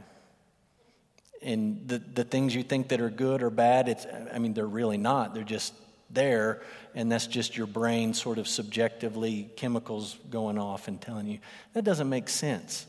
and 1.42 1.86
the, 1.86 1.98
the 1.98 2.24
things 2.24 2.54
you 2.54 2.62
think 2.62 2.88
that 2.88 3.00
are 3.00 3.10
good 3.10 3.42
or 3.42 3.50
bad 3.50 3.88
it's 3.88 4.06
i 4.34 4.38
mean 4.38 4.54
they're 4.54 4.66
really 4.66 4.98
not 4.98 5.34
they're 5.34 5.44
just 5.44 5.72
there, 6.10 6.62
and 6.94 7.10
that's 7.10 7.26
just 7.26 7.56
your 7.56 7.66
brain 7.66 8.14
sort 8.14 8.38
of 8.38 8.48
subjectively 8.48 9.50
chemicals 9.56 10.16
going 10.30 10.58
off 10.58 10.88
and 10.88 11.00
telling 11.00 11.26
you. 11.26 11.38
That 11.74 11.84
doesn't 11.84 12.08
make 12.08 12.28
sense. 12.28 12.86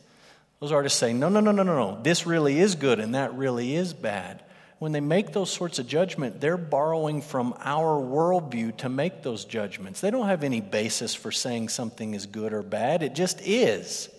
Those 0.60 0.72
artists 0.72 1.00
say, 1.00 1.14
no, 1.14 1.30
no, 1.30 1.40
no, 1.40 1.52
no, 1.52 1.64
no, 1.64 1.76
no, 1.76 2.02
this 2.02 2.26
really 2.26 2.60
is 2.60 2.76
good 2.76 3.00
and 3.00 3.16
that 3.16 3.34
really 3.36 3.76
is 3.76 3.94
bad. 3.94 4.44
When 4.78 4.92
they 4.94 5.02
make 5.02 5.34
those 5.34 5.52
sorts 5.52 5.80
of 5.80 5.88
judgment, 5.88 6.40
they're 6.40 6.58
borrowing 6.58 7.22
from 7.22 7.54
our 7.60 8.02
worldview 8.02 8.78
to 8.78 8.90
make 8.90 9.24
those 9.24 9.44
judgments. 9.44 10.00
They 10.00 10.12
don't 10.12 10.28
have 10.28 10.44
any 10.44 10.62
basis 10.62 11.14
for 11.14 11.32
saying 11.32 11.70
something 11.70 12.14
is 12.14 12.26
good 12.26 12.54
or 12.54 12.64
bad, 12.64 13.04
it 13.04 13.14
just 13.14 13.42
is. 13.42 14.10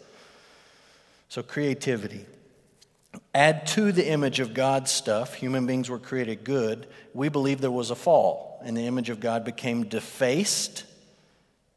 So, 1.31 1.43
creativity. 1.43 2.27
Add 3.35 3.67
to 3.69 3.93
the 3.93 4.09
image 4.09 4.41
of 4.41 4.55
God 4.55 4.89
stuff, 4.89 5.35
human 5.35 5.67
beings 5.67 5.89
were 5.89 5.99
created 5.99 6.45
good. 6.45 6.87
We 7.15 7.29
believe 7.29 7.61
there 7.61 7.71
was 7.71 7.91
a 7.91 7.97
fall, 7.97 8.61
and 8.65 8.77
the 8.77 8.87
image 8.87 9.11
of 9.11 9.21
God 9.21 9.45
became 9.45 9.85
defaced, 9.85 10.85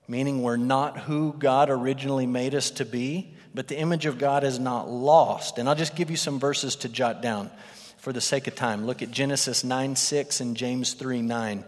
meaning 0.08 0.42
we're 0.42 0.58
not 0.58 1.00
who 1.00 1.34
God 1.34 1.70
originally 1.70 2.26
made 2.26 2.56
us 2.56 2.72
to 2.72 2.86
be, 2.86 3.36
but 3.54 3.68
the 3.68 3.78
image 3.78 4.06
of 4.06 4.18
God 4.18 4.44
is 4.44 4.60
not 4.60 4.90
lost. 4.90 5.58
And 5.58 5.70
I'll 5.70 5.76
just 5.76 5.96
give 5.96 6.10
you 6.10 6.18
some 6.18 6.40
verses 6.40 6.76
to 6.78 6.90
jot 6.90 7.22
down 7.22 7.52
for 7.98 8.12
the 8.12 8.22
sake 8.22 8.48
of 8.48 8.56
time. 8.56 8.86
Look 8.86 9.02
at 9.02 9.12
Genesis 9.12 9.64
9 9.64 9.96
6 9.96 10.40
and 10.42 10.58
James 10.58 10.94
3 10.94 11.22
9. 11.22 11.64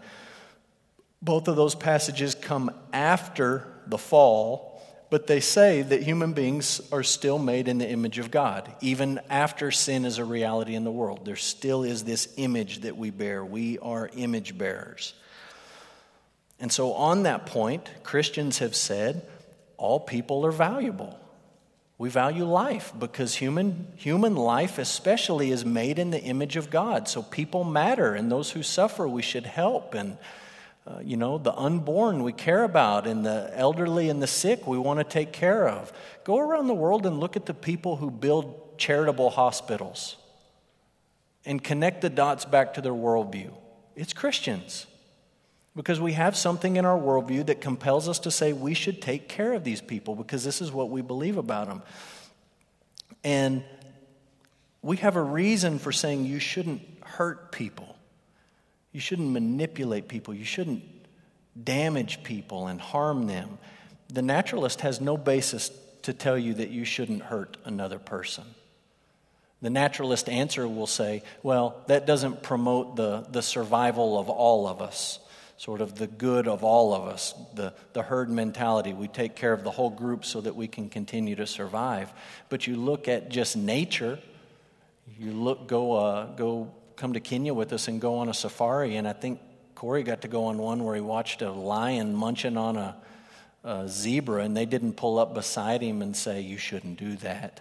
Both 1.22 1.48
of 1.48 1.56
those 1.56 1.74
passages 1.74 2.34
come 2.34 2.70
after 2.92 3.66
the 3.86 3.98
fall 3.98 4.75
but 5.08 5.26
they 5.26 5.40
say 5.40 5.82
that 5.82 6.02
human 6.02 6.32
beings 6.32 6.80
are 6.90 7.02
still 7.02 7.38
made 7.38 7.68
in 7.68 7.78
the 7.78 7.88
image 7.88 8.18
of 8.18 8.30
God. 8.30 8.72
Even 8.80 9.20
after 9.30 9.70
sin 9.70 10.04
is 10.04 10.18
a 10.18 10.24
reality 10.24 10.74
in 10.74 10.84
the 10.84 10.90
world, 10.90 11.24
there 11.24 11.36
still 11.36 11.84
is 11.84 12.04
this 12.04 12.32
image 12.36 12.80
that 12.80 12.96
we 12.96 13.10
bear. 13.10 13.44
We 13.44 13.78
are 13.78 14.10
image 14.16 14.58
bearers. 14.58 15.14
And 16.58 16.72
so, 16.72 16.94
on 16.94 17.24
that 17.24 17.46
point, 17.46 17.88
Christians 18.02 18.58
have 18.58 18.74
said 18.74 19.26
all 19.76 20.00
people 20.00 20.44
are 20.46 20.52
valuable. 20.52 21.18
We 21.98 22.08
value 22.08 22.44
life 22.44 22.92
because 22.98 23.34
human, 23.34 23.86
human 23.96 24.34
life, 24.34 24.78
especially, 24.78 25.50
is 25.50 25.64
made 25.64 25.98
in 25.98 26.10
the 26.10 26.20
image 26.20 26.56
of 26.56 26.70
God. 26.70 27.08
So, 27.08 27.22
people 27.22 27.62
matter, 27.62 28.14
and 28.14 28.32
those 28.32 28.50
who 28.50 28.62
suffer, 28.62 29.06
we 29.06 29.22
should 29.22 29.46
help. 29.46 29.94
And 29.94 30.18
uh, 30.86 31.00
you 31.02 31.16
know, 31.16 31.36
the 31.36 31.54
unborn 31.54 32.22
we 32.22 32.32
care 32.32 32.62
about, 32.62 33.06
and 33.06 33.26
the 33.26 33.50
elderly 33.54 34.08
and 34.08 34.22
the 34.22 34.26
sick 34.26 34.66
we 34.66 34.78
want 34.78 35.00
to 35.00 35.04
take 35.04 35.32
care 35.32 35.68
of. 35.68 35.92
Go 36.24 36.38
around 36.38 36.68
the 36.68 36.74
world 36.74 37.06
and 37.06 37.18
look 37.18 37.36
at 37.36 37.46
the 37.46 37.54
people 37.54 37.96
who 37.96 38.10
build 38.10 38.78
charitable 38.78 39.30
hospitals 39.30 40.16
and 41.44 41.62
connect 41.62 42.02
the 42.02 42.10
dots 42.10 42.44
back 42.44 42.74
to 42.74 42.80
their 42.80 42.92
worldview. 42.92 43.52
It's 43.96 44.12
Christians. 44.12 44.86
Because 45.74 46.00
we 46.00 46.12
have 46.14 46.36
something 46.36 46.76
in 46.76 46.86
our 46.86 46.98
worldview 46.98 47.46
that 47.46 47.60
compels 47.60 48.08
us 48.08 48.18
to 48.20 48.30
say 48.30 48.52
we 48.52 48.72
should 48.72 49.02
take 49.02 49.28
care 49.28 49.52
of 49.52 49.62
these 49.62 49.82
people 49.82 50.14
because 50.14 50.42
this 50.42 50.62
is 50.62 50.72
what 50.72 50.88
we 50.88 51.02
believe 51.02 51.36
about 51.36 51.68
them. 51.68 51.82
And 53.22 53.62
we 54.80 54.96
have 54.98 55.16
a 55.16 55.22
reason 55.22 55.78
for 55.78 55.92
saying 55.92 56.24
you 56.24 56.38
shouldn't 56.38 56.80
hurt 57.04 57.52
people. 57.52 57.95
You 58.96 59.00
shouldn't 59.00 59.30
manipulate 59.30 60.08
people. 60.08 60.32
You 60.32 60.46
shouldn't 60.46 60.82
damage 61.62 62.22
people 62.22 62.68
and 62.68 62.80
harm 62.80 63.26
them. 63.26 63.58
The 64.08 64.22
naturalist 64.22 64.80
has 64.80 65.02
no 65.02 65.18
basis 65.18 65.70
to 66.04 66.14
tell 66.14 66.38
you 66.38 66.54
that 66.54 66.70
you 66.70 66.86
shouldn't 66.86 67.20
hurt 67.20 67.58
another 67.66 67.98
person. 67.98 68.44
The 69.60 69.68
naturalist 69.68 70.30
answer 70.30 70.66
will 70.66 70.86
say, 70.86 71.24
well, 71.42 71.82
that 71.88 72.06
doesn't 72.06 72.42
promote 72.42 72.96
the, 72.96 73.26
the 73.30 73.42
survival 73.42 74.18
of 74.18 74.30
all 74.30 74.66
of 74.66 74.80
us. 74.80 75.18
sort 75.58 75.82
of 75.82 75.96
the 75.96 76.06
good 76.06 76.48
of 76.48 76.64
all 76.64 76.94
of 76.94 77.06
us, 77.06 77.34
the, 77.54 77.74
the 77.92 78.02
herd 78.02 78.30
mentality. 78.30 78.94
We 78.94 79.08
take 79.08 79.36
care 79.36 79.52
of 79.52 79.62
the 79.62 79.70
whole 79.70 79.90
group 79.90 80.24
so 80.24 80.40
that 80.40 80.56
we 80.56 80.68
can 80.68 80.88
continue 80.88 81.36
to 81.36 81.46
survive. 81.46 82.10
But 82.48 82.66
you 82.66 82.76
look 82.76 83.08
at 83.08 83.28
just 83.28 83.58
nature, 83.58 84.18
you 85.18 85.32
look, 85.32 85.66
go, 85.66 85.92
uh, 85.92 86.26
go 86.34 86.72
come 86.96 87.12
to 87.12 87.20
Kenya 87.20 87.54
with 87.54 87.72
us 87.72 87.88
and 87.88 88.00
go 88.00 88.16
on 88.18 88.28
a 88.28 88.34
safari, 88.34 88.96
and 88.96 89.06
I 89.06 89.12
think 89.12 89.40
Corey 89.74 90.02
got 90.02 90.22
to 90.22 90.28
go 90.28 90.46
on 90.46 90.58
one 90.58 90.82
where 90.84 90.94
he 90.94 91.00
watched 91.00 91.42
a 91.42 91.52
lion 91.52 92.14
munching 92.14 92.56
on 92.56 92.76
a, 92.76 92.96
a 93.62 93.88
zebra, 93.88 94.42
and 94.42 94.56
they 94.56 94.66
didn't 94.66 94.94
pull 94.94 95.18
up 95.18 95.34
beside 95.34 95.82
him 95.82 96.02
and 96.02 96.16
say, 96.16 96.40
You 96.40 96.58
shouldn't 96.58 96.98
do 96.98 97.16
that. 97.16 97.60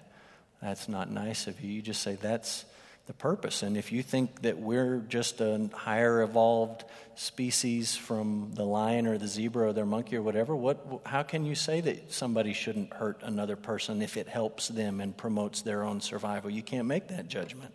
That's 0.62 0.88
not 0.88 1.12
nice 1.12 1.48
of 1.48 1.60
you. 1.62 1.72
You 1.72 1.82
just 1.82 2.02
say, 2.02 2.16
That's 2.16 2.66
the 3.08 3.14
purpose. 3.14 3.62
And 3.62 3.78
if 3.78 3.92
you 3.92 4.02
think 4.02 4.42
that 4.42 4.58
we're 4.58 5.00
just 5.00 5.42
a 5.42 5.70
higher 5.74 6.24
evolved 6.24 6.86
species 7.16 7.96
from 7.96 8.52
the 8.56 8.64
lion 8.64 9.06
or 9.06 9.18
the 9.18 9.28
zebra 9.28 9.68
or 9.68 9.74
their 9.74 9.86
monkey 9.86 10.16
or 10.16 10.22
whatever, 10.22 10.56
what, 10.56 11.02
how 11.06 11.22
can 11.22 11.46
you 11.46 11.54
say 11.54 11.82
that 11.82 12.12
somebody 12.12 12.54
shouldn't 12.54 12.94
hurt 12.94 13.22
another 13.22 13.56
person 13.56 14.02
if 14.02 14.18
it 14.18 14.28
helps 14.28 14.70
them 14.70 15.02
and 15.02 15.16
promotes 15.16 15.62
their 15.62 15.84
own 15.84 16.02
survival? 16.02 16.50
You 16.50 16.64
can't 16.64 16.88
make 16.88 17.10
that 17.10 17.28
judgment. 17.28 17.74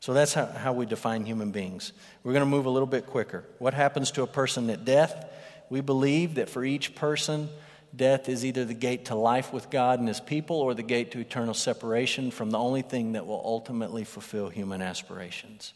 So 0.00 0.12
that's 0.12 0.34
how, 0.34 0.46
how 0.46 0.72
we 0.72 0.86
define 0.86 1.24
human 1.24 1.50
beings. 1.50 1.92
We're 2.22 2.32
going 2.32 2.44
to 2.44 2.50
move 2.50 2.66
a 2.66 2.70
little 2.70 2.86
bit 2.86 3.06
quicker. 3.06 3.44
What 3.58 3.74
happens 3.74 4.10
to 4.12 4.22
a 4.22 4.26
person 4.26 4.70
at 4.70 4.84
death? 4.84 5.28
We 5.70 5.80
believe 5.80 6.36
that 6.36 6.48
for 6.48 6.64
each 6.64 6.94
person, 6.94 7.48
Death 7.96 8.28
is 8.28 8.44
either 8.44 8.64
the 8.64 8.74
gate 8.74 9.06
to 9.06 9.14
life 9.14 9.52
with 9.52 9.70
God 9.70 9.98
and 9.98 10.08
His 10.08 10.20
people 10.20 10.56
or 10.56 10.74
the 10.74 10.82
gate 10.82 11.12
to 11.12 11.20
eternal 11.20 11.54
separation 11.54 12.30
from 12.30 12.50
the 12.50 12.58
only 12.58 12.82
thing 12.82 13.12
that 13.12 13.26
will 13.26 13.42
ultimately 13.44 14.04
fulfill 14.04 14.48
human 14.48 14.82
aspirations. 14.82 15.72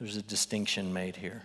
There's 0.00 0.16
a 0.16 0.22
distinction 0.22 0.92
made 0.92 1.16
here. 1.16 1.42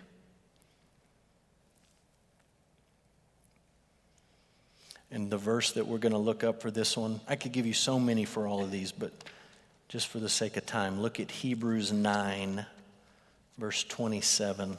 And 5.10 5.30
the 5.30 5.38
verse 5.38 5.72
that 5.72 5.86
we're 5.86 5.98
going 5.98 6.12
to 6.12 6.18
look 6.18 6.44
up 6.44 6.60
for 6.60 6.70
this 6.70 6.96
one, 6.96 7.20
I 7.28 7.36
could 7.36 7.52
give 7.52 7.66
you 7.66 7.72
so 7.72 7.98
many 7.98 8.24
for 8.24 8.46
all 8.46 8.62
of 8.62 8.70
these, 8.70 8.92
but 8.92 9.12
just 9.88 10.08
for 10.08 10.18
the 10.18 10.28
sake 10.28 10.56
of 10.56 10.66
time, 10.66 11.00
look 11.00 11.18
at 11.18 11.30
Hebrews 11.30 11.92
9, 11.92 12.66
verse 13.56 13.84
27. 13.84 14.76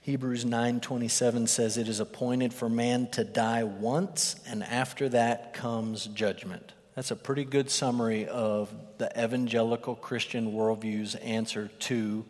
Hebrews 0.00 0.44
9:27 0.44 1.48
says 1.48 1.76
it 1.76 1.88
is 1.88 1.98
appointed 1.98 2.54
for 2.54 2.68
man 2.68 3.08
to 3.08 3.24
die 3.24 3.64
once 3.64 4.36
and 4.46 4.62
after 4.62 5.08
that 5.08 5.52
comes 5.52 6.06
judgment. 6.06 6.74
That's 6.94 7.10
a 7.10 7.16
pretty 7.16 7.44
good 7.44 7.72
summary 7.72 8.28
of 8.28 8.72
the 8.98 9.10
evangelical 9.20 9.96
Christian 9.96 10.52
worldview's 10.52 11.16
answer 11.16 11.72
to 11.80 12.24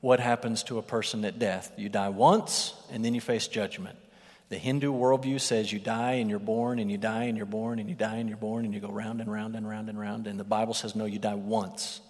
what 0.00 0.18
happens 0.18 0.64
to 0.64 0.78
a 0.78 0.82
person 0.82 1.24
at 1.24 1.38
death. 1.38 1.70
You 1.76 1.88
die 1.88 2.08
once 2.08 2.74
and 2.90 3.04
then 3.04 3.14
you 3.14 3.20
face 3.20 3.46
judgment. 3.46 3.96
The 4.54 4.60
Hindu 4.60 4.92
worldview 4.92 5.40
says 5.40 5.72
you 5.72 5.80
die 5.80 6.12
and 6.12 6.30
you're 6.30 6.38
born 6.38 6.78
and 6.78 6.88
you 6.88 6.96
die 6.96 7.24
and 7.24 7.36
you're 7.36 7.44
born 7.44 7.80
and 7.80 7.88
you 7.88 7.96
die 7.96 8.18
and 8.18 8.28
you're 8.28 8.38
born 8.38 8.64
and 8.64 8.72
you 8.72 8.78
go 8.78 8.86
round 8.86 9.20
and 9.20 9.28
round 9.28 9.56
and 9.56 9.68
round 9.68 9.88
and 9.88 9.98
round. 9.98 10.28
And 10.28 10.38
the 10.38 10.44
Bible 10.44 10.74
says 10.74 10.94
no, 10.94 11.06
you 11.06 11.18
die 11.18 11.34
once. 11.34 12.00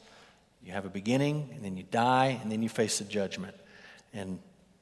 You 0.63 0.73
have 0.73 0.85
a 0.85 0.91
beginning 0.91 1.49
and 1.55 1.65
then 1.65 1.79
you 1.79 1.85
die 1.85 2.39
and 2.43 2.53
then 2.53 2.63
you 2.63 2.69
face 2.69 2.99
the 2.99 3.07
judgment. 3.07 3.57
And 4.13 4.41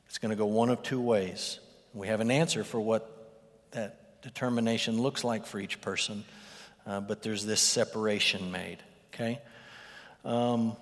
it's 0.08 0.18
going 0.18 0.30
to 0.30 0.36
go 0.36 0.46
one 0.46 0.70
of 0.70 0.82
two 0.82 1.00
ways. 1.00 1.60
We 1.94 2.08
have 2.08 2.18
an 2.18 2.32
answer 2.32 2.64
for 2.64 2.80
what 2.80 3.30
that 3.70 4.20
determination 4.22 5.00
looks 5.00 5.22
like 5.22 5.46
for 5.46 5.60
each 5.60 5.80
person, 5.80 6.24
uh, 6.84 6.98
but 6.98 7.22
there's 7.22 7.46
this 7.46 7.60
separation 7.60 8.50
made. 8.50 8.78
Okay? 9.14 9.40
Um, 10.24 10.76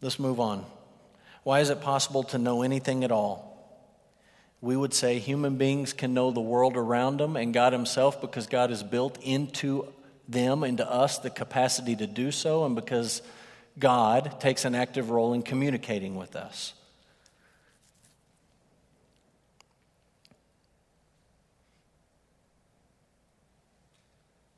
let's 0.00 0.18
move 0.18 0.40
on. 0.40 0.66
Why 1.44 1.60
is 1.60 1.70
it 1.70 1.80
possible 1.80 2.24
to 2.24 2.38
know 2.38 2.62
anything 2.62 3.04
at 3.04 3.12
all? 3.12 3.55
We 4.66 4.76
would 4.76 4.92
say 4.92 5.20
human 5.20 5.58
beings 5.58 5.92
can 5.92 6.12
know 6.12 6.32
the 6.32 6.40
world 6.40 6.76
around 6.76 7.20
them 7.20 7.36
and 7.36 7.54
God 7.54 7.72
Himself 7.72 8.20
because 8.20 8.48
God 8.48 8.70
has 8.70 8.82
built 8.82 9.16
into 9.22 9.86
them, 10.28 10.64
into 10.64 10.84
us, 10.90 11.18
the 11.18 11.30
capacity 11.30 11.94
to 11.94 12.08
do 12.08 12.32
so, 12.32 12.64
and 12.64 12.74
because 12.74 13.22
God 13.78 14.40
takes 14.40 14.64
an 14.64 14.74
active 14.74 15.10
role 15.10 15.34
in 15.34 15.42
communicating 15.42 16.16
with 16.16 16.34
us. 16.34 16.74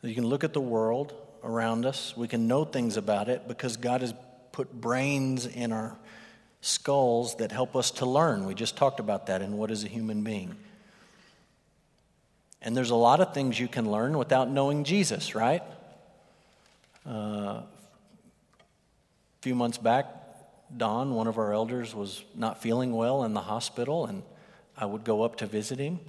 You 0.00 0.14
can 0.14 0.24
look 0.24 0.42
at 0.42 0.54
the 0.54 0.60
world 0.62 1.12
around 1.44 1.84
us, 1.84 2.16
we 2.16 2.28
can 2.28 2.48
know 2.48 2.64
things 2.64 2.96
about 2.96 3.28
it 3.28 3.46
because 3.46 3.76
God 3.76 4.00
has 4.00 4.14
put 4.52 4.72
brains 4.72 5.44
in 5.44 5.70
our 5.70 5.98
skulls 6.68 7.36
that 7.36 7.50
help 7.50 7.74
us 7.74 7.90
to 7.92 8.06
learn. 8.06 8.44
We 8.44 8.54
just 8.54 8.76
talked 8.76 9.00
about 9.00 9.26
that 9.26 9.42
in 9.42 9.56
What 9.56 9.70
is 9.70 9.84
a 9.84 9.88
Human 9.88 10.22
Being. 10.22 10.54
And 12.60 12.76
there's 12.76 12.90
a 12.90 12.96
lot 12.96 13.20
of 13.20 13.32
things 13.34 13.58
you 13.58 13.68
can 13.68 13.90
learn 13.90 14.18
without 14.18 14.50
knowing 14.50 14.84
Jesus, 14.84 15.34
right? 15.34 15.62
Uh, 17.06 17.62
a 17.62 17.64
few 19.40 19.54
months 19.54 19.78
back, 19.78 20.06
Don, 20.76 21.14
one 21.14 21.26
of 21.26 21.38
our 21.38 21.52
elders, 21.52 21.94
was 21.94 22.24
not 22.34 22.60
feeling 22.60 22.92
well 22.92 23.24
in 23.24 23.32
the 23.32 23.40
hospital, 23.40 24.06
and 24.06 24.22
I 24.76 24.84
would 24.84 25.04
go 25.04 25.22
up 25.22 25.36
to 25.36 25.46
visit 25.46 25.78
him, 25.78 26.00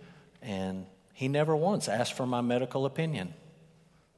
and 0.42 0.86
he 1.14 1.28
never 1.28 1.56
once 1.56 1.88
asked 1.88 2.14
for 2.14 2.26
my 2.26 2.42
medical 2.42 2.86
opinion 2.86 3.34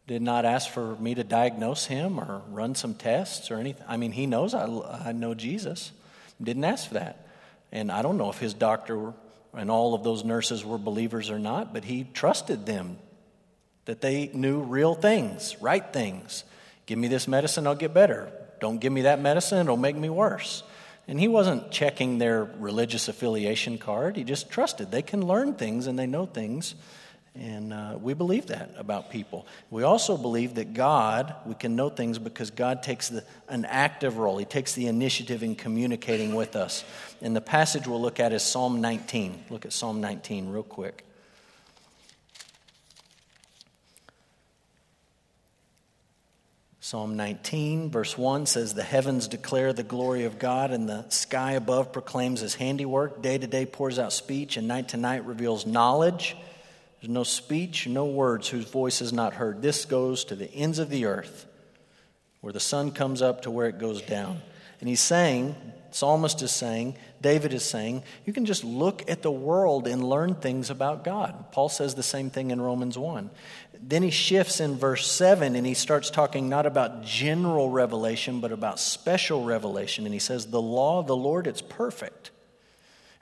did 0.07 0.21
not 0.21 0.43
ask 0.43 0.69
for 0.69 0.95
me 0.95 1.15
to 1.15 1.23
diagnose 1.23 1.85
him 1.85 2.19
or 2.19 2.41
run 2.49 2.75
some 2.75 2.93
tests 2.93 3.49
or 3.51 3.57
anything. 3.57 3.85
I 3.87 3.97
mean, 3.97 4.11
he 4.11 4.25
knows 4.25 4.53
I, 4.53 4.65
I 5.05 5.11
know 5.11 5.33
Jesus. 5.33 5.91
Didn't 6.41 6.63
ask 6.63 6.87
for 6.87 6.95
that. 6.95 7.27
And 7.71 7.91
I 7.91 8.01
don't 8.01 8.17
know 8.17 8.29
if 8.29 8.39
his 8.39 8.53
doctor 8.53 9.13
and 9.53 9.69
all 9.69 9.93
of 9.93 10.03
those 10.03 10.23
nurses 10.23 10.65
were 10.65 10.77
believers 10.77 11.29
or 11.29 11.39
not, 11.39 11.73
but 11.73 11.83
he 11.83 12.05
trusted 12.13 12.65
them 12.65 12.97
that 13.85 14.01
they 14.01 14.29
knew 14.33 14.61
real 14.61 14.93
things, 14.93 15.55
right 15.61 15.85
things. 15.91 16.43
Give 16.85 16.97
me 16.97 17.07
this 17.07 17.27
medicine, 17.27 17.67
I'll 17.67 17.75
get 17.75 17.93
better. 17.93 18.31
Don't 18.59 18.79
give 18.79 18.93
me 18.93 19.03
that 19.03 19.19
medicine, 19.19 19.59
it'll 19.59 19.77
make 19.77 19.95
me 19.95 20.09
worse. 20.09 20.63
And 21.07 21.19
he 21.19 21.27
wasn't 21.27 21.71
checking 21.71 22.19
their 22.19 22.43
religious 22.43 23.07
affiliation 23.07 23.77
card. 23.77 24.15
He 24.15 24.23
just 24.23 24.49
trusted. 24.49 24.91
They 24.91 25.01
can 25.01 25.25
learn 25.25 25.55
things 25.55 25.87
and 25.87 25.97
they 25.97 26.05
know 26.05 26.25
things 26.25 26.75
and 27.33 27.71
uh, 27.71 27.97
we 28.01 28.13
believe 28.13 28.47
that 28.47 28.71
about 28.77 29.09
people. 29.09 29.47
We 29.69 29.83
also 29.83 30.17
believe 30.17 30.55
that 30.55 30.73
God, 30.73 31.33
we 31.45 31.55
can 31.55 31.77
know 31.77 31.89
things 31.89 32.19
because 32.19 32.51
God 32.51 32.83
takes 32.83 33.07
the, 33.07 33.23
an 33.47 33.63
active 33.65 34.17
role. 34.17 34.37
He 34.37 34.43
takes 34.43 34.73
the 34.73 34.87
initiative 34.87 35.41
in 35.41 35.55
communicating 35.55 36.35
with 36.35 36.57
us. 36.57 36.83
And 37.21 37.33
the 37.33 37.41
passage 37.41 37.87
we'll 37.87 38.01
look 38.01 38.19
at 38.19 38.33
is 38.33 38.43
Psalm 38.43 38.81
19. 38.81 39.45
Look 39.49 39.65
at 39.65 39.71
Psalm 39.71 40.01
19 40.01 40.49
real 40.49 40.63
quick. 40.63 41.05
Psalm 46.81 47.15
19, 47.15 47.91
verse 47.91 48.17
1 48.17 48.45
says, 48.47 48.73
The 48.73 48.83
heavens 48.83 49.29
declare 49.29 49.71
the 49.71 49.83
glory 49.83 50.25
of 50.25 50.37
God, 50.37 50.71
and 50.71 50.89
the 50.89 51.07
sky 51.07 51.53
above 51.53 51.93
proclaims 51.93 52.41
his 52.41 52.55
handiwork. 52.55 53.21
Day 53.21 53.37
to 53.37 53.47
day 53.47 53.65
pours 53.65 53.97
out 53.97 54.11
speech, 54.11 54.57
and 54.57 54.67
night 54.67 54.89
to 54.89 54.97
night 54.97 55.25
reveals 55.25 55.65
knowledge. 55.65 56.35
There's 57.01 57.09
no 57.09 57.23
speech, 57.23 57.87
no 57.87 58.05
words 58.05 58.47
whose 58.47 58.65
voice 58.65 59.01
is 59.01 59.11
not 59.11 59.33
heard. 59.33 59.63
This 59.63 59.85
goes 59.85 60.23
to 60.25 60.35
the 60.35 60.53
ends 60.53 60.77
of 60.77 60.91
the 60.91 61.05
earth, 61.05 61.47
where 62.41 62.53
the 62.53 62.59
sun 62.59 62.91
comes 62.91 63.23
up 63.23 63.41
to 63.41 63.51
where 63.51 63.67
it 63.67 63.79
goes 63.79 64.03
down. 64.03 64.41
And 64.79 64.87
he's 64.87 65.01
saying, 65.01 65.55
Psalmist 65.89 66.43
is 66.43 66.51
saying, 66.51 66.95
David 67.19 67.53
is 67.53 67.63
saying, 67.63 68.03
you 68.25 68.33
can 68.33 68.45
just 68.45 68.63
look 68.63 69.09
at 69.09 69.23
the 69.23 69.31
world 69.31 69.87
and 69.87 70.07
learn 70.07 70.35
things 70.35 70.69
about 70.69 71.03
God. 71.03 71.51
Paul 71.51 71.69
says 71.69 71.95
the 71.95 72.03
same 72.03 72.29
thing 72.29 72.51
in 72.51 72.61
Romans 72.61 72.97
1. 72.97 73.31
Then 73.81 74.03
he 74.03 74.11
shifts 74.11 74.59
in 74.59 74.77
verse 74.77 75.09
7 75.09 75.55
and 75.55 75.65
he 75.65 75.73
starts 75.73 76.11
talking 76.11 76.49
not 76.49 76.67
about 76.67 77.03
general 77.03 77.69
revelation, 77.69 78.41
but 78.41 78.51
about 78.51 78.79
special 78.79 79.43
revelation. 79.43 80.05
And 80.05 80.13
he 80.13 80.19
says, 80.19 80.47
The 80.47 80.61
law 80.61 80.99
of 80.99 81.07
the 81.07 81.15
Lord, 81.15 81.47
it's 81.47 81.61
perfect 81.61 82.29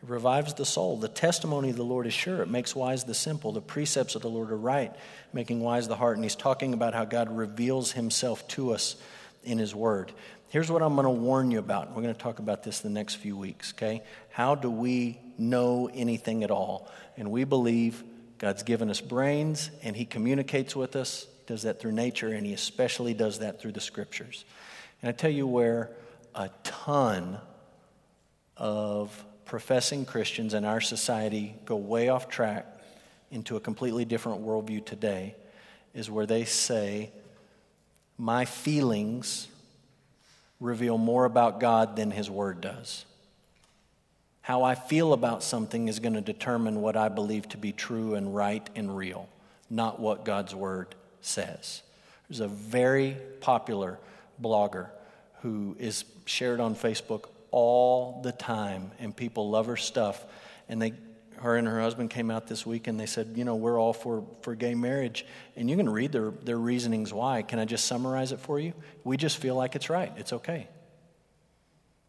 it 0.02 0.10
revives 0.10 0.54
the 0.54 0.66
soul. 0.66 0.98
The 0.98 1.08
testimony 1.08 1.70
of 1.70 1.76
the 1.76 1.84
Lord 1.84 2.08
is 2.08 2.14
sure. 2.14 2.42
It 2.42 2.50
makes 2.50 2.76
wise 2.76 3.04
the 3.04 3.14
simple. 3.14 3.52
The 3.52 3.62
precepts 3.62 4.16
of 4.16 4.22
the 4.22 4.30
Lord 4.30 4.52
are 4.52 4.58
right, 4.58 4.96
making 5.34 5.60
wise 5.60 5.88
the 5.88 5.96
heart. 5.96 6.16
And 6.16 6.24
he's 6.24 6.36
talking 6.36 6.74
about 6.74 6.94
how 6.94 7.06
God 7.06 7.30
reveals 7.30 7.92
himself 7.92 8.48
to 8.50 8.74
us 8.74 8.96
in 9.44 9.58
his 9.58 9.76
word. 9.76 10.12
Here's 10.50 10.72
what 10.72 10.82
I'm 10.82 10.96
going 10.96 11.04
to 11.04 11.12
warn 11.12 11.52
you 11.52 11.60
about. 11.60 11.90
We're 11.90 12.02
going 12.02 12.16
to 12.16 12.20
talk 12.20 12.40
about 12.40 12.64
this 12.64 12.80
the 12.80 12.90
next 12.90 13.16
few 13.16 13.38
weeks, 13.38 13.74
okay? 13.76 14.02
How 14.32 14.56
do 14.56 14.72
we 14.72 15.20
know 15.38 15.90
anything 15.94 16.44
at 16.44 16.50
all? 16.50 16.90
And 17.18 17.30
we 17.30 17.44
believe 17.44 18.04
God's 18.40 18.64
given 18.64 18.90
us 18.90 19.02
brains 19.02 19.70
and 19.84 19.96
he 19.96 20.06
communicates 20.06 20.76
with 20.76 20.96
us. 20.96 21.28
He 21.40 21.54
does 21.54 21.64
that 21.64 21.80
through 21.80 21.92
nature 21.92 22.30
and 22.30 22.48
he 22.48 22.54
especially 22.54 23.14
does 23.14 23.40
that 23.40 23.62
through 23.62 23.74
the 23.74 23.82
scriptures. 23.82 24.46
And 25.02 25.10
I 25.10 25.12
tell 25.12 25.30
you 25.30 25.46
where 25.46 25.92
a 26.34 26.50
ton 26.64 27.38
of 28.58 29.26
professing 29.50 30.06
Christians 30.06 30.54
in 30.54 30.64
our 30.64 30.80
society 30.80 31.56
go 31.66 31.76
way 31.76 32.10
off 32.10 32.30
track 32.30 32.68
into 33.32 33.56
a 33.56 33.60
completely 33.60 34.06
different 34.06 34.46
worldview 34.46 34.86
today 34.86 35.36
is 35.96 36.10
where 36.10 36.28
they 36.28 36.46
say 36.46 37.12
my 38.16 38.46
feelings 38.46 39.48
reveal 40.60 41.00
more 41.00 41.26
about 41.26 41.60
God 41.60 41.96
than 41.96 42.12
His 42.12 42.30
Word 42.30 42.62
does. 42.62 43.06
How 44.42 44.62
I 44.62 44.76
feel 44.76 45.14
about 45.14 45.42
something 45.42 45.88
is 45.88 46.00
going 46.00 46.14
to 46.14 46.22
determine 46.22 46.80
what 46.80 46.96
I 46.96 47.10
believe 47.10 47.50
to 47.50 47.58
be 47.58 47.72
true 47.72 48.14
and 48.14 48.36
right 48.36 48.70
and 48.76 48.96
real, 48.96 49.28
not 49.68 50.00
what 50.00 50.26
God's 50.26 50.54
Word 50.54 50.94
says. 51.22 51.82
There's 52.28 52.40
a 52.40 52.48
very 52.48 53.18
popular 53.42 53.98
blogger 54.40 54.90
who 55.42 55.76
is 55.80 56.06
shared 56.26 56.60
on 56.60 56.76
Facebook 56.76 57.30
all 57.52 58.22
the 58.22 58.32
time, 58.32 58.92
and 59.00 59.16
people 59.16 59.50
love 59.50 59.68
her 59.68 59.78
stuff. 59.78 60.26
And 60.68 60.82
they, 60.82 60.94
her 61.38 61.56
and 61.56 61.68
her 61.68 61.80
husband 61.82 62.10
came 62.10 62.30
out 62.30 62.48
this 62.48 62.66
week 62.66 62.88
and 62.88 63.00
they 63.00 63.06
said, 63.06 63.34
You 63.36 63.46
know, 63.46 63.56
we're 63.56 63.80
all 63.80 63.94
for, 63.94 64.26
for 64.42 64.56
gay 64.56 64.76
marriage. 64.76 65.26
And 65.56 65.70
you 65.70 65.78
can 65.78 65.90
read 65.90 66.12
their, 66.12 66.32
their 66.32 66.58
reasonings 66.58 67.14
why. 67.14 67.42
Can 67.42 67.60
I 67.60 67.66
just 67.66 67.86
summarize 67.86 68.32
it 68.32 68.40
for 68.40 68.60
you? 68.60 68.74
We 69.04 69.18
just 69.18 69.38
feel 69.38 69.56
like 69.56 69.76
it's 69.76 69.90
right, 69.90 70.12
it's 70.18 70.34
okay. 70.34 70.68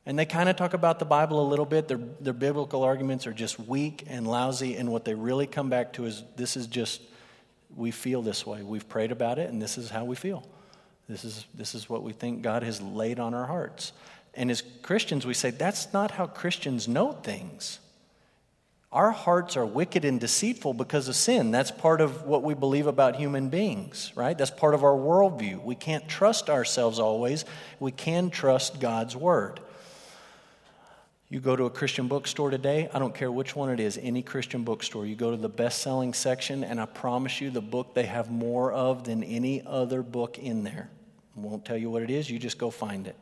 And 0.07 0.19
they 0.19 0.25
kind 0.25 0.49
of 0.49 0.57
talk 0.57 0.75
about 0.75 0.99
the 0.99 1.05
Bible 1.05 1.47
a 1.47 1.49
little 1.49 1.67
bit. 1.67 1.87
Their, 1.87 2.01
their 2.21 2.33
biblical 2.33 2.83
arguments 2.83 3.27
are 3.27 3.33
just 3.33 3.61
weak 3.61 4.05
and 4.09 4.27
lousy, 4.27 4.77
and 4.77 4.91
what 4.91 5.05
they 5.05 5.15
really 5.15 5.47
come 5.47 5.69
back 5.69 5.93
to 5.95 6.07
is 6.07 6.25
this 6.37 6.57
is 6.57 6.67
just, 6.67 7.03
we 7.77 7.91
feel 7.91 8.23
this 8.23 8.47
way. 8.47 8.63
We've 8.63 8.89
prayed 8.89 9.13
about 9.13 9.39
it, 9.39 9.51
and 9.51 9.61
this 9.61 9.77
is 9.77 9.91
how 9.91 10.05
we 10.05 10.17
feel. 10.17 10.45
This 11.09 11.25
is, 11.25 11.45
this 11.55 11.75
is 11.75 11.89
what 11.89 12.03
we 12.03 12.13
think 12.13 12.43
God 12.43 12.63
has 12.63 12.81
laid 12.81 13.21
on 13.21 13.35
our 13.35 13.47
hearts. 13.47 13.93
And 14.35 14.51
as 14.51 14.63
Christians, 14.83 15.27
we 15.27 15.35
say 15.35 15.51
that's 15.51 15.93
not 15.93 16.13
how 16.13 16.27
Christians 16.27 16.87
know 16.87 17.13
things. 17.13 17.81
Our 18.93 19.13
hearts 19.13 19.57
are 19.57 19.67
wicked 19.67 20.05
and 20.05 20.19
deceitful 20.19 20.75
because 20.75 21.07
of 21.07 21.15
sin. 21.15 21.53
That's 21.53 21.71
part 21.71 22.01
of 22.01 22.25
what 22.25 22.43
we 22.43 22.55
believe 22.55 22.89
about 22.89 23.15
human 23.15 23.49
beings, 23.49 24.13
right? 24.17 24.37
That's 24.37 24.51
part 24.51 24.75
of 24.75 24.83
our 24.83 24.97
worldview. 24.97 25.63
We 25.63 25.77
can't 25.77 26.09
trust 26.09 26.51
ourselves 26.51 26.99
always. 26.99 27.45
We 27.79 27.93
can 27.93 28.31
trust 28.31 28.81
God's 28.81 29.15
word. 29.15 29.61
You 31.29 31.39
go 31.39 31.55
to 31.55 31.67
a 31.67 31.71
Christian 31.71 32.09
bookstore 32.09 32.51
today, 32.51 32.89
I 32.93 32.99
don't 32.99 33.15
care 33.15 33.31
which 33.31 33.55
one 33.55 33.71
it 33.71 33.79
is, 33.79 33.97
any 34.03 34.21
Christian 34.21 34.65
bookstore, 34.65 35.07
you 35.07 35.15
go 35.15 35.31
to 35.31 35.37
the 35.37 35.49
best 35.49 35.81
selling 35.81 36.13
section, 36.13 36.65
and 36.65 36.81
I 36.81 36.87
promise 36.87 37.41
you 37.41 37.51
the 37.51 37.61
book 37.61 37.95
they 37.95 38.07
have 38.07 38.33
more 38.33 38.73
of 38.73 39.05
than 39.05 39.23
any 39.23 39.63
other 39.65 40.03
book 40.03 40.41
in 40.41 40.65
there. 40.65 40.91
I 41.37 41.41
won't 41.41 41.65
tell 41.65 41.77
you 41.77 41.89
what 41.89 42.03
it 42.03 42.11
is, 42.11 42.29
you 42.29 42.41
just 42.41 42.59
go 42.59 42.69
find 42.69 43.07
it. 43.07 43.15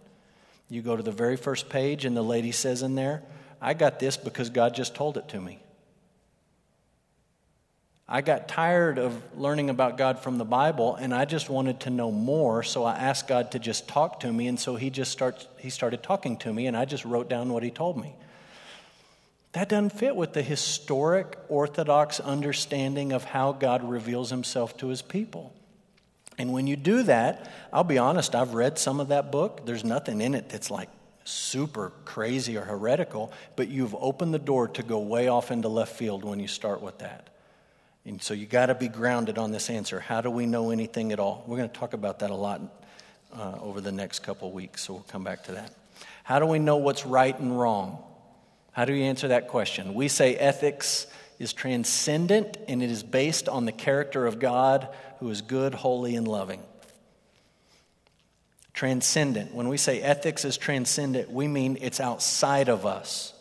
You 0.69 0.83
go 0.83 0.97
to 0.97 1.03
the 1.03 1.12
very 1.12 1.37
first 1.37 1.69
page, 1.69 2.05
and 2.05 2.16
the 2.16 2.23
lady 2.23 2.53
says 2.53 2.83
in 2.83 2.95
there, 2.95 3.23
I 3.61 3.75
got 3.75 3.99
this 3.99 4.16
because 4.16 4.51
God 4.51 4.75
just 4.75 4.95
told 4.95 5.16
it 5.16 5.29
to 5.29 5.41
me. 5.41 5.61
I 8.11 8.23
got 8.23 8.49
tired 8.49 8.99
of 8.99 9.23
learning 9.37 9.69
about 9.69 9.99
God 9.99 10.21
from 10.21 10.39
the 10.39 10.45
Bible 10.45 10.97
and 10.97 11.12
I 11.12 11.27
just 11.27 11.51
wanted 11.51 11.81
to 11.81 11.91
know 11.91 12.11
more, 12.11 12.62
so 12.62 12.85
I 12.85 12.97
asked 12.97 13.29
God 13.29 13.51
to 13.51 13.59
just 13.59 13.87
talk 13.87 14.21
to 14.21 14.33
me 14.33 14.47
and 14.47 14.59
so 14.59 14.77
he 14.77 14.89
just 14.89 15.12
starts 15.12 15.47
he 15.59 15.69
started 15.69 16.03
talking 16.03 16.39
to 16.39 16.53
me 16.53 16.66
and 16.69 16.77
I 16.77 16.87
just 16.87 17.05
wrote 17.05 17.29
down 17.29 17.53
what 17.53 17.62
he 17.62 17.71
told 17.71 18.01
me. 18.01 18.14
That 19.53 19.69
doesn't 19.69 19.91
fit 19.91 20.16
with 20.16 20.33
the 20.33 20.43
historic 20.43 21.37
orthodox 21.51 22.19
understanding 22.19 23.12
of 23.12 23.25
how 23.25 23.53
God 23.53 23.87
reveals 23.87 24.31
himself 24.31 24.79
to 24.79 24.89
his 24.89 25.03
people. 25.03 25.53
And 26.39 26.53
when 26.53 26.66
you 26.66 26.76
do 26.76 27.03
that, 27.03 27.51
I'll 27.72 27.84
be 27.84 27.99
honest, 27.99 28.34
I've 28.34 28.55
read 28.55 28.78
some 28.78 29.01
of 29.01 29.09
that 29.09 29.32
book. 29.32 29.66
There's 29.66 29.84
nothing 29.84 30.20
in 30.20 30.34
it 30.34 30.49
that's 30.49 30.70
like 30.70 30.89
super 31.24 31.93
crazy 32.05 32.57
or 32.57 32.62
heretical, 32.62 33.32
but 33.57 33.68
you've 33.68 33.95
opened 33.97 34.32
the 34.32 34.39
door 34.39 34.68
to 34.68 34.82
go 34.82 34.99
way 35.01 35.28
off 35.28 35.51
into 35.51 35.68
left 35.68 35.97
field 35.97 36.24
when 36.24 36.39
you 36.39 36.49
start 36.49 36.80
with 36.80 36.99
that. 36.99 37.28
And 38.07 38.22
so 38.22 38.32
you 38.32 38.47
got 38.47 38.66
to 38.66 38.74
be 38.74 38.89
grounded 38.89 39.36
on 39.36 39.51
this 39.51 39.68
answer. 39.68 40.01
How 40.01 40.22
do 40.22 40.30
we 40.30 40.47
know 40.47 40.70
anything 40.70 41.12
at 41.12 41.18
all? 41.18 41.45
We're 41.47 41.59
going 41.59 41.68
to 41.68 41.78
talk 41.78 41.93
about 41.93 42.20
that 42.20 42.30
a 42.30 42.34
lot 42.34 42.62
uh, 43.36 43.57
over 43.61 43.80
the 43.82 43.93
next 43.93 44.20
couple 44.20 44.51
weeks, 44.53 44.84
so 44.84 44.95
we'll 44.95 45.03
come 45.03 45.24
back 45.24 45.45
to 45.45 45.53
that. 45.53 45.74
How 46.22 46.39
do 46.39 46.47
we 46.47 46.59
know 46.59 46.76
what's 46.76 47.05
right 47.05 47.39
and 47.39 47.59
wrong? 47.59 48.03
How 48.72 48.84
do 48.84 48.95
you 48.95 49.05
answer 49.05 49.28
that 49.28 49.49
question? 49.49 49.93
We 49.93 50.09
say 50.09 50.36
ethics 50.36 51.07
is 51.39 51.53
transcendent 51.53 52.57
and 52.68 52.82
it 52.82 52.91
is 52.91 53.03
based 53.03 53.49
on 53.49 53.64
the 53.64 53.72
character 53.72 54.26
of 54.26 54.39
God 54.39 54.89
who 55.20 55.30
is 55.30 55.43
good, 55.43 55.74
holy, 55.74 56.16
and 56.16 56.26
loving 56.26 56.61
transcendent. 58.78 59.53
When 59.53 59.68
we 59.68 59.76
say 59.76 60.01
ethics 60.01 60.45
is 60.45 60.57
transcendent, 60.57 61.32
we 61.32 61.49
mean 61.49 61.78
it's 61.80 61.99
outside 61.99 62.68
of 62.68 62.86
us. 62.86 63.34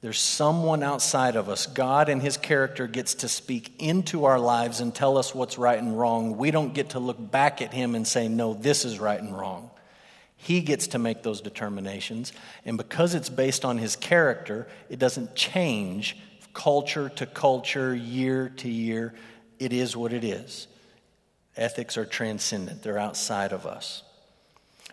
There's 0.00 0.18
someone 0.18 0.82
outside 0.82 1.36
of 1.36 1.50
us. 1.50 1.66
God 1.66 2.08
and 2.08 2.22
His 2.22 2.38
character 2.38 2.86
gets 2.86 3.12
to 3.16 3.28
speak 3.28 3.74
into 3.78 4.24
our 4.24 4.40
lives 4.40 4.80
and 4.80 4.94
tell 4.94 5.18
us 5.18 5.34
what's 5.34 5.58
right 5.58 5.78
and 5.78 5.98
wrong. 5.98 6.38
We 6.38 6.50
don't 6.50 6.72
get 6.72 6.90
to 6.90 6.98
look 6.98 7.18
back 7.30 7.60
at 7.60 7.74
Him 7.74 7.94
and 7.94 8.08
say, 8.08 8.26
no, 8.26 8.54
this 8.54 8.86
is 8.86 8.98
right 8.98 9.20
and 9.20 9.36
wrong. 9.38 9.68
He 10.38 10.62
gets 10.62 10.86
to 10.88 10.98
make 10.98 11.22
those 11.22 11.42
determinations. 11.42 12.32
And 12.64 12.78
because 12.78 13.14
it's 13.14 13.28
based 13.28 13.66
on 13.66 13.76
His 13.76 13.96
character, 13.96 14.66
it 14.88 14.98
doesn't 14.98 15.34
change 15.34 16.16
culture 16.52 17.08
to 17.08 17.26
culture, 17.26 17.94
year 17.94 18.50
to 18.58 18.68
year. 18.68 19.14
It 19.58 19.72
is 19.72 19.96
what 19.96 20.12
it 20.12 20.24
is. 20.24 20.66
Ethics 21.56 21.96
are 21.96 22.04
transcendent, 22.06 22.82
they're 22.82 22.98
outside 22.98 23.52
of 23.52 23.66
us. 23.66 24.02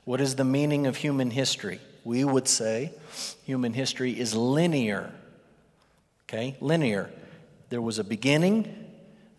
What 0.04 0.22
is 0.22 0.36
the 0.36 0.44
meaning 0.44 0.88
of 0.88 0.98
human 0.98 1.32
history? 1.32 1.80
We 2.04 2.24
would 2.24 2.48
say 2.48 2.94
human 3.44 3.74
history 3.74 4.20
is 4.20 4.36
linear. 4.36 5.12
Okay, 6.24 6.58
linear. 6.60 7.10
There 7.70 7.82
was 7.82 8.00
a 8.00 8.04
beginning, 8.04 8.88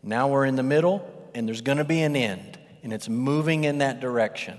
now 0.02 0.28
we're 0.28 0.46
in 0.46 0.56
the 0.56 0.62
middle, 0.62 1.08
and 1.34 1.46
there's 1.46 1.60
going 1.60 1.78
to 1.78 1.84
be 1.84 2.00
an 2.02 2.16
end, 2.16 2.58
and 2.82 2.92
it's 2.92 3.08
moving 3.08 3.64
in 3.64 3.78
that 3.78 4.00
direction. 4.00 4.58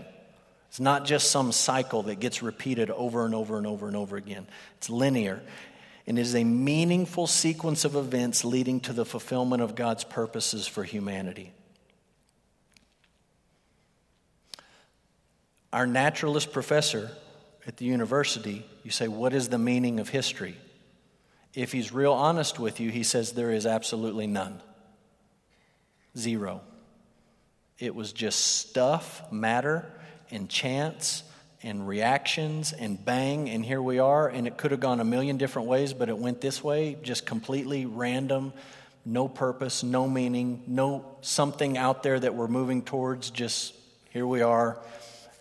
It's 0.70 0.80
not 0.80 1.06
just 1.06 1.32
some 1.32 1.52
cycle 1.52 2.04
that 2.04 2.20
gets 2.20 2.42
repeated 2.42 2.90
over 2.92 3.26
and 3.26 3.36
over 3.36 3.58
and 3.58 3.68
over 3.68 3.88
and 3.88 3.96
over 3.96 4.16
again. 4.16 4.48
It's 4.78 4.90
linear. 4.90 5.42
And 6.08 6.18
is 6.18 6.36
a 6.36 6.44
meaningful 6.44 7.28
sequence 7.28 7.86
of 7.86 7.96
events 7.96 8.44
leading 8.44 8.80
to 8.82 8.94
the 8.94 9.06
fulfillment 9.06 9.62
of 9.62 9.76
God's 9.76 10.04
purposes 10.04 10.68
for 10.68 10.84
humanity. 10.84 11.54
Our 15.72 15.88
naturalist 15.88 16.52
professor 16.52 17.12
at 17.66 17.78
the 17.78 17.86
university, 17.86 18.66
you 18.84 18.92
say, 18.92 19.08
What 19.08 19.34
is 19.34 19.50
the 19.50 19.60
meaning 19.60 20.00
of 20.00 20.10
history? 20.10 20.58
If 21.54 21.72
he's 21.72 21.92
real 21.92 22.14
honest 22.14 22.60
with 22.60 22.80
you, 22.80 22.90
he 22.90 23.04
says 23.04 23.34
there 23.34 23.52
is 23.52 23.66
absolutely 23.66 24.28
none. 24.28 24.62
Zero. 26.18 26.62
It 27.78 27.96
was 27.96 28.14
just 28.14 28.40
stuff, 28.40 29.32
matter, 29.32 29.86
and 30.30 30.50
chance, 30.50 31.24
and 31.64 31.88
reactions, 31.88 32.74
and 32.74 33.04
bang, 33.04 33.50
and 33.50 33.66
here 33.66 33.82
we 33.82 34.00
are. 34.00 34.28
And 34.28 34.48
it 34.48 34.58
could 34.58 34.72
have 34.72 34.80
gone 34.80 35.00
a 35.00 35.06
million 35.06 35.38
different 35.38 35.68
ways, 35.68 35.94
but 35.94 36.10
it 36.10 36.18
went 36.18 36.42
this 36.42 36.64
way, 36.64 36.98
just 37.02 37.26
completely 37.26 37.86
random, 37.86 38.54
no 39.06 39.28
purpose, 39.28 39.84
no 39.84 40.08
meaning, 40.08 40.64
no 40.68 41.06
something 41.22 41.78
out 41.78 42.04
there 42.04 42.20
that 42.20 42.36
we're 42.36 42.48
moving 42.48 42.82
towards, 42.82 43.30
just 43.30 43.74
here 44.12 44.26
we 44.26 44.42
are 44.42 44.78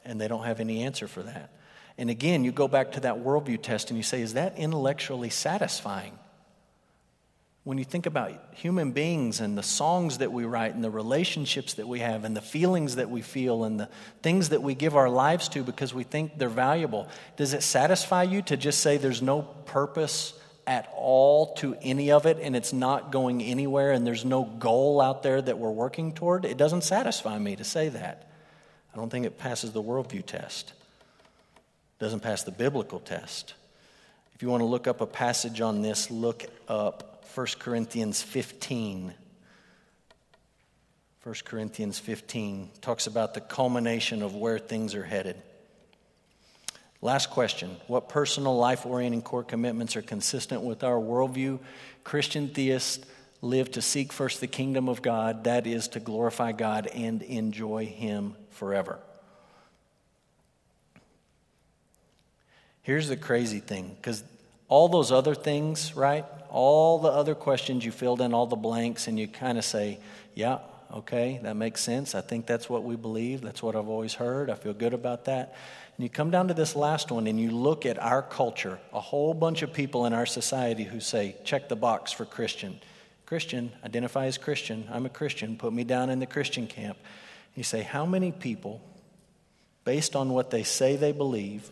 and 0.04 0.20
they 0.20 0.28
don't 0.28 0.44
have 0.44 0.60
any 0.60 0.82
answer 0.82 1.08
for 1.08 1.22
that. 1.22 1.50
And 1.98 2.10
again, 2.10 2.44
you 2.44 2.52
go 2.52 2.68
back 2.68 2.92
to 2.92 3.00
that 3.00 3.16
worldview 3.16 3.62
test 3.62 3.90
and 3.90 3.96
you 3.96 4.02
say, 4.02 4.22
is 4.22 4.34
that 4.34 4.56
intellectually 4.56 5.30
satisfying? 5.30 6.18
When 7.62 7.76
you 7.76 7.84
think 7.84 8.06
about 8.06 8.32
human 8.52 8.92
beings 8.92 9.40
and 9.40 9.56
the 9.56 9.62
songs 9.62 10.18
that 10.18 10.32
we 10.32 10.44
write 10.46 10.74
and 10.74 10.82
the 10.82 10.90
relationships 10.90 11.74
that 11.74 11.86
we 11.86 12.00
have 12.00 12.24
and 12.24 12.34
the 12.34 12.40
feelings 12.40 12.96
that 12.96 13.10
we 13.10 13.20
feel 13.20 13.64
and 13.64 13.78
the 13.78 13.88
things 14.22 14.48
that 14.48 14.62
we 14.62 14.74
give 14.74 14.96
our 14.96 15.10
lives 15.10 15.48
to 15.50 15.62
because 15.62 15.92
we 15.92 16.02
think 16.02 16.38
they're 16.38 16.48
valuable, 16.48 17.06
does 17.36 17.52
it 17.52 17.62
satisfy 17.62 18.22
you 18.22 18.40
to 18.42 18.56
just 18.56 18.80
say 18.80 18.96
there's 18.96 19.20
no 19.20 19.42
purpose 19.42 20.32
at 20.66 20.90
all 20.96 21.52
to 21.54 21.76
any 21.82 22.10
of 22.10 22.24
it 22.24 22.38
and 22.40 22.56
it's 22.56 22.72
not 22.72 23.12
going 23.12 23.42
anywhere 23.42 23.92
and 23.92 24.06
there's 24.06 24.24
no 24.24 24.44
goal 24.44 25.00
out 25.00 25.22
there 25.22 25.42
that 25.42 25.58
we're 25.58 25.70
working 25.70 26.12
toward? 26.12 26.46
It 26.46 26.56
doesn't 26.56 26.82
satisfy 26.82 27.38
me 27.38 27.56
to 27.56 27.64
say 27.64 27.90
that. 27.90 28.30
I 28.94 28.96
don't 28.96 29.10
think 29.10 29.26
it 29.26 29.36
passes 29.36 29.72
the 29.72 29.82
worldview 29.82 30.24
test. 30.24 30.70
It 30.70 32.04
doesn't 32.04 32.20
pass 32.20 32.42
the 32.42 32.52
biblical 32.52 33.00
test. 33.00 33.52
If 34.34 34.40
you 34.42 34.48
want 34.48 34.62
to 34.62 34.66
look 34.66 34.86
up 34.86 35.02
a 35.02 35.06
passage 35.06 35.60
on 35.60 35.82
this, 35.82 36.10
look 36.10 36.46
up 36.66 37.09
1 37.34 37.46
Corinthians 37.58 38.22
15. 38.22 39.14
1 41.22 41.34
Corinthians 41.44 41.98
15 41.98 42.70
talks 42.80 43.06
about 43.06 43.34
the 43.34 43.40
culmination 43.40 44.22
of 44.22 44.34
where 44.34 44.58
things 44.58 44.94
are 44.94 45.04
headed. 45.04 45.40
Last 47.02 47.30
question 47.30 47.76
What 47.86 48.08
personal 48.08 48.56
life 48.56 48.84
orienting 48.84 49.22
core 49.22 49.44
commitments 49.44 49.96
are 49.96 50.02
consistent 50.02 50.62
with 50.62 50.82
our 50.82 50.98
worldview? 50.98 51.60
Christian 52.04 52.48
theists 52.48 53.04
live 53.42 53.70
to 53.72 53.82
seek 53.82 54.12
first 54.12 54.40
the 54.40 54.46
kingdom 54.46 54.88
of 54.88 55.00
God, 55.00 55.44
that 55.44 55.66
is, 55.66 55.88
to 55.88 56.00
glorify 56.00 56.52
God 56.52 56.86
and 56.88 57.22
enjoy 57.22 57.86
Him 57.86 58.34
forever. 58.50 58.98
Here's 62.82 63.08
the 63.08 63.16
crazy 63.16 63.60
thing 63.60 63.94
because 63.96 64.24
all 64.68 64.88
those 64.88 65.12
other 65.12 65.34
things, 65.34 65.94
right? 65.94 66.24
All 66.50 66.98
the 66.98 67.08
other 67.08 67.34
questions 67.34 67.84
you 67.84 67.92
filled 67.92 68.20
in, 68.20 68.34
all 68.34 68.46
the 68.46 68.56
blanks, 68.56 69.06
and 69.08 69.18
you 69.18 69.28
kind 69.28 69.56
of 69.56 69.64
say, 69.64 69.98
yeah, 70.34 70.58
Okay, 70.92 71.38
that 71.44 71.54
makes 71.54 71.80
sense. 71.80 72.16
I 72.16 72.20
think 72.20 72.46
that's 72.46 72.68
what 72.68 72.82
we 72.82 72.96
believe. 72.96 73.42
That's 73.42 73.62
what 73.62 73.76
I've 73.76 73.88
always 73.88 74.14
heard. 74.14 74.50
I 74.50 74.54
feel 74.56 74.72
good 74.72 74.92
about 74.92 75.26
that. 75.26 75.54
And 75.96 76.02
you 76.02 76.08
come 76.08 76.30
down 76.30 76.48
to 76.48 76.54
this 76.54 76.74
last 76.74 77.12
one 77.12 77.28
and 77.28 77.40
you 77.40 77.52
look 77.52 77.86
at 77.86 77.98
our 77.98 78.22
culture, 78.22 78.80
a 78.92 79.00
whole 79.00 79.32
bunch 79.32 79.62
of 79.62 79.72
people 79.72 80.06
in 80.06 80.12
our 80.12 80.26
society 80.26 80.82
who 80.82 80.98
say, 80.98 81.36
check 81.44 81.68
the 81.68 81.76
box 81.76 82.10
for 82.10 82.24
Christian. 82.24 82.80
Christian, 83.24 83.70
identify 83.84 84.26
as 84.26 84.36
Christian. 84.36 84.88
I'm 84.90 85.06
a 85.06 85.10
Christian. 85.10 85.56
Put 85.56 85.72
me 85.72 85.84
down 85.84 86.10
in 86.10 86.18
the 86.18 86.26
Christian 86.26 86.66
camp. 86.66 86.98
You 87.54 87.62
say, 87.62 87.82
how 87.82 88.04
many 88.04 88.32
people, 88.32 88.80
based 89.84 90.16
on 90.16 90.30
what 90.30 90.50
they 90.50 90.64
say 90.64 90.96
they 90.96 91.12
believe, 91.12 91.70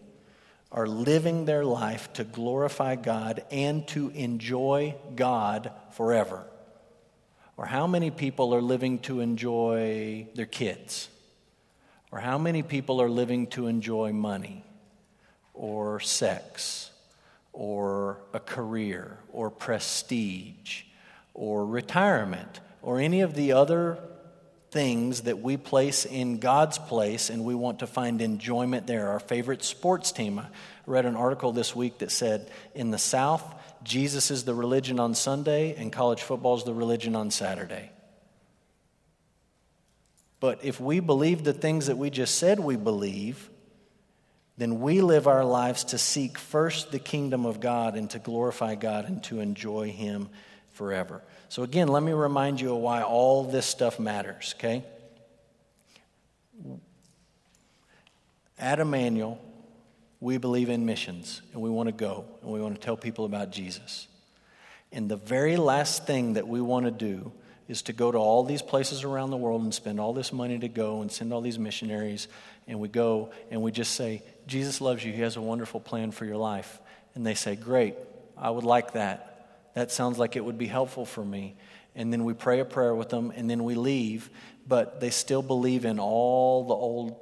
are 0.71 0.87
living 0.87 1.45
their 1.45 1.64
life 1.64 2.12
to 2.14 2.25
glorify 2.25 2.95
God 2.95 3.45
and 3.51 3.87
to 3.89 4.11
enjoy 4.11 4.95
God 5.14 5.73
forever? 5.93 6.45
Or 7.57 7.66
how 7.66 7.87
many 7.87 8.11
people 8.11 8.55
are 8.55 8.62
living 8.62 9.01
to 9.01 9.21
enjoy 9.21 10.29
their 10.35 10.47
kids? 10.47 11.09
Or 12.12 12.21
how 12.21 12.39
many 12.39 12.62
people 12.62 13.01
are 13.01 13.09
living 13.09 13.47
to 13.49 13.66
enjoy 13.66 14.12
money? 14.12 14.64
Or 15.55 16.01
sex? 16.01 16.91
Or 17.53 18.21
a 18.33 18.41
career? 18.41 19.19
Or 19.33 19.51
prestige? 19.51 20.85
Or 21.35 21.66
retirement? 21.66 22.61
Or 22.83 23.01
any 23.01 23.23
of 23.23 23.35
the 23.35 23.53
other 23.53 23.99
things 24.71 25.23
that 25.23 25.41
we 25.41 25.57
place 25.57 26.05
in 26.05 26.39
God's 26.39 26.79
place 26.79 27.31
and 27.31 27.45
we 27.45 27.55
want 27.55 27.79
to 27.79 27.87
find 27.87 28.21
enjoyment 28.21 28.87
there. 28.87 29.09
Our 29.09 29.21
favorite 29.21 29.64
sports 29.64 30.12
team. 30.12 30.39
I 30.39 30.47
read 30.87 31.07
an 31.07 31.16
article 31.16 31.53
this 31.53 31.75
week 31.75 31.99
that 31.99 32.11
said 32.11 32.51
in 32.75 32.91
the 32.91 32.99
South, 32.99 33.43
Jesus 33.83 34.31
is 34.31 34.45
the 34.45 34.55
religion 34.55 35.01
on 35.01 35.14
Sunday 35.14 35.75
and 35.75 35.93
college 35.93 36.23
football 36.23 36.57
is 36.57 36.64
the 36.64 36.75
religion 36.75 37.16
on 37.16 37.31
Saturday. 37.31 37.91
But 40.41 40.64
if 40.64 40.81
we 40.81 41.01
believe 41.01 41.45
the 41.45 41.53
things 41.53 41.87
that 41.87 41.99
we 41.99 42.11
just 42.11 42.37
said 42.37 42.61
we 42.61 42.77
believe, 42.77 43.51
then 44.57 44.81
we 44.81 45.01
live 45.01 45.27
our 45.27 45.45
lives 45.45 45.85
to 45.85 45.99
seek 45.99 46.37
first 46.37 46.93
the 46.93 46.99
kingdom 46.99 47.47
of 47.47 47.61
God 47.61 47.97
and 47.97 48.11
to 48.11 48.19
glorify 48.19 48.75
God 48.75 49.09
and 49.09 49.23
to 49.25 49.41
enjoy 49.41 49.91
Him 49.91 50.29
forever. 50.73 51.23
So, 51.49 51.62
again, 51.62 51.88
let 51.88 52.03
me 52.03 52.12
remind 52.12 52.61
you 52.61 52.74
of 52.74 52.78
why 52.78 53.03
all 53.03 53.44
this 53.44 53.64
stuff 53.64 53.99
matters, 53.99 54.55
okay? 54.59 54.84
At 58.59 58.80
Emmanuel, 58.80 59.40
we 60.20 60.36
believe 60.38 60.68
in 60.68 60.84
missions 60.84 61.42
and 61.53 61.62
we 61.62 61.70
want 61.70 61.88
to 61.88 61.92
go 61.92 62.24
and 62.42 62.51
we 62.51 62.61
want 62.61 62.74
to 62.74 62.80
tell 62.80 62.96
people 62.96 63.24
about 63.24 63.51
Jesus. 63.51 64.09
And 64.92 65.09
the 65.09 65.16
very 65.16 65.57
last 65.57 66.07
thing 66.07 66.34
that 66.34 66.49
we 66.49 66.61
want 66.61 66.86
to 66.86 66.90
do 66.90 67.32
is 67.68 67.82
to 67.82 67.92
go 67.92 68.11
to 68.11 68.18
all 68.18 68.44
these 68.44 68.62
places 68.62 69.05
around 69.05 69.30
the 69.30 69.36
world 69.36 69.62
and 69.62 69.72
spend 69.72 70.01
all 70.01 70.14
this 70.14 70.32
money 70.32 70.59
to 70.59 70.68
go 70.68 71.03
and 71.03 71.12
send 71.12 71.32
all 71.32 71.42
these 71.42 71.59
missionaries. 71.59 72.26
And 72.66 72.80
we 72.80 72.88
go 72.88 73.30
and 73.51 73.62
we 73.62 73.70
just 73.70 73.94
say, 73.94 74.22
Jesus 74.46 74.80
loves 74.80 75.05
you. 75.05 75.12
He 75.12 75.20
has 75.20 75.36
a 75.36 75.42
wonderful 75.42 75.78
plan 75.78 76.11
for 76.11 76.24
your 76.24 76.38
life. 76.38 76.80
And 77.14 77.26
they 77.26 77.34
say, 77.34 77.57
Great, 77.57 77.94
I 78.36 78.51
would 78.51 78.64
like 78.64 78.92
that. 78.92 79.38
That 79.79 79.93
sounds 79.93 80.18
like 80.18 80.35
it 80.35 80.45
would 80.45 80.59
be 80.59 80.66
helpful 80.66 81.07
for 81.07 81.24
me. 81.24 81.55
And 81.95 82.12
then 82.12 82.24
we 82.24 82.35
pray 82.35 82.59
a 82.59 82.64
prayer 82.64 82.97
with 82.97 83.11
them 83.11 83.33
and 83.35 83.49
then 83.49 83.62
we 83.62 83.76
leave. 83.76 84.29
But 84.66 85.01
they 85.01 85.11
still 85.11 85.41
believe 85.41 85.85
in 85.85 86.01
all 86.01 86.66
the 86.66 86.74
old 86.74 87.16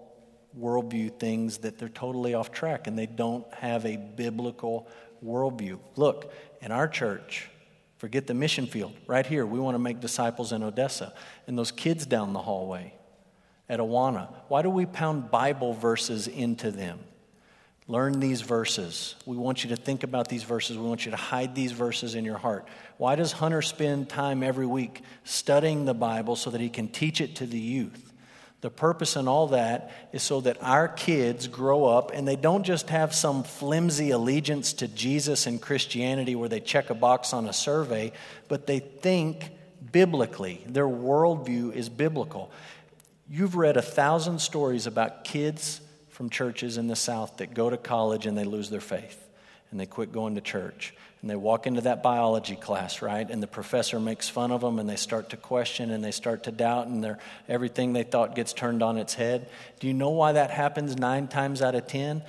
worldview 0.58 1.20
things 1.20 1.58
that 1.58 1.76
they're 1.76 1.90
totally 1.90 2.32
off 2.32 2.50
track 2.50 2.86
and 2.86 2.98
they 2.98 3.04
don't 3.04 3.44
have 3.52 3.84
a 3.84 3.98
biblical 3.98 4.88
worldview. 5.22 5.78
Look, 5.96 6.32
in 6.62 6.72
our 6.72 6.88
church, 6.88 7.50
Forget 7.98 8.26
the 8.26 8.34
mission 8.34 8.66
field. 8.66 8.94
Right 9.06 9.24
here, 9.24 9.46
we 9.46 9.58
want 9.58 9.74
to 9.74 9.78
make 9.78 10.00
disciples 10.00 10.52
in 10.52 10.62
Odessa. 10.62 11.14
And 11.46 11.58
those 11.58 11.72
kids 11.72 12.04
down 12.04 12.34
the 12.34 12.42
hallway 12.42 12.92
at 13.70 13.80
Awana, 13.80 14.28
why 14.48 14.60
do 14.60 14.68
we 14.68 14.84
pound 14.84 15.30
Bible 15.30 15.72
verses 15.72 16.28
into 16.28 16.70
them? 16.70 16.98
Learn 17.88 18.18
these 18.18 18.40
verses. 18.40 19.14
We 19.26 19.36
want 19.36 19.62
you 19.62 19.70
to 19.70 19.76
think 19.76 20.02
about 20.02 20.28
these 20.28 20.42
verses. 20.42 20.76
We 20.76 20.84
want 20.84 21.04
you 21.04 21.12
to 21.12 21.16
hide 21.16 21.54
these 21.54 21.70
verses 21.70 22.16
in 22.16 22.24
your 22.24 22.38
heart. 22.38 22.66
Why 22.96 23.14
does 23.14 23.30
Hunter 23.30 23.62
spend 23.62 24.08
time 24.08 24.42
every 24.42 24.66
week 24.66 25.02
studying 25.22 25.84
the 25.84 25.94
Bible 25.94 26.34
so 26.34 26.50
that 26.50 26.60
he 26.60 26.68
can 26.68 26.88
teach 26.88 27.20
it 27.20 27.36
to 27.36 27.46
the 27.46 27.58
youth? 27.58 28.12
The 28.62 28.70
purpose 28.70 29.14
in 29.14 29.28
all 29.28 29.48
that 29.48 29.92
is 30.12 30.24
so 30.24 30.40
that 30.40 30.60
our 30.60 30.88
kids 30.88 31.46
grow 31.46 31.84
up 31.84 32.10
and 32.12 32.26
they 32.26 32.34
don't 32.34 32.64
just 32.64 32.90
have 32.90 33.14
some 33.14 33.44
flimsy 33.44 34.10
allegiance 34.10 34.72
to 34.74 34.88
Jesus 34.88 35.46
and 35.46 35.62
Christianity 35.62 36.34
where 36.34 36.48
they 36.48 36.58
check 36.58 36.90
a 36.90 36.94
box 36.94 37.32
on 37.32 37.46
a 37.46 37.52
survey, 37.52 38.10
but 38.48 38.66
they 38.66 38.80
think 38.80 39.50
biblically. 39.92 40.64
Their 40.66 40.88
worldview 40.88 41.72
is 41.72 41.88
biblical. 41.88 42.50
You've 43.28 43.54
read 43.54 43.76
a 43.76 43.82
thousand 43.82 44.40
stories 44.40 44.88
about 44.88 45.22
kids 45.22 45.80
from 46.16 46.30
churches 46.30 46.78
in 46.78 46.86
the 46.86 46.96
South 46.96 47.36
that 47.36 47.52
go 47.52 47.68
to 47.68 47.76
college 47.76 48.24
and 48.24 48.38
they 48.38 48.44
lose 48.44 48.70
their 48.70 48.80
faith 48.80 49.28
and 49.70 49.78
they 49.78 49.84
quit 49.84 50.12
going 50.12 50.34
to 50.34 50.40
church. 50.40 50.94
And 51.20 51.28
they 51.28 51.36
walk 51.36 51.66
into 51.66 51.82
that 51.82 52.02
biology 52.02 52.56
class, 52.56 53.02
right? 53.02 53.28
And 53.28 53.42
the 53.42 53.46
professor 53.46 54.00
makes 54.00 54.26
fun 54.26 54.50
of 54.50 54.62
them 54.62 54.78
and 54.78 54.88
they 54.88 54.96
start 54.96 55.28
to 55.30 55.36
question 55.36 55.90
and 55.90 56.02
they 56.02 56.12
start 56.12 56.44
to 56.44 56.52
doubt 56.52 56.86
and 56.86 57.18
everything 57.50 57.92
they 57.92 58.02
thought 58.02 58.34
gets 58.34 58.54
turned 58.54 58.82
on 58.82 58.96
its 58.96 59.12
head. 59.12 59.50
Do 59.78 59.88
you 59.88 59.92
know 59.92 60.08
why 60.08 60.32
that 60.32 60.50
happens 60.50 60.96
nine 60.96 61.28
times 61.28 61.60
out 61.60 61.74
of 61.74 61.86
ten? 61.86 62.22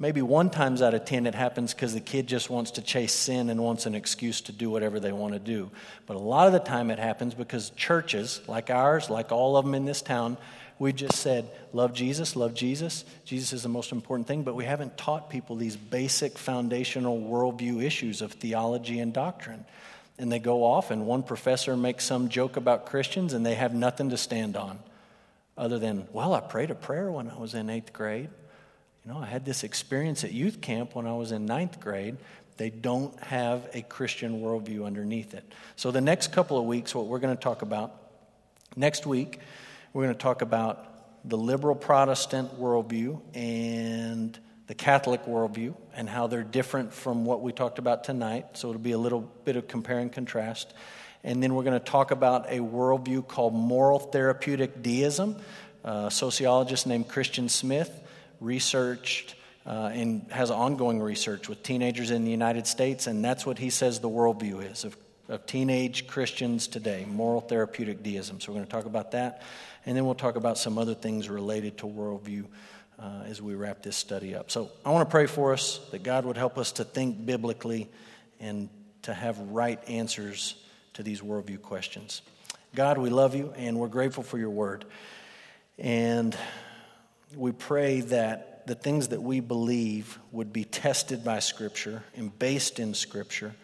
Maybe 0.00 0.20
one 0.20 0.50
times 0.50 0.82
out 0.82 0.92
of 0.92 1.04
ten 1.04 1.24
it 1.26 1.36
happens 1.36 1.72
because 1.74 1.94
the 1.94 2.00
kid 2.00 2.26
just 2.26 2.50
wants 2.50 2.72
to 2.72 2.82
chase 2.82 3.12
sin 3.12 3.50
and 3.50 3.62
wants 3.62 3.86
an 3.86 3.94
excuse 3.94 4.40
to 4.40 4.52
do 4.52 4.68
whatever 4.68 4.98
they 4.98 5.12
want 5.12 5.34
to 5.34 5.38
do. 5.38 5.70
But 6.06 6.16
a 6.16 6.20
lot 6.20 6.48
of 6.48 6.52
the 6.52 6.58
time 6.58 6.90
it 6.90 6.98
happens 6.98 7.34
because 7.34 7.70
churches, 7.70 8.40
like 8.48 8.68
ours, 8.68 9.08
like 9.08 9.30
all 9.30 9.56
of 9.56 9.64
them 9.64 9.76
in 9.76 9.84
this 9.84 10.02
town, 10.02 10.38
we 10.82 10.92
just 10.92 11.14
said, 11.14 11.48
love 11.72 11.94
Jesus, 11.94 12.34
love 12.34 12.54
Jesus. 12.54 13.04
Jesus 13.24 13.52
is 13.52 13.62
the 13.62 13.68
most 13.68 13.92
important 13.92 14.26
thing, 14.26 14.42
but 14.42 14.56
we 14.56 14.64
haven't 14.64 14.98
taught 14.98 15.30
people 15.30 15.54
these 15.54 15.76
basic 15.76 16.36
foundational 16.36 17.20
worldview 17.20 17.80
issues 17.80 18.20
of 18.20 18.32
theology 18.32 18.98
and 18.98 19.12
doctrine. 19.12 19.64
And 20.18 20.32
they 20.32 20.40
go 20.40 20.64
off, 20.64 20.90
and 20.90 21.06
one 21.06 21.22
professor 21.22 21.76
makes 21.76 22.04
some 22.04 22.28
joke 22.28 22.56
about 22.56 22.86
Christians, 22.86 23.32
and 23.32 23.46
they 23.46 23.54
have 23.54 23.72
nothing 23.72 24.10
to 24.10 24.16
stand 24.16 24.56
on 24.56 24.80
other 25.56 25.78
than, 25.78 26.08
well, 26.12 26.34
I 26.34 26.40
prayed 26.40 26.72
a 26.72 26.74
prayer 26.74 27.12
when 27.12 27.30
I 27.30 27.36
was 27.36 27.54
in 27.54 27.70
eighth 27.70 27.92
grade. 27.92 28.28
You 29.04 29.12
know, 29.12 29.20
I 29.20 29.26
had 29.26 29.44
this 29.44 29.62
experience 29.62 30.24
at 30.24 30.32
youth 30.32 30.60
camp 30.60 30.96
when 30.96 31.06
I 31.06 31.14
was 31.14 31.30
in 31.30 31.46
ninth 31.46 31.78
grade. 31.78 32.16
They 32.56 32.70
don't 32.70 33.16
have 33.20 33.70
a 33.72 33.82
Christian 33.82 34.42
worldview 34.42 34.84
underneath 34.84 35.32
it. 35.32 35.44
So, 35.76 35.92
the 35.92 36.00
next 36.00 36.32
couple 36.32 36.58
of 36.58 36.64
weeks, 36.64 36.92
what 36.92 37.06
we're 37.06 37.20
going 37.20 37.36
to 37.36 37.40
talk 37.40 37.62
about, 37.62 37.94
next 38.74 39.06
week, 39.06 39.38
we're 39.92 40.04
going 40.04 40.14
to 40.14 40.20
talk 40.20 40.42
about 40.42 40.88
the 41.28 41.36
liberal 41.36 41.74
Protestant 41.74 42.58
worldview 42.58 43.20
and 43.34 44.38
the 44.66 44.74
Catholic 44.74 45.24
worldview 45.26 45.74
and 45.94 46.08
how 46.08 46.26
they're 46.26 46.42
different 46.42 46.94
from 46.94 47.24
what 47.24 47.42
we 47.42 47.52
talked 47.52 47.78
about 47.78 48.04
tonight. 48.04 48.46
So 48.54 48.70
it'll 48.70 48.80
be 48.80 48.92
a 48.92 48.98
little 48.98 49.20
bit 49.20 49.56
of 49.56 49.68
compare 49.68 49.98
and 49.98 50.10
contrast. 50.10 50.72
And 51.22 51.42
then 51.42 51.54
we're 51.54 51.62
going 51.62 51.78
to 51.78 51.84
talk 51.84 52.10
about 52.10 52.46
a 52.48 52.58
worldview 52.58 53.28
called 53.28 53.54
moral 53.54 53.98
therapeutic 53.98 54.82
deism. 54.82 55.36
A 55.84 56.10
sociologist 56.10 56.86
named 56.86 57.08
Christian 57.08 57.48
Smith 57.48 57.90
researched 58.40 59.34
uh, 59.66 59.90
and 59.92 60.26
has 60.32 60.50
ongoing 60.50 61.00
research 61.00 61.48
with 61.48 61.62
teenagers 61.62 62.10
in 62.10 62.24
the 62.24 62.30
United 62.30 62.66
States, 62.66 63.06
and 63.06 63.24
that's 63.24 63.46
what 63.46 63.58
he 63.58 63.70
says 63.70 64.00
the 64.00 64.08
worldview 64.08 64.68
is 64.70 64.84
of, 64.84 64.96
of 65.32 65.46
teenage 65.46 66.06
Christians 66.06 66.68
today 66.68 67.06
moral 67.08 67.40
therapeutic 67.40 68.02
deism. 68.02 68.38
So 68.38 68.52
we're 68.52 68.56
going 68.56 68.66
to 68.66 68.72
talk 68.72 68.84
about 68.84 69.12
that. 69.12 69.40
And 69.86 69.96
then 69.96 70.04
we'll 70.04 70.14
talk 70.14 70.36
about 70.36 70.58
some 70.58 70.76
other 70.76 70.94
things 70.94 71.30
related 71.30 71.78
to 71.78 71.86
worldview 71.86 72.44
uh, 72.98 73.22
as 73.26 73.40
we 73.40 73.54
wrap 73.54 73.82
this 73.82 73.96
study 73.96 74.34
up. 74.34 74.50
So 74.50 74.70
I 74.84 74.90
want 74.90 75.08
to 75.08 75.10
pray 75.10 75.26
for 75.26 75.54
us 75.54 75.80
that 75.90 76.02
God 76.02 76.26
would 76.26 76.36
help 76.36 76.58
us 76.58 76.72
to 76.72 76.84
think 76.84 77.24
biblically 77.24 77.88
and 78.40 78.68
to 79.02 79.14
have 79.14 79.38
right 79.38 79.80
answers 79.88 80.54
to 80.92 81.02
these 81.02 81.22
worldview 81.22 81.62
questions. 81.62 82.20
God, 82.74 82.98
we 82.98 83.08
love 83.08 83.34
you 83.34 83.54
and 83.56 83.78
we're 83.78 83.88
grateful 83.88 84.22
for 84.22 84.36
your 84.36 84.50
word. 84.50 84.84
And 85.78 86.36
we 87.34 87.52
pray 87.52 88.02
that 88.02 88.66
the 88.66 88.74
things 88.74 89.08
that 89.08 89.22
we 89.22 89.40
believe 89.40 90.18
would 90.30 90.52
be 90.52 90.64
tested 90.64 91.24
by 91.24 91.38
Scripture 91.38 92.02
and 92.16 92.38
based 92.38 92.78
in 92.78 92.92
Scripture, 92.92 93.54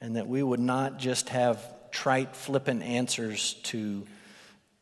and 0.00 0.16
that 0.16 0.28
we 0.28 0.42
would 0.42 0.60
not 0.60 0.98
just 0.98 1.28
have 1.30 1.62
trite, 1.90 2.36
flippant 2.36 2.82
answers 2.82 3.54
to 3.64 4.06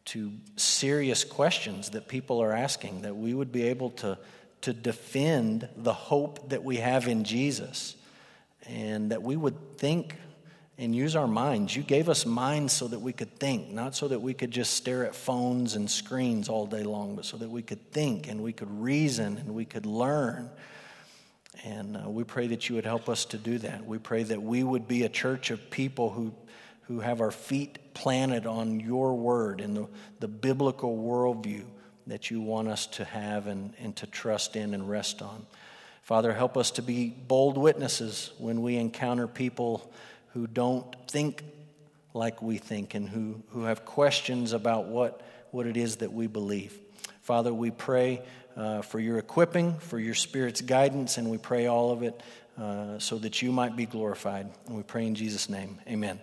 to 0.07 0.33
serious 0.55 1.25
questions 1.25 1.91
that 1.91 2.09
people 2.09 2.41
are 2.41 2.53
asking, 2.53 3.03
that 3.03 3.17
we 3.17 3.35
would 3.35 3.53
be 3.53 3.65
able 3.65 3.91
to, 3.91 4.17
to 4.63 4.73
defend 4.73 5.69
the 5.77 5.93
hope 5.93 6.49
that 6.51 6.63
we 6.65 6.77
have 6.77 7.09
in 7.09 7.25
Jesus, 7.25 7.97
and 8.67 9.11
that 9.11 9.23
we 9.23 9.37
would 9.37 9.79
think 9.79 10.17
and 10.79 10.95
use 10.95 11.17
our 11.17 11.27
minds. 11.27 11.75
You 11.75 11.83
gave 11.83 12.09
us 12.09 12.25
minds 12.25 12.73
so 12.73 12.87
that 12.89 13.01
we 13.01 13.13
could 13.13 13.39
think, 13.41 13.71
not 13.71 13.97
so 13.97 14.09
that 14.09 14.21
we 14.21 14.33
could 14.33 14.51
just 14.51 14.75
stare 14.75 15.05
at 15.05 15.15
phones 15.15 15.75
and 15.75 15.91
screens 15.91 16.49
all 16.49 16.67
day 16.67 16.85
long, 16.85 17.17
but 17.17 17.25
so 17.25 17.37
that 17.39 17.51
we 17.51 17.63
could 17.63 17.91
think 17.91 18.29
and 18.29 18.43
we 18.43 18.53
could 18.53 18.71
reason 18.71 19.39
and 19.39 19.55
we 19.55 19.65
could 19.65 19.87
learn. 19.87 20.51
And 21.65 21.97
uh, 21.97 22.09
we 22.09 22.25
pray 22.25 22.47
that 22.49 22.69
you 22.69 22.75
would 22.75 22.85
help 22.85 23.09
us 23.09 23.25
to 23.27 23.39
do 23.39 23.59
that. 23.59 23.85
We 23.85 23.99
pray 23.99 24.23
that 24.25 24.43
we 24.43 24.63
would 24.63 24.87
be 24.87 25.05
a 25.05 25.09
church 25.09 25.51
of 25.51 25.71
people 25.71 26.11
who 26.11 26.33
who 26.89 27.01
have 27.01 27.21
our 27.21 27.31
feet 27.31 27.95
planted 27.95 28.47
on 28.47 28.79
your 28.79 29.15
word 29.15 29.61
and 29.61 29.77
the, 29.77 29.89
the 30.21 30.29
biblical 30.29 30.97
worldview 30.97 31.65
that 32.07 32.31
you 32.31 32.41
want 32.41 32.69
us 32.69 32.87
to 32.87 33.05
have 33.05 33.49
and, 33.49 33.75
and 33.81 33.97
to 33.97 34.07
trust 34.07 34.55
in 34.55 34.73
and 34.73 34.89
rest 34.89 35.21
on. 35.21 35.45
Father, 36.03 36.33
help 36.33 36.57
us 36.57 36.71
to 36.73 36.83
be 36.83 37.09
bold 37.09 37.59
witnesses 37.59 38.31
when 38.39 38.63
we 38.63 38.77
encounter 38.77 39.27
people 39.27 39.93
who 40.33 40.47
don't 40.47 40.95
think 41.09 41.43
like 42.15 42.41
we 42.41 42.59
think 42.59 42.95
and 42.95 43.09
who, 43.09 43.43
who 43.49 43.65
have 43.65 43.85
questions 43.85 44.53
about 44.53 44.87
what, 44.87 45.21
what 45.51 45.67
it 45.67 45.77
is 45.77 45.97
that 45.97 46.13
we 46.13 46.29
believe. 46.29 46.79
Father, 47.23 47.53
we 47.53 47.73
pray 47.73 48.23
uh, 48.57 48.83
for 48.83 48.99
your 48.99 49.19
equipping, 49.19 49.79
for 49.79 49.99
your 49.99 50.15
Spirit's 50.15 50.61
guidance, 50.61 51.19
and 51.19 51.31
we 51.31 51.39
pray 51.39 51.67
all 51.67 51.91
of 51.91 52.03
it 52.03 52.21
uh, 52.59 52.99
so 52.99 53.19
that 53.19 53.43
you 53.43 53.53
might 53.53 53.77
be 53.77 53.87
glorified. 53.87 54.49
And 54.67 54.77
we 54.77 54.83
pray 54.83 55.07
in 55.07 55.15
Jesus' 55.15 55.49
name. 55.49 55.81
Amen. 55.89 56.21